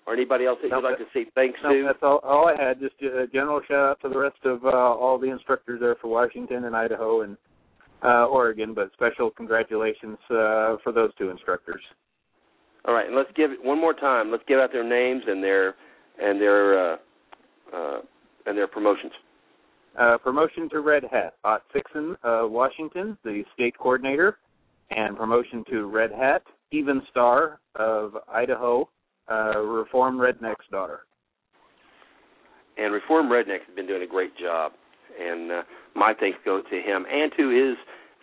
[0.07, 1.85] or anybody else that you'd like to say thanks No, to?
[1.86, 2.81] that's all, all I had.
[2.81, 6.09] Just a general shout out to the rest of uh, all the instructors there for
[6.09, 7.36] Washington and Idaho and
[8.03, 11.83] uh, Oregon, but special congratulations uh, for those two instructors.
[12.87, 14.31] All right, and let's give it one more time.
[14.31, 15.75] Let's give out their names and their
[16.20, 16.97] and their uh,
[17.75, 17.99] uh,
[18.47, 19.12] and their promotions.
[19.99, 21.35] Uh, promotion to Red Hat.
[21.45, 24.39] Ott Sixon, uh, Washington, the state coordinator,
[24.91, 26.43] and promotion to Red Hat.
[26.70, 28.89] Even Star of Idaho,
[29.31, 31.01] uh, Reform Redneck's daughter.
[32.77, 34.73] And Reform Rednecks has been doing a great job.
[35.20, 35.62] And uh,
[35.94, 37.76] my thanks go to him and to his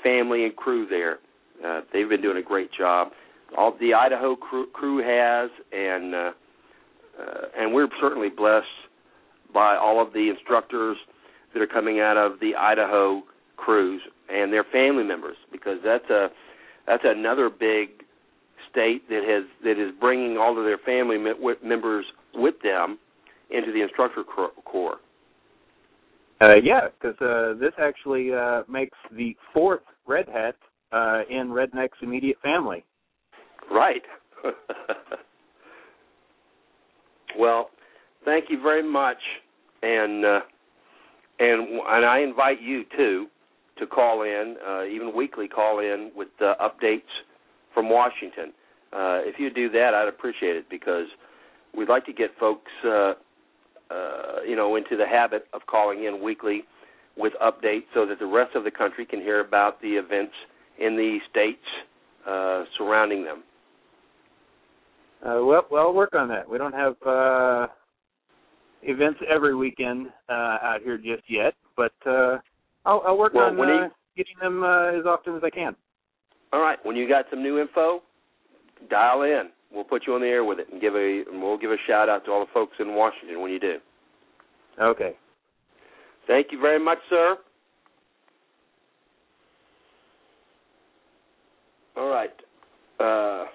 [0.04, 1.20] family and crew there.
[1.66, 3.10] Uh, they've been doing a great job.
[3.58, 6.32] All the Idaho crew, crew has, and uh,
[7.20, 8.66] uh, and we're certainly blessed
[9.54, 10.98] by all of the instructors
[11.54, 13.24] that are coming out of the Idaho
[13.56, 16.28] crews and their family members because that's a
[16.86, 18.04] that's another big
[18.70, 21.18] state that has that is bringing all of their family
[21.64, 23.00] members with them
[23.50, 24.98] into the instructor corps.
[26.42, 30.56] Uh, yeah, because uh, this actually uh, makes the fourth Red Hat
[30.92, 32.84] uh, in Redneck's immediate family.
[33.72, 34.04] Right.
[37.40, 37.70] well,
[38.26, 39.18] thank you very much,
[39.82, 40.40] and uh,
[41.40, 43.28] and and I invite you too
[43.78, 47.02] to call in, uh, even weekly call in with uh, updates
[47.74, 48.54] from Washington.
[48.94, 51.08] Uh, if you do that, I'd appreciate it because
[51.76, 53.14] we'd like to get folks, uh,
[53.92, 56.64] uh, you know, into the habit of calling in weekly
[57.18, 60.34] with updates so that the rest of the country can hear about the events
[60.80, 61.66] in the states
[62.28, 63.44] uh, surrounding them.
[65.26, 66.48] Uh, well, well, I'll work on that.
[66.50, 67.68] We don't have uh,
[68.84, 72.38] events every weekend uh, out here just yet, but uh,
[72.86, 75.76] I'll, I'll work well, on uh, getting them uh, as often as I can.
[76.54, 76.78] All right.
[76.84, 78.02] When you got some new info,
[78.90, 79.50] dial in.
[79.76, 81.78] We'll put you on the air with it and give a and we'll give a
[81.86, 83.78] shout out to all the folks in Washington when you do.
[84.82, 85.12] Okay.
[86.28, 87.36] Thank you very much, sir.
[91.98, 92.32] All right.
[93.00, 93.46] Uh,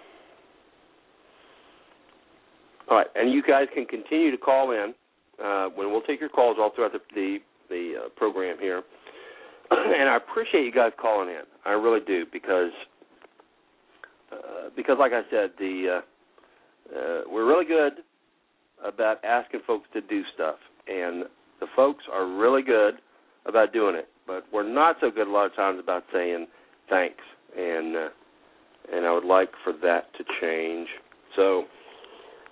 [2.89, 4.95] all right, and you guys can continue to call in
[5.43, 7.39] uh, when we'll take your calls all throughout the the,
[7.71, 8.83] the uh, program here.
[9.71, 11.43] and I appreciate you guys calling in.
[11.65, 12.71] I really do because
[14.33, 18.03] uh, because, like I said, the uh, uh, we're really good
[18.85, 20.57] about asking folks to do stuff,
[20.89, 21.25] and
[21.61, 22.95] the folks are really good
[23.47, 24.09] about doing it.
[24.27, 26.47] But we're not so good a lot of times about saying
[26.89, 27.23] thanks,
[27.57, 28.09] and uh,
[28.93, 30.89] and I would like for that to change.
[31.37, 31.65] So,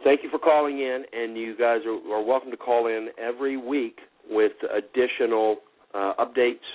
[0.04, 3.56] thank you for calling in, and you guys are, are welcome to call in every
[3.56, 3.98] week
[4.30, 5.56] with additional
[5.94, 6.66] uh, updates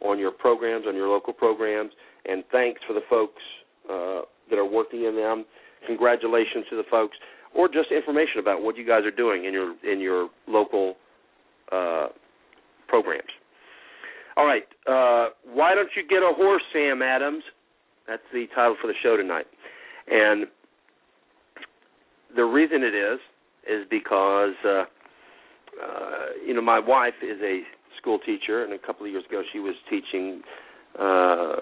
[0.00, 1.90] on your programs, on your local programs,
[2.26, 3.42] and thanks for the folks
[3.90, 5.44] uh, that are working in them.
[5.86, 7.16] Congratulations to the folks,
[7.54, 10.96] or just information about what you guys are doing in your in your local
[11.72, 12.08] uh,
[12.88, 13.30] programs.
[14.36, 17.42] All right, uh, why don't you get a horse, Sam Adams?
[18.06, 19.46] That's the title for the show tonight,
[20.10, 20.46] and
[22.36, 23.18] the reason it is
[23.68, 24.84] is because uh, uh,
[26.46, 27.62] you know my wife is a
[28.00, 30.42] school teacher, and a couple of years ago she was teaching
[30.98, 31.56] uh,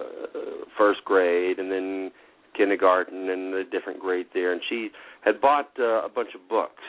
[0.78, 2.10] first grade and then
[2.56, 4.52] kindergarten and a different grade there.
[4.52, 4.90] And she
[5.24, 6.82] had bought uh, a bunch of books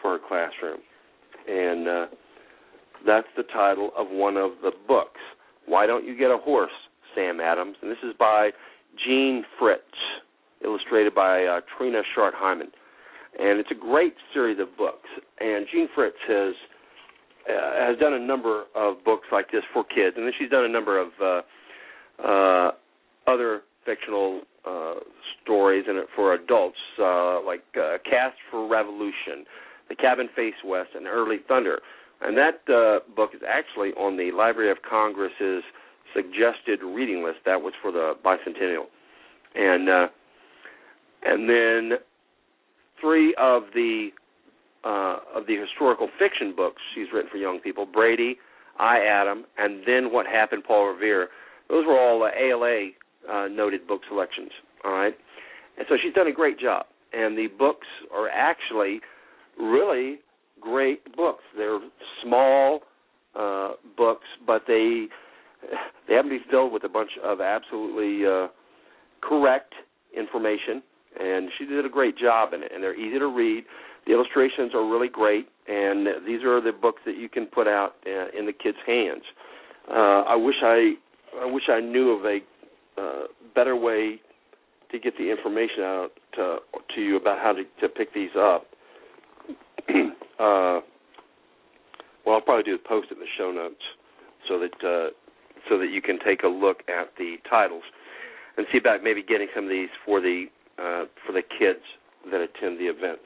[0.00, 0.80] for her classroom,
[1.48, 2.06] and uh,
[3.06, 5.20] that's the title of one of the books.
[5.66, 6.70] Why don't you get a horse,
[7.14, 7.76] Sam Adams?
[7.82, 8.50] And this is by
[9.04, 9.82] Jean Fritz,
[10.64, 12.68] illustrated by uh, Trina Schart Hyman.
[13.38, 15.08] And it's a great series of books.
[15.40, 16.54] And Jean Fritz has
[17.48, 20.64] uh, has done a number of books like this for kids, and then she's done
[20.64, 21.42] a number of uh,
[22.26, 22.70] uh,
[23.28, 24.94] other fictional uh,
[25.42, 29.46] stories it for adults, uh, like uh, Cast for Revolution,
[29.88, 31.80] The Cabin Face West, and Early Thunder.
[32.20, 35.62] And that uh, book is actually on the Library of Congress's
[36.14, 37.38] suggested reading list.
[37.44, 38.86] That was for the bicentennial,
[39.54, 40.06] and uh,
[41.24, 41.98] and then
[43.00, 44.08] three of the
[44.84, 48.38] uh, of the historical fiction books she's written for young people, Brady,
[48.78, 51.28] I Adam, and then What Happened, Paul Revere.
[51.68, 52.90] Those were all uh, ALA
[53.30, 54.50] uh, noted book selections.
[54.84, 55.14] All right,
[55.78, 56.86] and so she's done a great job.
[57.12, 59.00] And the books are actually
[59.58, 60.18] really
[60.60, 61.42] great books.
[61.56, 61.78] They're
[62.22, 62.80] small
[63.34, 65.06] uh, books, but they
[66.06, 68.48] they happen to be filled with a bunch of absolutely uh,
[69.22, 69.74] correct
[70.16, 70.82] information.
[71.18, 72.70] And she did a great job in it.
[72.74, 73.64] And they're easy to read.
[74.06, 77.94] The illustrations are really great, and these are the books that you can put out
[78.06, 79.22] uh, in the kids' hands.
[79.90, 80.92] Uh, I wish I
[81.40, 82.38] I wish I knew of a
[83.54, 84.20] better way
[84.90, 86.58] to get the information out to,
[86.94, 88.66] to you about how to, to pick these up.
[90.38, 90.80] uh,
[92.24, 93.82] what I'll probably do is post it in the show notes
[94.48, 95.10] so that uh,
[95.68, 97.82] so that you can take a look at the titles
[98.56, 100.46] and see about maybe getting some of these for the
[100.78, 101.82] uh, for the kids
[102.30, 103.24] that attend the events.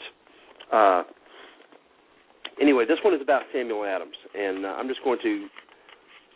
[0.72, 1.02] Uh,
[2.60, 5.48] anyway, this one is about Samuel Adams, and uh, I'm just going to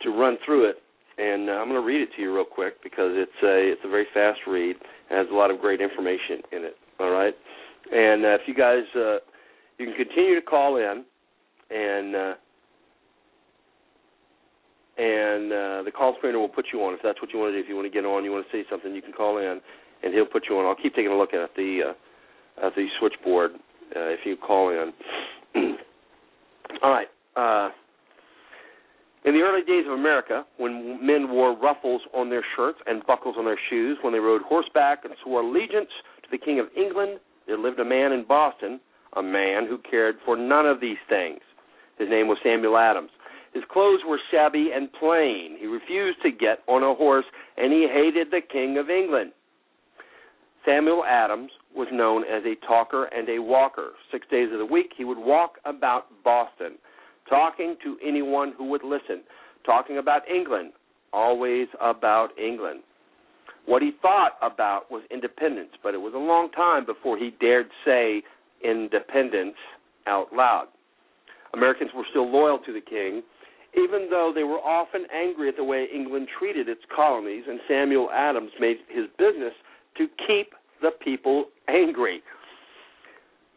[0.03, 0.77] to run through it,
[1.19, 3.81] and uh, I'm going to read it to you real quick because it's a it's
[3.85, 4.77] a very fast read.
[4.77, 6.77] It has a lot of great information in it.
[7.01, 7.35] All right,
[7.93, 9.19] and uh, if you guys uh,
[9.79, 11.05] you can continue to call in,
[11.71, 12.35] and uh,
[14.97, 17.59] and uh, the call screener will put you on if that's what you want to
[17.59, 17.65] do.
[17.65, 19.61] If you want to get on, you want to say something, you can call in,
[20.03, 20.67] and he'll put you on.
[20.67, 23.53] I'll keep taking a look at the uh, at the switchboard
[23.97, 24.93] uh, if you call in.
[26.83, 27.09] All right.
[27.37, 27.71] Uh,
[29.25, 33.37] in the early days of America, when men wore ruffles on their shirts and buckles
[33.39, 35.91] on their shoes, when they rode horseback and swore allegiance
[36.23, 38.81] to the King of England, there lived a man in Boston,
[39.17, 41.41] a man who cared for none of these things.
[41.99, 43.11] His name was Samuel Adams.
[43.55, 45.57] His clothes were shabby and plain.
[45.59, 47.25] He refused to get on a horse,
[47.57, 49.33] and he hated the King of England.
[50.67, 53.93] Samuel Adams was known as a talker and a walker.
[54.11, 56.79] Six days of the week, he would walk about Boston,
[57.29, 59.23] talking to anyone who would listen,
[59.65, 60.73] talking about England,
[61.13, 62.81] always about England.
[63.67, 67.69] What he thought about was independence, but it was a long time before he dared
[67.85, 68.23] say
[68.63, 69.57] independence
[70.07, 70.67] out loud.
[71.55, 73.23] Americans were still loyal to the king,
[73.77, 78.11] even though they were often angry at the way England treated its colonies, and Samuel
[78.13, 79.55] Adams made his business
[79.97, 80.53] to keep
[80.83, 82.23] the people angry.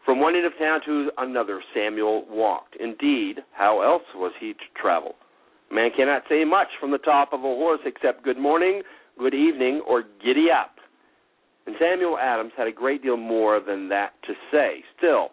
[0.08, 2.78] From one end of town to another, Samuel walked.
[2.80, 5.16] Indeed, how else was he to travel?
[5.70, 8.84] Man cannot say much from the top of a horse except good morning,
[9.20, 10.76] good evening, or giddy up.
[11.66, 14.82] And Samuel Adams had a great deal more than that to say.
[14.98, 15.32] Still,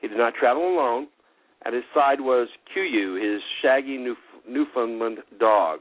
[0.00, 1.08] he did not travel alone.
[1.64, 5.80] At his side was Q.U., his shaggy Newf- Newfoundland dog.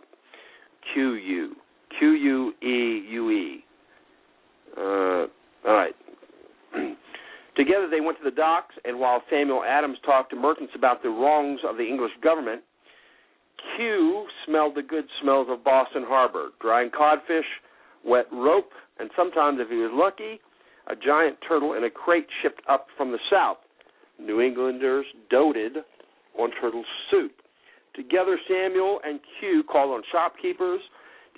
[0.95, 1.55] Q.U.
[1.99, 3.65] Q-U-E-U-E.
[4.75, 5.27] Uh, all
[5.65, 5.95] right.
[7.55, 11.09] Together they went to the docks, and while Samuel Adams talked to merchants about the
[11.09, 12.61] wrongs of the English government,
[13.75, 17.45] Q smelled the good smells of Boston Harbor, drying codfish,
[18.03, 20.39] wet rope, and sometimes, if he was lucky,
[20.87, 23.57] a giant turtle in a crate shipped up from the south.
[24.19, 25.77] New Englanders doted
[26.37, 27.31] on turtle soup.
[27.95, 30.81] Together, Samuel and Q called on shopkeepers.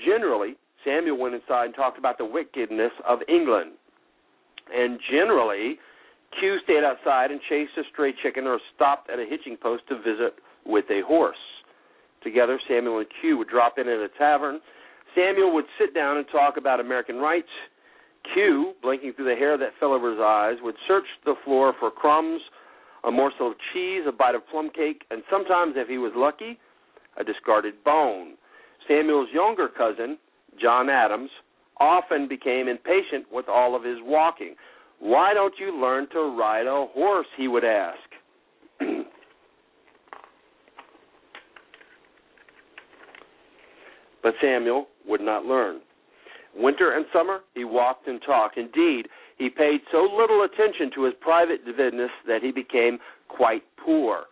[0.04, 3.74] Generally, Samuel went inside and talked about the wickedness of England.
[4.74, 5.80] And generally,
[6.40, 9.98] Q stayed outside and chased a stray chicken or stopped at a hitching post to
[9.98, 10.36] visit
[10.66, 11.38] with a horse.
[12.24, 14.60] Together, Samuel and Q would drop in at a tavern.
[15.16, 17.50] Samuel would sit down and talk about American rights.
[18.34, 21.90] Q, blinking through the hair that fell over his eyes, would search the floor for
[21.90, 22.42] crumbs
[23.04, 26.60] a morsel of cheese, a bite of plum cake, and sometimes, if he was lucky,
[27.18, 28.34] a discarded bone.
[28.88, 30.18] Samuel's younger cousin,
[30.60, 31.30] John Adams,
[31.80, 34.56] often became impatient with all of his walking.
[35.00, 37.28] Why don't you learn to ride a horse?
[37.38, 37.98] he would ask.
[44.24, 45.82] but Samuel would not learn.
[46.56, 48.58] Winter and summer, he walked and talked.
[48.58, 49.08] Indeed,
[49.38, 52.98] he paid so little attention to his private business that he became
[53.28, 54.24] quite poor.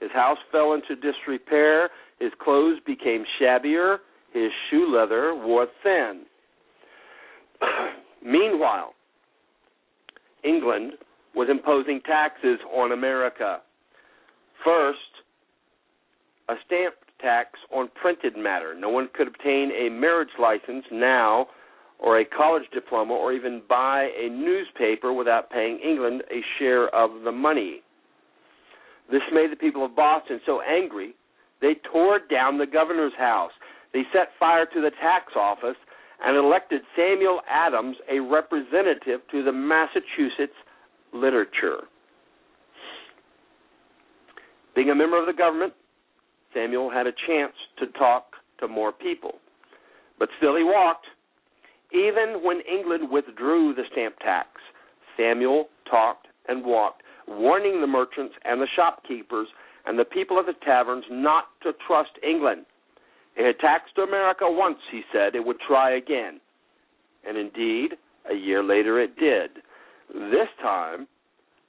[0.00, 3.98] His house fell into disrepair, his clothes became shabbier,
[4.32, 6.22] his shoe leather wore thin.
[8.24, 8.94] Meanwhile,
[10.46, 10.92] England
[11.34, 13.60] was imposing taxes on America.
[14.64, 14.98] First,
[16.48, 18.74] a stamp tax on printed matter.
[18.74, 21.48] No one could obtain a marriage license now
[21.98, 27.22] or a college diploma or even buy a newspaper without paying England a share of
[27.24, 27.80] the money.
[29.10, 31.14] This made the people of Boston so angry
[31.62, 33.52] they tore down the governor's house.
[33.92, 35.76] They set fire to the tax office
[36.24, 40.56] and elected Samuel Adams a representative to the Massachusetts
[41.12, 41.84] legislature.
[44.74, 45.72] Being a member of the government,
[46.52, 49.36] Samuel had a chance to talk to more people.
[50.18, 51.06] But still he walked
[51.92, 54.48] even when England withdrew the stamp tax,
[55.16, 59.48] Samuel talked and walked, warning the merchants and the shopkeepers
[59.86, 62.66] and the people of the taverns not to trust England.
[63.36, 66.40] It had taxed America once, he said, it would try again.
[67.28, 67.92] And indeed,
[68.30, 69.62] a year later it did.
[70.12, 71.06] This time,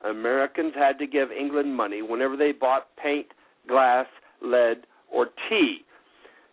[0.06, 3.28] Americans had to give England money whenever they bought paint,
[3.68, 4.06] glass,
[4.42, 5.80] lead, or tea.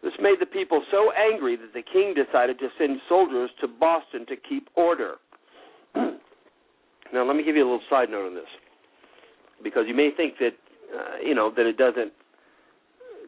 [0.02, 4.26] This made the people so angry that the king decided to send soldiers to Boston
[4.26, 5.14] to keep order.
[5.94, 8.44] now, let me give you a little side note on this,
[9.62, 10.54] because you may think that
[10.94, 12.12] uh, you know that it doesn't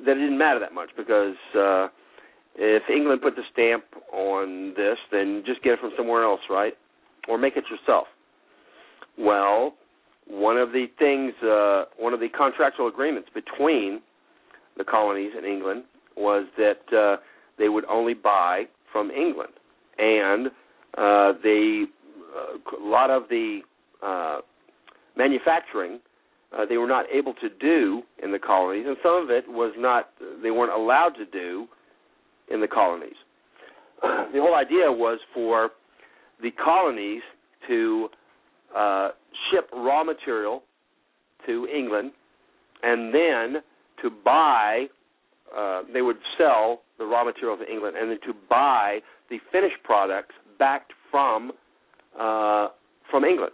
[0.04, 1.88] that it didn't matter that much because uh,
[2.56, 6.74] if England put the stamp on this, then just get it from somewhere else, right?
[7.28, 8.06] Or make it yourself.
[9.18, 9.74] Well,
[10.26, 14.00] one of the things, uh, one of the contractual agreements between
[14.76, 15.84] the colonies and England
[16.16, 17.20] was that uh,
[17.58, 19.52] they would only buy from England,
[19.98, 20.48] and
[20.98, 21.84] uh, they
[22.36, 23.60] uh, a lot of the
[24.02, 24.38] uh,
[25.16, 26.00] manufacturing
[26.56, 29.74] uh, they were not able to do in the colonies, and some of it was
[29.76, 30.10] not
[30.42, 31.66] they weren't allowed to do
[32.50, 33.16] in the colonies.
[34.02, 35.70] the whole idea was for
[36.42, 37.22] the colonies
[37.68, 38.08] to
[38.76, 39.08] uh,
[39.50, 40.62] ship raw material
[41.46, 42.12] to England,
[42.82, 43.62] and then
[44.02, 44.86] to buy.
[45.56, 48.98] Uh, they would sell the raw material to England, and then to buy
[49.30, 51.52] the finished products backed from
[52.18, 52.68] uh,
[53.10, 53.52] from England,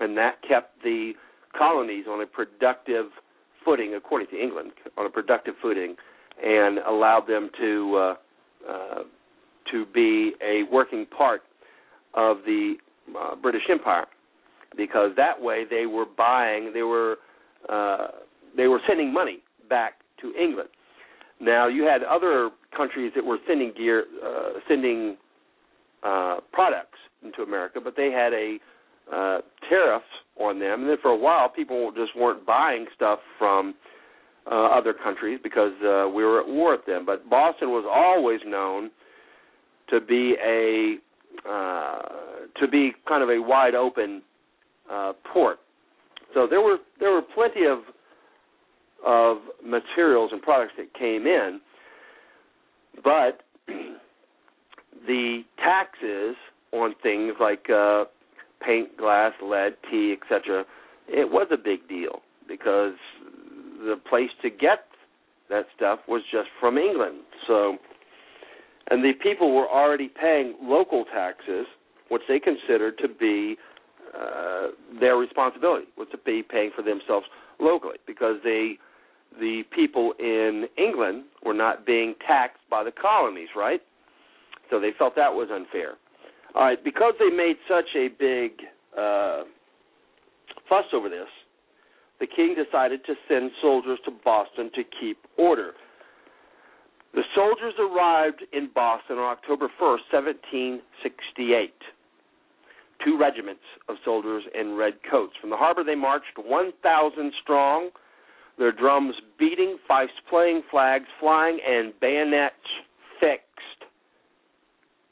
[0.00, 1.12] and that kept the
[1.56, 3.06] colonies on a productive
[3.64, 5.96] footing, according to England, on a productive footing,
[6.42, 8.14] and allowed them to uh,
[8.70, 9.02] uh,
[9.72, 11.42] to be a working part
[12.14, 12.74] of the
[13.18, 14.06] uh, British Empire,
[14.76, 17.16] because that way they were buying, they were
[17.68, 18.08] uh,
[18.56, 20.68] they were sending money back to England.
[21.40, 25.16] Now you had other countries that were sending gear, uh, sending
[26.02, 28.58] uh, products into America, but they had a
[29.12, 29.38] uh,
[29.68, 30.04] tariffs
[30.38, 30.82] on them.
[30.82, 33.74] And then for a while, people just weren't buying stuff from
[34.50, 37.04] uh, other countries because uh, we were at war with them.
[37.06, 38.90] But Boston was always known
[39.90, 40.96] to be a
[41.48, 41.98] uh,
[42.60, 44.22] to be kind of a wide open
[44.90, 45.58] uh, port.
[46.34, 47.78] So there were there were plenty of
[49.04, 51.60] of materials and products that came in,
[53.02, 53.42] but
[55.06, 56.36] the taxes
[56.72, 58.04] on things like uh,
[58.66, 60.64] paint, glass, lead, tea, etc.,
[61.08, 62.94] it was a big deal because
[63.78, 64.86] the place to get
[65.48, 67.18] that stuff was just from England.
[67.46, 67.76] So,
[68.90, 71.66] and the people were already paying local taxes,
[72.08, 73.56] which they considered to be
[74.18, 74.68] uh,
[74.98, 77.26] their responsibility, was to be paying for themselves
[77.60, 78.78] locally, because they,
[79.38, 83.80] the people in England, were not being taxed by the colonies, right?
[84.70, 85.94] So they felt that was unfair.
[86.56, 88.52] All right, because they made such a big
[88.96, 89.42] uh,
[90.66, 91.28] fuss over this,
[92.18, 95.72] the king decided to send soldiers to Boston to keep order.
[97.12, 101.72] The soldiers arrived in Boston on October 1st, 1768.
[103.04, 103.60] Two regiments
[103.90, 105.34] of soldiers in red coats.
[105.38, 107.90] From the harbor, they marched 1,000 strong,
[108.58, 112.54] their drums beating, fifes playing, flags flying, and bayonets
[113.20, 113.44] fixed.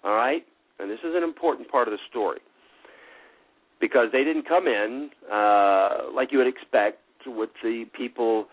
[0.03, 0.47] All right?
[0.79, 2.41] And this is an important part of the story
[3.81, 8.47] because they didn't come in uh, like you would expect with the people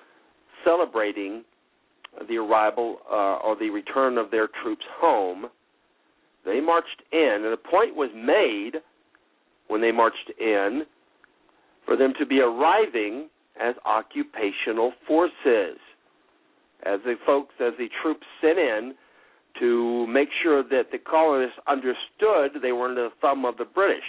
[0.66, 1.44] celebrating
[2.28, 5.46] the arrival uh, or the return of their troops home.
[6.46, 8.82] They marched in, and the point was made
[9.68, 10.84] when they marched in
[11.86, 13.30] for them to be arriving
[13.62, 15.78] as occupational forces.
[16.84, 18.96] As the folks, as the troops sent in,
[19.60, 24.04] to make sure that the colonists understood they were under the thumb of the British.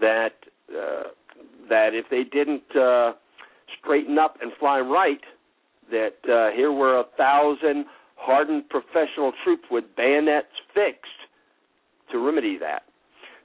[0.00, 0.34] That
[0.70, 1.04] uh,
[1.68, 3.12] that if they didn't uh,
[3.80, 5.20] straighten up and fly right,
[5.90, 7.86] that uh, here were a thousand
[8.16, 11.10] hardened professional troops with bayonets fixed
[12.10, 12.82] to remedy that.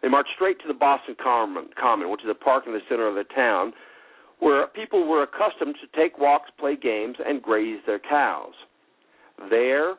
[0.02, 3.08] They marched straight to the Boston Common, Common, which is a park in the center
[3.08, 3.74] of the town,
[4.40, 8.54] where people were accustomed to take walks, play games, and graze their cows.
[9.50, 9.96] There,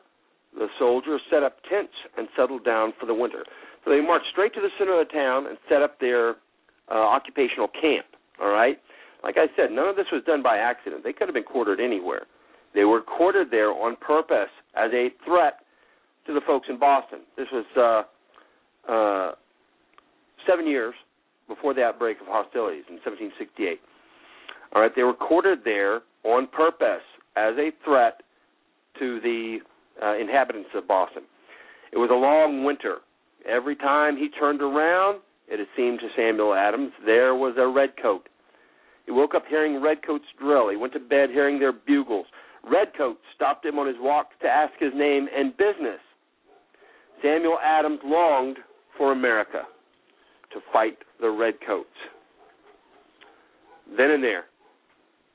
[0.53, 3.43] the soldiers set up tents and settled down for the winter.
[3.83, 6.35] So they marched straight to the center of the town and set up their
[6.89, 8.05] uh, occupational camp.
[8.41, 8.77] All right.
[9.23, 11.03] Like I said, none of this was done by accident.
[11.03, 12.25] They could have been quartered anywhere.
[12.73, 15.59] They were quartered there on purpose as a threat
[16.25, 17.19] to the folks in Boston.
[17.37, 17.65] This was
[18.89, 19.31] uh, uh,
[20.47, 20.93] seven years
[21.47, 23.79] before the outbreak of hostilities in 1768.
[24.73, 27.03] All right, they were quartered there on purpose
[27.35, 28.21] as a threat
[28.99, 29.59] to the
[30.03, 31.23] uh, inhabitants of Boston.
[31.91, 32.97] It was a long winter.
[33.47, 38.29] Every time he turned around, it had seemed to Samuel Adams, there was a redcoat.
[39.05, 40.69] He woke up hearing redcoats drill.
[40.69, 42.27] He went to bed hearing their bugles.
[42.63, 45.99] Redcoats stopped him on his walk to ask his name and business.
[47.21, 48.57] Samuel Adams longed
[48.97, 49.63] for America
[50.53, 51.89] to fight the redcoats.
[53.97, 54.45] Then and there.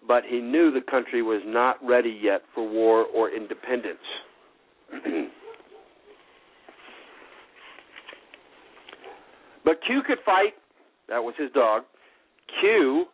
[0.07, 3.99] But he knew the country was not ready yet for war or independence.
[9.67, 10.55] But Q could fight.
[11.09, 11.83] That was his dog.
[12.61, 13.07] Q,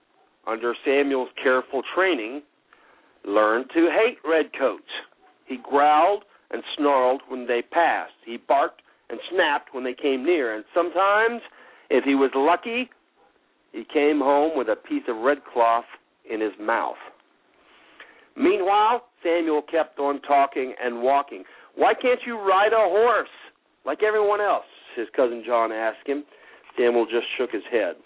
[0.46, 2.42] under Samuel's careful training,
[3.24, 4.84] learned to hate redcoats.
[5.46, 8.12] He growled and snarled when they passed.
[8.24, 10.54] He barked and snapped when they came near.
[10.54, 11.40] And sometimes,
[11.88, 12.90] if he was lucky,
[13.72, 15.86] he came home with a piece of red cloth
[16.30, 17.00] in his mouth.
[18.36, 21.44] Meanwhile, Samuel kept on talking and walking.
[21.76, 23.28] Why can't you ride a horse
[23.86, 24.64] like everyone else?
[24.96, 26.24] His cousin John asked him.
[26.76, 27.96] Samuel just shook his head.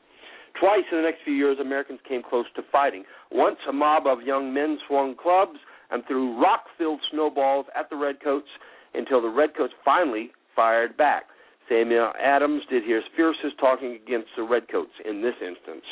[0.59, 3.05] Twice in the next few years, Americans came close to fighting.
[3.31, 5.59] Once, a mob of young men swung clubs
[5.91, 8.49] and threw rock filled snowballs at the Redcoats
[8.95, 11.25] until the Redcoats finally fired back.
[11.69, 15.85] Samuel Adams did hear his fiercest talking against the Redcoats in this instance.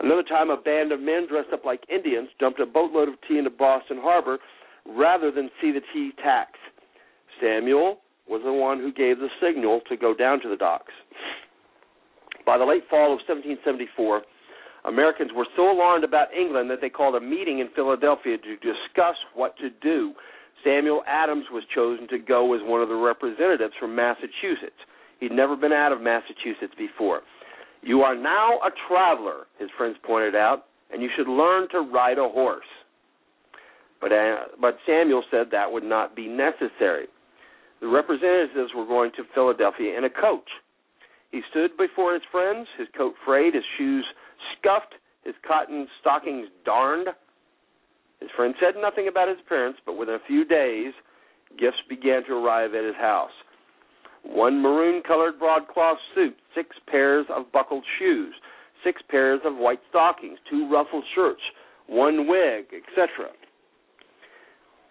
[0.00, 3.36] Another time, a band of men dressed up like Indians dumped a boatload of tea
[3.36, 4.38] into Boston Harbor
[4.86, 6.52] rather than see the tea tax.
[7.40, 10.92] Samuel was the one who gave the signal to go down to the docks.
[12.50, 14.26] By the late fall of 1774,
[14.90, 19.14] Americans were so alarmed about England that they called a meeting in Philadelphia to discuss
[19.38, 20.14] what to do.
[20.64, 24.82] Samuel Adams was chosen to go as one of the representatives from Massachusetts.
[25.20, 27.20] He'd never been out of Massachusetts before.
[27.82, 32.18] You are now a traveler, his friends pointed out, and you should learn to ride
[32.18, 32.66] a horse.
[34.00, 37.06] But, uh, but Samuel said that would not be necessary.
[37.80, 40.50] The representatives were going to Philadelphia in a coach.
[41.30, 44.04] He stood before his friends, his coat frayed, his shoes
[44.58, 44.94] scuffed,
[45.24, 47.08] his cotton stockings darned.
[48.20, 50.92] His friend said nothing about his appearance, but within a few days,
[51.58, 53.30] gifts began to arrive at his house.
[54.22, 58.34] One maroon colored broadcloth suit, six pairs of buckled shoes,
[58.84, 61.40] six pairs of white stockings, two ruffled shirts,
[61.86, 63.30] one wig, etc.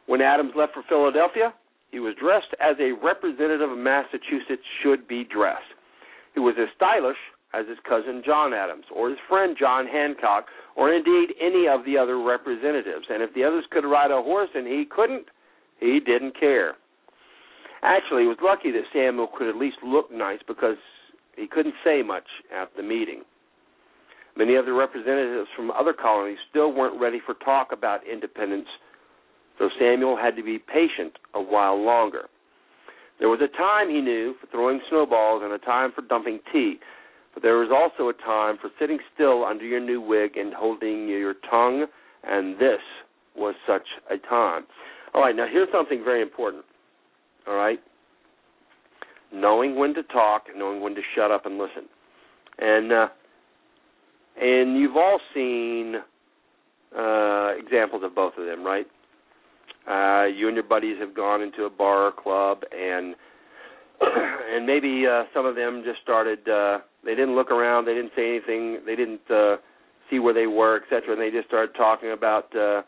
[0.07, 1.53] When Adams left for Philadelphia,
[1.91, 5.74] he was dressed as a representative of Massachusetts should be dressed.
[6.34, 7.18] He was as stylish
[7.54, 10.46] as his cousin John Adams, or his friend John Hancock,
[10.76, 13.06] or indeed any of the other representatives.
[13.10, 15.26] And if the others could ride a horse and he couldn't,
[15.80, 16.76] he didn't care.
[17.82, 20.78] Actually, he was lucky that Samuel could at least look nice because
[21.36, 23.24] he couldn't say much at the meeting.
[24.38, 28.68] Many of the representatives from other colonies still weren't ready for talk about independence,
[29.58, 32.30] so Samuel had to be patient a while longer.
[33.20, 36.80] There was a time, he knew, for throwing snowballs and a time for dumping tea,
[37.34, 41.08] but there was also a time for sitting still under your new wig and holding
[41.08, 41.86] your tongue,
[42.24, 42.80] and this
[43.36, 44.64] was such a time.
[45.14, 46.64] All right, now here's something very important.
[47.48, 47.80] All right?
[49.34, 51.88] Knowing when to talk, knowing when to shut up and listen.
[52.58, 53.08] And uh
[54.41, 55.96] and you've all seen
[56.98, 58.88] uh examples of both of them, right?
[59.88, 63.16] Uh you and your buddies have gone into a bar or club and
[64.02, 68.12] and maybe uh some of them just started uh they didn't look around, they didn't
[68.16, 69.58] say anything, they didn't uh
[70.10, 71.14] see where they were, etc.
[71.14, 72.82] and they just started talking about uh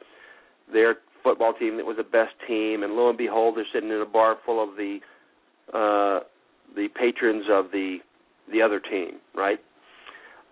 [0.72, 4.02] their football team that was the best team, and lo and behold, they're sitting in
[4.02, 5.00] a bar full of the
[5.74, 6.22] uh,
[6.76, 7.98] the patrons of the
[8.52, 9.60] the other team, right?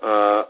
[0.02, 0.44] Uh,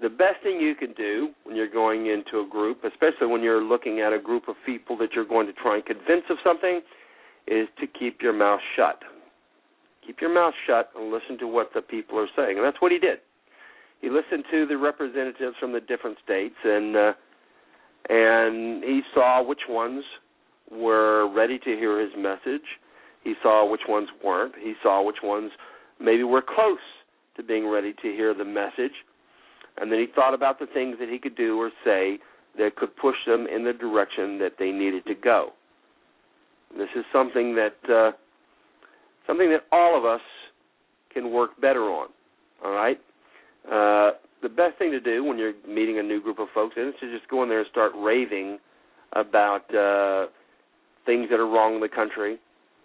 [0.00, 3.62] the best thing you can do when you're going into a group, especially when you're
[3.62, 6.80] looking at a group of people that you're going to try and convince of something,
[7.46, 9.02] is to keep your mouth shut.
[10.06, 12.90] Keep your mouth shut and listen to what the people are saying, and that's what
[12.90, 13.18] he did.
[14.00, 17.12] He listened to the representatives from the different states, and uh,
[18.08, 20.02] and he saw which ones
[20.70, 22.66] were ready to hear his message.
[23.22, 24.54] He saw which ones weren't.
[24.60, 25.52] He saw which ones
[26.00, 26.78] maybe were close
[27.36, 28.92] to being ready to hear the message.
[29.78, 32.18] And then he thought about the things that he could do or say
[32.58, 35.50] that could push them in the direction that they needed to go.
[36.76, 38.12] This is something that uh,
[39.26, 40.20] something that all of us
[41.12, 42.08] can work better on.
[42.64, 42.98] All right.
[43.66, 46.94] Uh, the best thing to do when you're meeting a new group of folks is
[47.00, 48.58] to just go in there and start raving
[49.12, 50.26] about uh,
[51.06, 52.38] things that are wrong in the country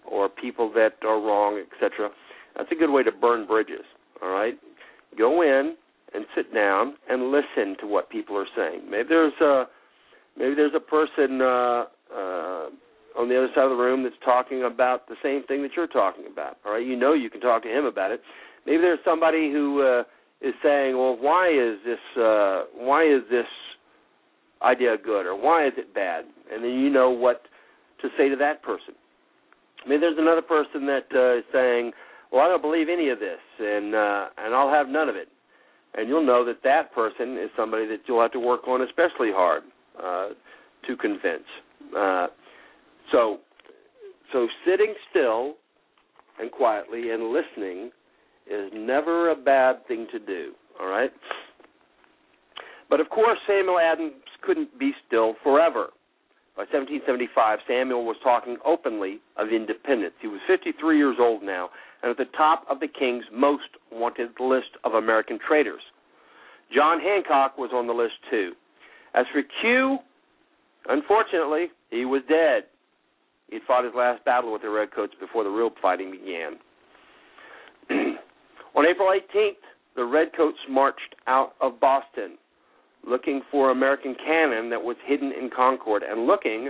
[0.09, 2.09] or people that are wrong, etc.
[2.55, 3.85] That's a good way to burn bridges.
[4.21, 4.55] All right,
[5.17, 5.75] go in
[6.13, 8.89] and sit down and listen to what people are saying.
[8.89, 9.65] Maybe there's a
[10.37, 12.69] maybe there's a person uh, uh,
[13.17, 15.87] on the other side of the room that's talking about the same thing that you're
[15.87, 16.57] talking about.
[16.65, 18.21] All right, you know you can talk to him about it.
[18.65, 20.03] Maybe there's somebody who uh,
[20.41, 23.47] is saying, well, why is this uh, why is this
[24.61, 26.25] idea good or why is it bad?
[26.51, 27.43] And then you know what
[28.01, 28.93] to say to that person.
[29.87, 31.91] Maybe there's another person that uh, is saying,
[32.31, 35.29] well, I don't believe any of this, and uh, and I'll have none of it.
[35.95, 39.31] And you'll know that that person is somebody that you'll have to work on especially
[39.31, 39.63] hard
[40.01, 40.29] uh,
[40.87, 41.47] to convince.
[41.97, 42.27] Uh,
[43.11, 43.39] so,
[44.31, 45.55] so sitting still
[46.39, 47.91] and quietly and listening
[48.49, 51.11] is never a bad thing to do, all right?
[52.89, 55.87] But of course, Samuel Adams couldn't be still forever.
[56.57, 60.15] By 1775, Samuel was talking openly of independence.
[60.19, 61.69] He was 53 years old now,
[62.01, 65.83] and at the top of the king's most wanted list of American traitors.
[66.73, 68.53] John Hancock was on the list too.
[69.13, 69.99] As for Q,
[70.89, 72.63] unfortunately, he was dead.
[73.51, 76.57] He'd fought his last battle with the Redcoats before the real fighting began.
[78.75, 79.61] On April 18th,
[79.95, 82.37] the Redcoats marched out of Boston,
[83.05, 86.69] looking for American cannon that was hidden in Concord, and looking,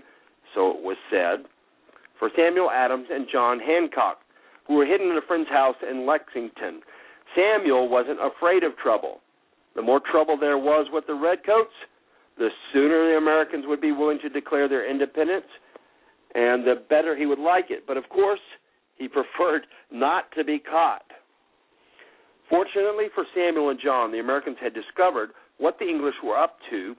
[0.54, 1.46] so it was said,
[2.20, 4.20] for Samuel Adams and John Hancock,
[4.68, 6.82] who were hidden in a friend's house in Lexington.
[7.36, 9.22] Samuel wasn't afraid of trouble.
[9.76, 11.74] The more trouble there was with the Redcoats,
[12.38, 15.46] the sooner the Americans would be willing to declare their independence,
[16.36, 17.86] and the better he would like it.
[17.88, 18.40] But of course,
[18.96, 21.06] he preferred not to be caught.
[22.50, 26.96] Fortunately for Samuel and John, the Americans had discovered what the English were up to.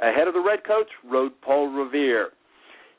[0.00, 2.30] Ahead of the Redcoats rode Paul Revere.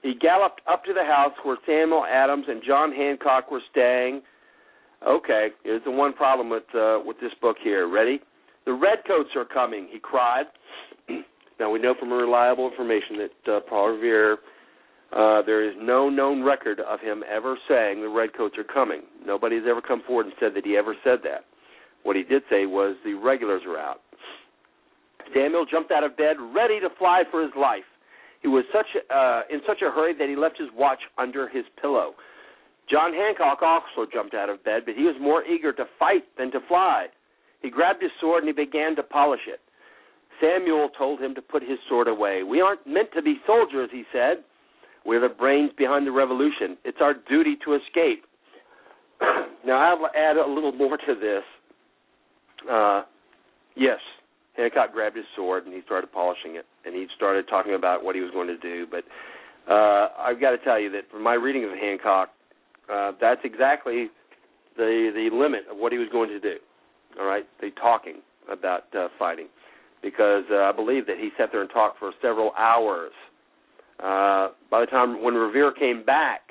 [0.01, 4.21] He galloped up to the house where Samuel Adams and John Hancock were staying.
[5.07, 7.87] Okay, here's the one problem with uh, with this book here.
[7.87, 8.19] Ready?
[8.65, 10.45] The Redcoats are coming, he cried.
[11.59, 14.37] now we know from reliable information that uh, Paul Revere
[15.13, 19.03] uh, there is no known record of him ever saying the Redcoats are coming.
[19.25, 21.45] Nobody has ever come forward and said that he ever said that.
[22.03, 24.01] What he did say was the regulars are out.
[25.33, 27.87] Samuel jumped out of bed, ready to fly for his life.
[28.41, 31.65] He was such uh, in such a hurry that he left his watch under his
[31.81, 32.13] pillow.
[32.89, 36.51] John Hancock also jumped out of bed, but he was more eager to fight than
[36.51, 37.07] to fly.
[37.61, 39.59] He grabbed his sword and he began to polish it.
[40.39, 42.43] Samuel told him to put his sword away.
[42.43, 44.43] We aren't meant to be soldiers, he said.
[45.05, 46.77] We're the brains behind the revolution.
[46.85, 48.25] It's our duty to escape.
[49.65, 51.43] now, I'll add a little more to this.
[52.69, 53.03] Uh,
[53.75, 53.99] yes,
[54.57, 58.15] Hancock grabbed his sword and he started polishing it, and he started talking about what
[58.15, 58.87] he was going to do.
[58.89, 59.03] But
[59.71, 62.29] uh, I've got to tell you that from my reading of Hancock,
[62.91, 64.07] uh, that's exactly
[64.75, 66.55] the the limit of what he was going to do.
[67.19, 68.21] All right, the talking
[68.51, 69.47] about uh, fighting,
[70.01, 73.11] because uh, I believe that he sat there and talked for several hours
[73.99, 76.41] uh, by the time when Revere came back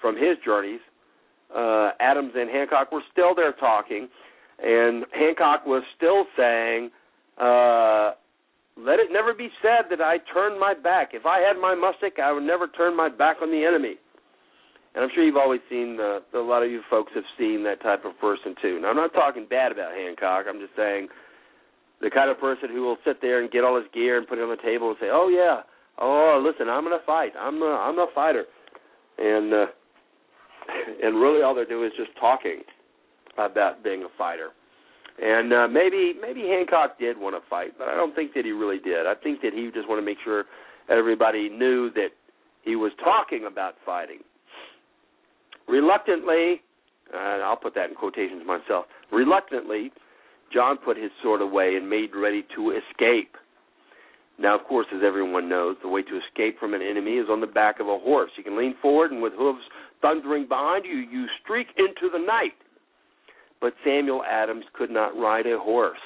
[0.00, 0.80] from his journeys,
[1.54, 4.08] uh, Adams and Hancock were still there talking,
[4.58, 6.90] and Hancock was still saying,
[7.38, 8.12] uh,
[8.76, 11.10] "Let it never be said that I turned my back.
[11.12, 13.96] If I had my musket, I would never turn my back on the enemy."
[14.96, 17.62] And I'm sure you've always seen the, the a lot of you folks have seen
[17.64, 18.80] that type of person too.
[18.80, 20.46] Now I'm not talking bad about Hancock.
[20.48, 21.08] I'm just saying
[22.00, 24.38] the kind of person who will sit there and get all his gear and put
[24.38, 25.62] it on the table and say, "Oh yeah,
[26.00, 27.32] oh listen, I'm gonna fight.
[27.38, 28.44] I'm a, I'm a fighter,"
[29.18, 29.66] and uh,
[31.02, 32.62] and really all they're doing is just talking
[33.36, 34.50] about being a fighter.
[35.22, 38.52] And uh, maybe maybe Hancock did want to fight, but I don't think that he
[38.52, 39.06] really did.
[39.06, 40.44] I think that he just wanted to make sure
[40.90, 42.10] everybody knew that
[42.62, 44.18] he was talking about fighting.
[45.68, 46.60] Reluctantly,
[47.14, 48.86] and I'll put that in quotations myself.
[49.10, 49.90] Reluctantly,
[50.52, 53.36] John put his sword away and made ready to escape.
[54.38, 57.40] Now, of course, as everyone knows, the way to escape from an enemy is on
[57.40, 58.30] the back of a horse.
[58.36, 59.64] You can lean forward, and with hooves
[60.02, 62.52] thundering behind you, you streak into the night.
[63.60, 65.98] But Samuel Adams could not ride a horse.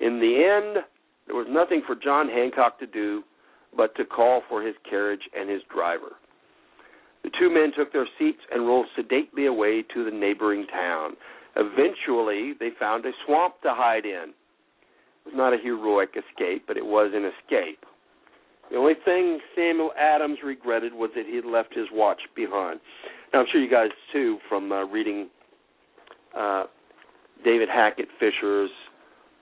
[0.00, 0.84] In the end,
[1.26, 3.22] there was nothing for John Hancock to do
[3.76, 6.16] but to call for his carriage and his driver.
[7.22, 11.12] The two men took their seats and rolled sedately away to the neighboring town.
[11.56, 14.32] Eventually, they found a swamp to hide in.
[15.24, 17.84] It was not a heroic escape, but it was an escape.
[18.70, 22.80] The only thing Samuel Adams regretted was that he had left his watch behind.
[23.32, 25.28] Now, I'm sure you guys, too, from uh, reading
[26.36, 26.64] uh,
[27.44, 28.70] David Hackett Fischer's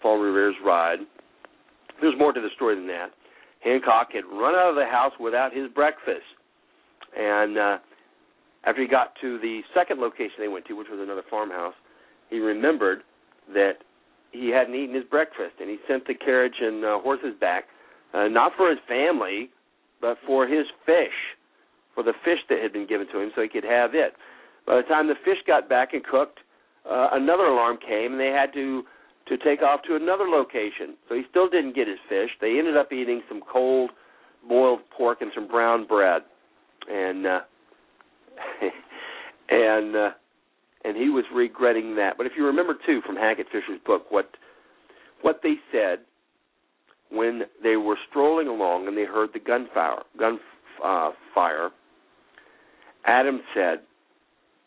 [0.03, 1.01] Paul Revere's Ride,
[2.01, 3.11] there's more to the story than that.
[3.61, 6.25] Hancock had run out of the house without his breakfast.
[7.17, 7.79] And uh,
[8.65, 11.75] after he got to the second location they went to, which was another farmhouse,
[12.31, 13.01] he remembered
[13.53, 13.79] that
[14.33, 17.65] he hadn't eaten his breakfast, and he sent the carriage and uh, horses back,
[18.15, 19.51] uh, not for his family,
[20.01, 21.37] but for his fish,
[21.95, 24.15] for the fish that had been given to him, so he could have it.
[24.67, 26.39] By the time the fish got back and cooked,
[26.89, 28.83] uh, another alarm came, and they had to
[29.29, 30.97] to take off to another location.
[31.09, 32.31] So he still didn't get his fish.
[32.41, 33.91] They ended up eating some cold
[34.49, 36.23] boiled pork and some brown bread,
[36.91, 37.41] and uh,
[39.51, 40.11] and uh,
[40.85, 42.17] and he was regretting that.
[42.17, 44.31] But if you remember too from Hackett Fischer's book, what
[45.23, 46.01] what they said
[47.11, 50.39] when they were strolling along and they heard the gunfire, gun
[50.83, 51.71] uh, fire,
[53.05, 53.81] Adam said,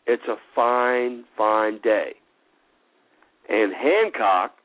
[0.06, 2.14] "It's a fine, fine day."
[3.48, 4.56] And Hancock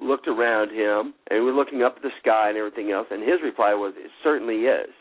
[0.00, 3.40] looked around him and was looking up at the sky and everything else, and his
[3.42, 4.92] reply was, "It certainly is."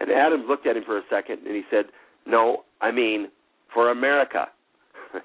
[0.00, 1.86] And Adams looked at him for a second and he said,
[2.26, 3.30] "No, I mean
[3.72, 4.48] for America."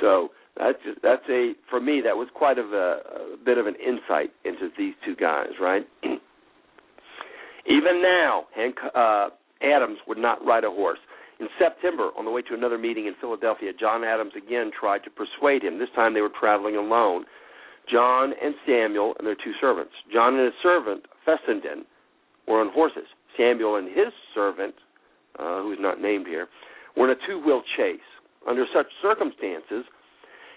[0.00, 3.00] so that's just, that's a for me that was quite of a,
[3.34, 5.86] a bit of an insight into these two guys, right?
[7.66, 9.28] Even now, Hank, uh,
[9.60, 11.00] Adams would not ride a horse.
[11.38, 15.10] In September, on the way to another meeting in Philadelphia, John Adams again tried to
[15.10, 15.78] persuade him.
[15.78, 17.26] This time they were traveling alone.
[17.90, 19.92] John and Samuel and their two servants.
[20.12, 21.84] John and his servant, Fessenden,
[22.48, 23.06] were on horses.
[23.36, 24.74] Samuel and his servant,
[25.38, 26.48] uh, who is not named here,
[26.96, 28.00] were in a two wheel chase.
[28.48, 29.84] Under such circumstances,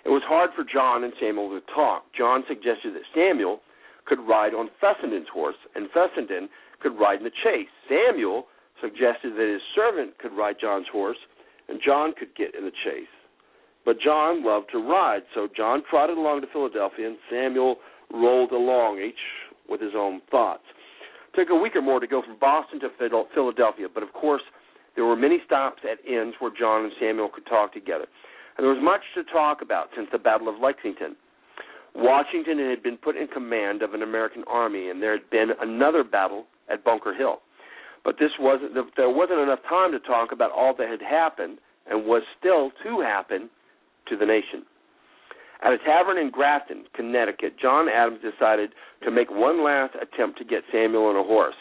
[0.06, 2.06] it was hard for John and Samuel to talk.
[2.18, 3.60] John suggested that Samuel
[4.06, 6.50] could ride on Fessenden's horse, and Fessenden
[6.80, 7.68] could ride in the chase.
[7.90, 8.48] Samuel
[8.82, 11.18] suggested that his servant could ride John's horse,
[11.68, 13.12] and John could get in the chase.
[13.86, 17.78] But John loved to ride, so John trotted along to Philadelphia, and Samuel
[18.14, 19.20] rolled along, each
[19.70, 20.64] with his own thoughts.
[21.34, 22.90] It took a week or more to go from Boston to
[23.34, 24.42] Philadelphia, but of course,
[24.96, 28.06] there were many stops at inns where John and Samuel could talk together.
[28.58, 31.16] And there was much to talk about since the Battle of Lexington.
[31.96, 36.04] Washington had been put in command of an American army, and there had been another
[36.04, 37.40] battle at Bunker Hill.
[38.04, 41.60] But this wasn't there wasn't enough time to talk about all that had happened
[41.90, 43.50] and was still to happen
[44.08, 44.66] to the nation.
[45.62, 48.72] At a tavern in Grafton, Connecticut, John Adams decided
[49.04, 51.56] to make one last attempt to get Samuel on a horse.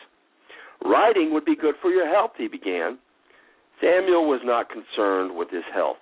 [0.84, 2.98] Riding would be good for your health, he began.
[3.80, 5.98] Samuel was not concerned with his health.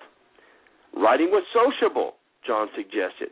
[0.94, 3.30] Riding was sociable, John suggested.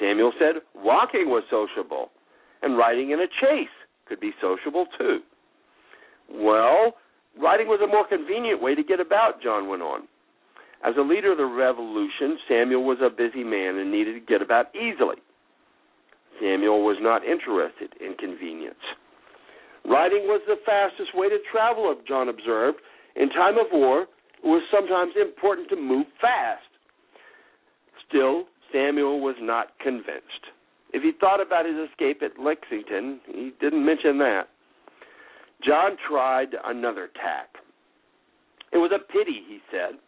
[0.00, 2.10] Samuel said walking was sociable,
[2.62, 3.74] and riding in a chase
[4.06, 5.20] could be sociable too.
[6.32, 6.94] Well,
[7.40, 10.02] riding was a more convenient way to get about, John went on.
[10.84, 14.42] As a leader of the revolution, Samuel was a busy man and needed to get
[14.42, 15.16] about easily.
[16.40, 18.74] Samuel was not interested in convenience.
[19.84, 22.78] Riding was the fastest way to travel, John observed.
[23.14, 26.66] In time of war, it was sometimes important to move fast.
[28.08, 30.52] Still, Samuel was not convinced.
[30.92, 34.48] If he thought about his escape at Lexington, he didn't mention that.
[35.64, 37.48] John tried another tack.
[38.72, 39.98] It was a pity, he said,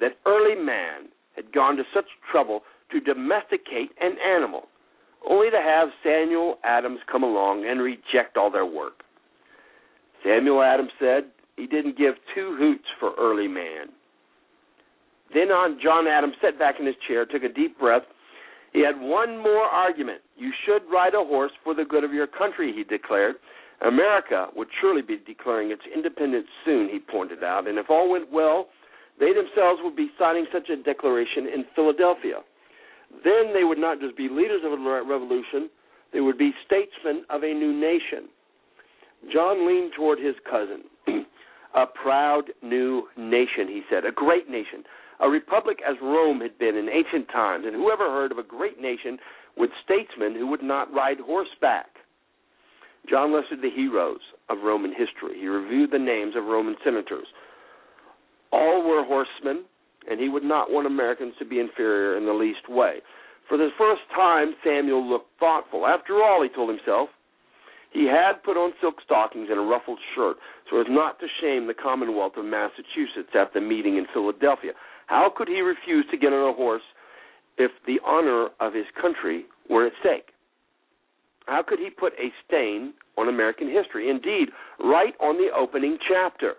[0.00, 4.68] that early man had gone to such trouble to domesticate an animal,
[5.28, 9.02] only to have Samuel Adams come along and reject all their work.
[10.24, 11.24] Samuel Adams said
[11.56, 13.88] he didn't give two hoots for early man.
[15.34, 18.02] Then on John Adams sat back in his chair, took a deep breath.
[18.72, 20.20] He had one more argument.
[20.36, 23.36] You should ride a horse for the good of your country, he declared.
[23.86, 28.30] America would surely be declaring its independence soon, he pointed out, and if all went
[28.32, 28.66] well,
[29.20, 32.40] they themselves would be signing such a declaration in Philadelphia.
[33.24, 35.70] Then they would not just be leaders of a revolution,
[36.12, 38.28] they would be statesmen of a new nation.
[39.32, 40.84] John leaned toward his cousin.
[41.74, 44.84] a proud new nation, he said, a great nation,
[45.20, 47.64] a republic as Rome had been in ancient times.
[47.66, 49.18] And whoever heard of a great nation
[49.56, 51.86] with statesmen who would not ride horseback?
[53.08, 55.38] John listed the heroes of Roman history.
[55.38, 57.26] He reviewed the names of Roman senators.
[58.52, 59.64] All were horsemen,
[60.10, 62.98] and he would not want Americans to be inferior in the least way.
[63.48, 65.86] For the first time, Samuel looked thoughtful.
[65.86, 67.08] After all, he told himself,
[67.90, 70.36] he had put on silk stockings and a ruffled shirt
[70.70, 74.72] so as not to shame the Commonwealth of Massachusetts at the meeting in Philadelphia.
[75.06, 76.82] How could he refuse to get on a horse
[77.56, 80.34] if the honor of his country were at stake?
[81.48, 84.10] How could he put a stain on American history?
[84.10, 86.54] Indeed, right on the opening chapter.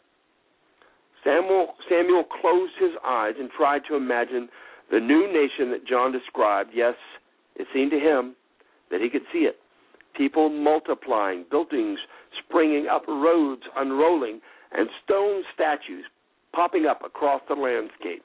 [1.23, 4.49] Samuel, Samuel closed his eyes and tried to imagine
[4.89, 6.71] the new nation that John described.
[6.73, 6.95] Yes,
[7.55, 8.35] it seemed to him
[8.89, 9.57] that he could see it.
[10.17, 11.99] People multiplying, buildings
[12.43, 14.41] springing up, roads unrolling,
[14.71, 16.05] and stone statues
[16.51, 18.23] popping up across the landscape.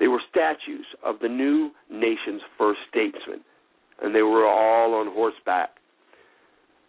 [0.00, 3.40] They were statues of the new nation's first statesmen,
[4.02, 5.70] and they were all on horseback.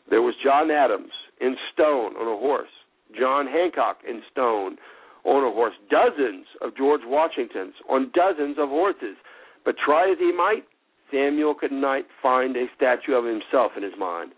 [0.10, 1.12] There was John Adams
[1.42, 2.70] in stone on a horse,
[3.18, 4.78] John Hancock in stone
[5.24, 9.18] on a horse, dozens of George Washingtons on dozens of horses.
[9.66, 10.64] But try as he might,
[11.12, 14.32] Samuel could not find a statue of himself in his mind.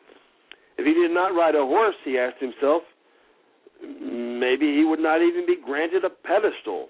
[0.77, 2.83] If he did not ride a horse, he asked himself,
[3.81, 6.89] maybe he would not even be granted a pedestal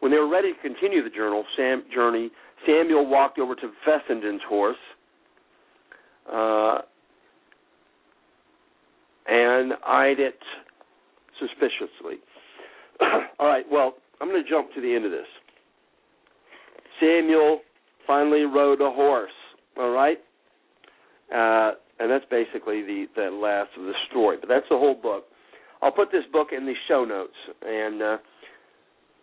[0.00, 2.30] when they were ready to continue the journal, Sam, journey,
[2.66, 4.76] Samuel walked over to Fessenden's horse
[6.32, 6.78] uh,
[9.26, 10.38] and eyed it
[11.38, 12.18] suspiciously.
[13.38, 15.26] All right, well, I'm going to jump to the end of this.
[17.00, 17.60] Samuel
[18.06, 19.30] finally rode a horse.
[19.76, 20.18] All right,
[21.34, 24.36] uh, and that's basically the the last of the story.
[24.40, 25.24] But that's the whole book.
[25.82, 27.34] I'll put this book in the show notes,
[27.66, 28.16] and uh,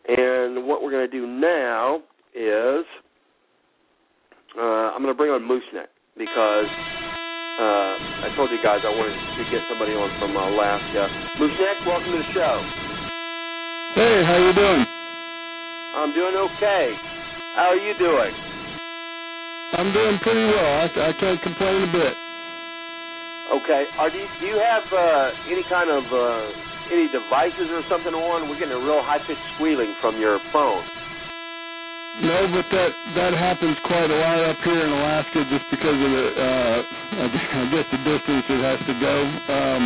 [0.10, 2.02] and what we're going to do now
[2.36, 2.86] is
[4.58, 9.16] uh, I'm going to bring on Mooseneck because uh, I told you guys I wanted
[9.16, 11.08] to get somebody on from Alaska.
[11.40, 12.56] Mooseneck, welcome to the show.
[13.96, 14.84] Hey, how you doing?
[15.96, 16.86] I'm doing okay.
[17.56, 18.34] How are you doing?
[19.76, 20.72] I'm doing pretty well.
[20.84, 22.16] I, I can't complain a bit.
[23.52, 23.84] Okay.
[24.00, 28.16] Are do you, do you have uh, any kind of uh, any devices or something
[28.16, 28.48] on?
[28.48, 30.84] We're getting a real high pitched squealing from your phone.
[32.20, 36.12] No, but that that happens quite a lot up here in Alaska, just because of
[36.12, 36.78] the uh,
[37.24, 37.26] I
[37.72, 39.16] guess the distance it has to go.
[39.48, 39.84] Um,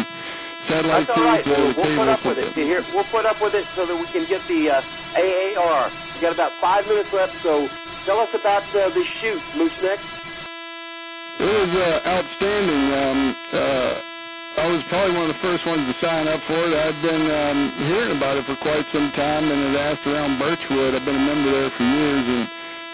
[0.65, 1.45] satellite That's all right.
[1.45, 2.49] We'll, we'll put up with it.
[2.57, 5.93] Here, we'll put up with it so that we can get the uh, AAR.
[6.17, 7.69] We got about five minutes left, so
[8.09, 10.01] tell us about uh, the shoot, Moose Neck.
[11.37, 12.83] It was uh, outstanding.
[12.89, 13.19] Um,
[13.53, 14.14] uh,
[14.57, 16.73] I was probably one of the first ones to sign up for it.
[16.73, 20.95] I'd been um, hearing about it for quite some time, and had asked around Birchwood.
[20.95, 22.43] I've been a member there for years, and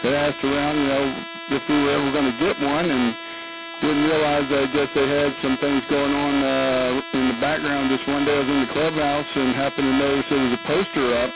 [0.06, 1.04] had asked around, you know,
[1.58, 3.16] if we were ever going to get one, and
[3.82, 4.48] didn't realize.
[4.52, 7.90] I guess they had some things going on uh, in the background.
[7.90, 10.64] Just one day, I was in the clubhouse and happened to notice there was a
[10.68, 11.32] poster up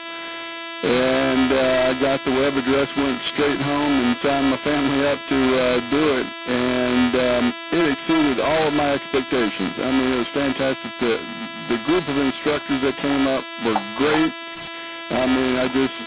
[0.84, 5.20] and uh, I got the web address, went straight home and signed my family up
[5.24, 7.46] to uh, do it, and um,
[7.80, 9.74] it exceeded all of my expectations.
[9.80, 10.92] I mean, it was fantastic.
[11.00, 11.14] The
[11.76, 14.34] the group of instructors that came up were great.
[15.16, 15.98] I mean, I just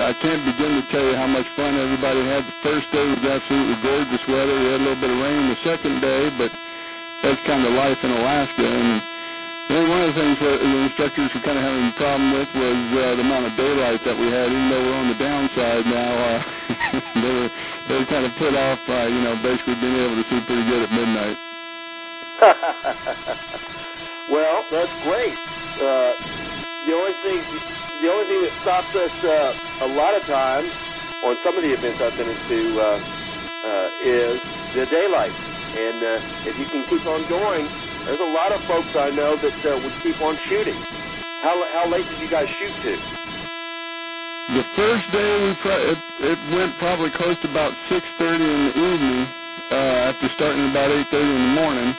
[0.00, 2.48] I can't begin to tell you how much fun everybody had.
[2.48, 4.56] The first day was absolutely gorgeous weather.
[4.56, 6.50] We had a little bit of rain the second day, but
[7.22, 9.09] that's kind of life in Alaska and
[9.70, 12.50] and one of the things that the instructors were kind of having a problem with
[12.58, 14.50] was uh, the amount of daylight that we had.
[14.50, 16.38] Even though we're on the downside now, uh,
[17.22, 17.50] they were
[17.86, 20.66] they were kind of put off by you know basically being able to see pretty
[20.66, 21.38] good at midnight.
[24.34, 25.38] well, that's great.
[25.78, 26.12] Uh,
[26.90, 27.38] the only thing
[28.02, 30.72] the only thing that stops us uh, a lot of times
[31.22, 32.98] on some of the events I've been into uh,
[33.62, 34.38] uh, is
[34.74, 35.36] the daylight.
[35.70, 37.70] And uh, if you can keep on going,
[38.06, 40.80] there's a lot of folks I know that uh, would keep on shooting.
[41.42, 42.94] How how late did you guys shoot to?
[44.50, 48.60] The first day we pro- it, it went probably close to about six thirty in
[48.66, 49.22] the evening
[49.70, 51.90] uh, after starting about eight thirty in the morning.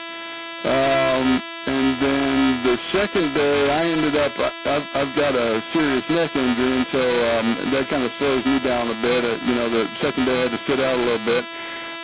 [0.64, 1.26] Um,
[1.62, 2.34] and then
[2.66, 7.02] the second day, I ended up I've, I've got a serious neck injury, and so
[7.02, 9.22] um, that kind of slows me down a bit.
[9.24, 11.44] Uh, you know, the second day I had to sit out a little bit.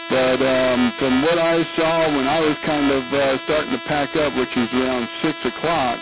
[0.08, 4.16] But um, from what I saw when I was kind of uh, starting to pack
[4.16, 6.00] up, which was around six o'clock,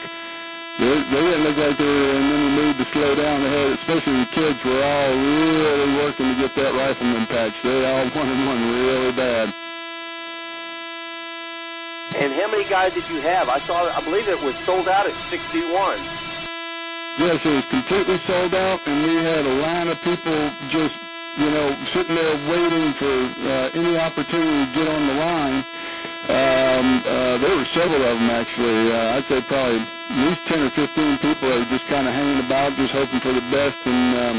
[0.78, 3.42] they, they didn't look like they were in any mood to slow down.
[3.42, 7.56] They had, especially the kids, were all really working to get that rifleman patch.
[7.66, 9.50] They all wanted one really bad.
[12.14, 13.50] And how many guys did you have?
[13.50, 13.90] I saw.
[13.90, 15.66] I believe it was sold out at 61.
[17.18, 20.38] Yes, it was completely sold out, and we had a line of people
[20.70, 20.94] just
[21.38, 23.14] you know, sitting there waiting for
[23.48, 25.58] uh, any opportunity to get on the line.
[26.28, 28.80] Um, uh, there were several of them actually.
[28.92, 32.44] Uh, I'd say probably at least ten or fifteen people were just kind of hanging
[32.46, 33.78] about, just hoping for the best.
[33.86, 34.38] And um,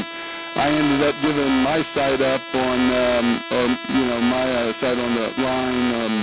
[0.56, 3.64] I ended up giving my side up on, um, or
[3.94, 6.16] you know, my uh, side on the line um,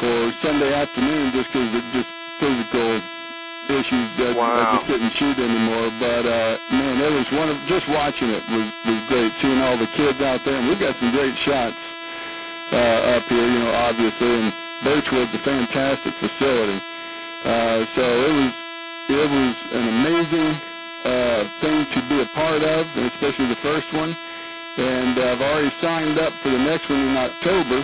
[0.00, 3.02] for Sunday afternoon, just because it just physical
[3.68, 4.56] issues that Wow.
[4.56, 5.92] I just couldn't shoot anymore.
[6.00, 9.30] But uh man, it was one of just watching it was was great.
[9.44, 11.78] Seeing all the kids out there, and we've got some great shots
[12.72, 14.28] uh up here, you know, obviously.
[14.28, 14.48] And
[14.84, 16.78] Birchwood's a fantastic facility.
[17.44, 18.52] Uh so it was
[19.08, 20.50] it was an amazing
[21.04, 24.16] uh thing to be a part of, and especially the first one.
[24.78, 27.78] And uh, I've already signed up for the next one in October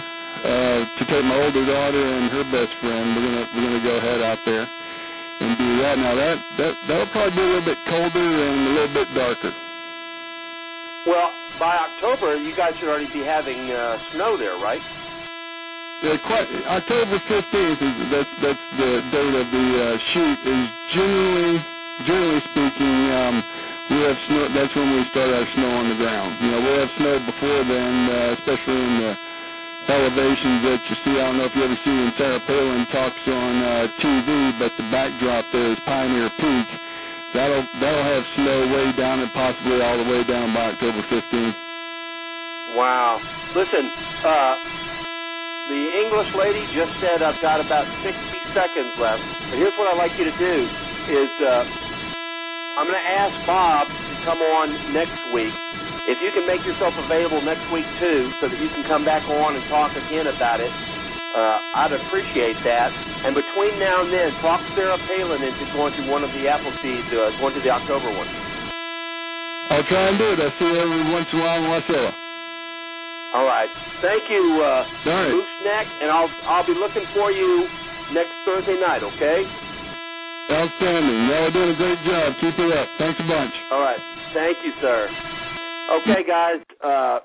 [0.45, 3.05] uh to take my older daughter and her best friend.
[3.17, 4.65] We're gonna we're gonna go ahead out there
[5.41, 5.97] and do that.
[5.99, 9.53] Now that that that'll probably be a little bit colder and a little bit darker.
[11.07, 11.31] Well,
[11.61, 14.81] by October, you guys should already be having uh, snow there, right?
[16.03, 20.39] Yeah, quite October fifteenth is that's that's the date of the uh, shoot.
[20.45, 21.57] Is generally
[22.05, 23.37] generally speaking, um,
[23.91, 24.43] we have snow.
[24.53, 26.31] That's when we start our snow on the ground.
[26.43, 29.13] You know, we have snow before then, uh, especially in the
[29.89, 31.15] elevations that you see.
[31.21, 34.29] I don't know if you ever see when Sarah Palin talks on uh, TV,
[34.59, 36.69] but the backdrop there is Pioneer Peak.
[37.35, 41.57] That'll that'll have snow way down and possibly all the way down by October 15th.
[42.79, 43.19] Wow.
[43.55, 43.85] Listen,
[44.23, 44.55] uh,
[45.71, 48.13] the English lady just said I've got about 60
[48.53, 49.25] seconds left.
[49.51, 50.57] But here's what I'd like you to do
[51.11, 51.65] is uh,
[52.79, 55.55] I'm going to ask Bob to come on next week.
[56.05, 59.25] If you can make yourself available next week too, so that you can come back
[59.25, 60.69] on and talk again about it,
[61.33, 62.93] uh, I'd appreciate that.
[63.25, 67.09] And between now and then, talk Sarah Palin into going to one of the Appleseed,
[67.09, 68.29] uh, going to the October one.
[69.73, 70.45] I'll try and do it.
[70.45, 72.13] I see her every once in a while in Wasilla.
[73.33, 73.73] All right.
[74.05, 75.89] Thank you, uh, All right.
[76.05, 77.67] And I'll I'll be looking for you
[78.13, 79.01] next Thursday night.
[79.01, 79.49] Okay.
[80.53, 81.33] Outstanding.
[81.33, 82.37] Y'all are doing a great job.
[82.45, 82.89] Keep it up.
[83.01, 83.55] Thanks a bunch.
[83.73, 84.01] All right.
[84.37, 85.09] Thank you, sir.
[85.91, 86.61] Okay, guys.
[86.83, 87.19] Uh,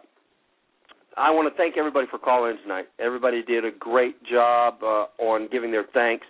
[1.17, 2.85] I want to thank everybody for calling tonight.
[2.99, 6.25] Everybody did a great job uh, on giving their thanks.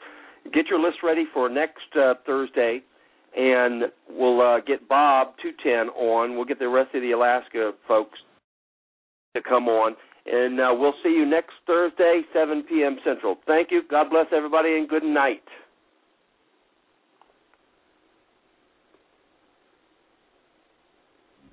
[0.53, 2.81] Get your list ready for next uh, Thursday,
[3.35, 6.35] and we'll uh, get Bob two ten on.
[6.35, 8.17] We'll get the rest of the Alaska folks
[9.35, 9.95] to come on,
[10.25, 12.97] and uh, we'll see you next Thursday, 7 p.m.
[13.05, 13.37] Central.
[13.45, 13.81] Thank you.
[13.89, 15.43] God bless everybody, and good night.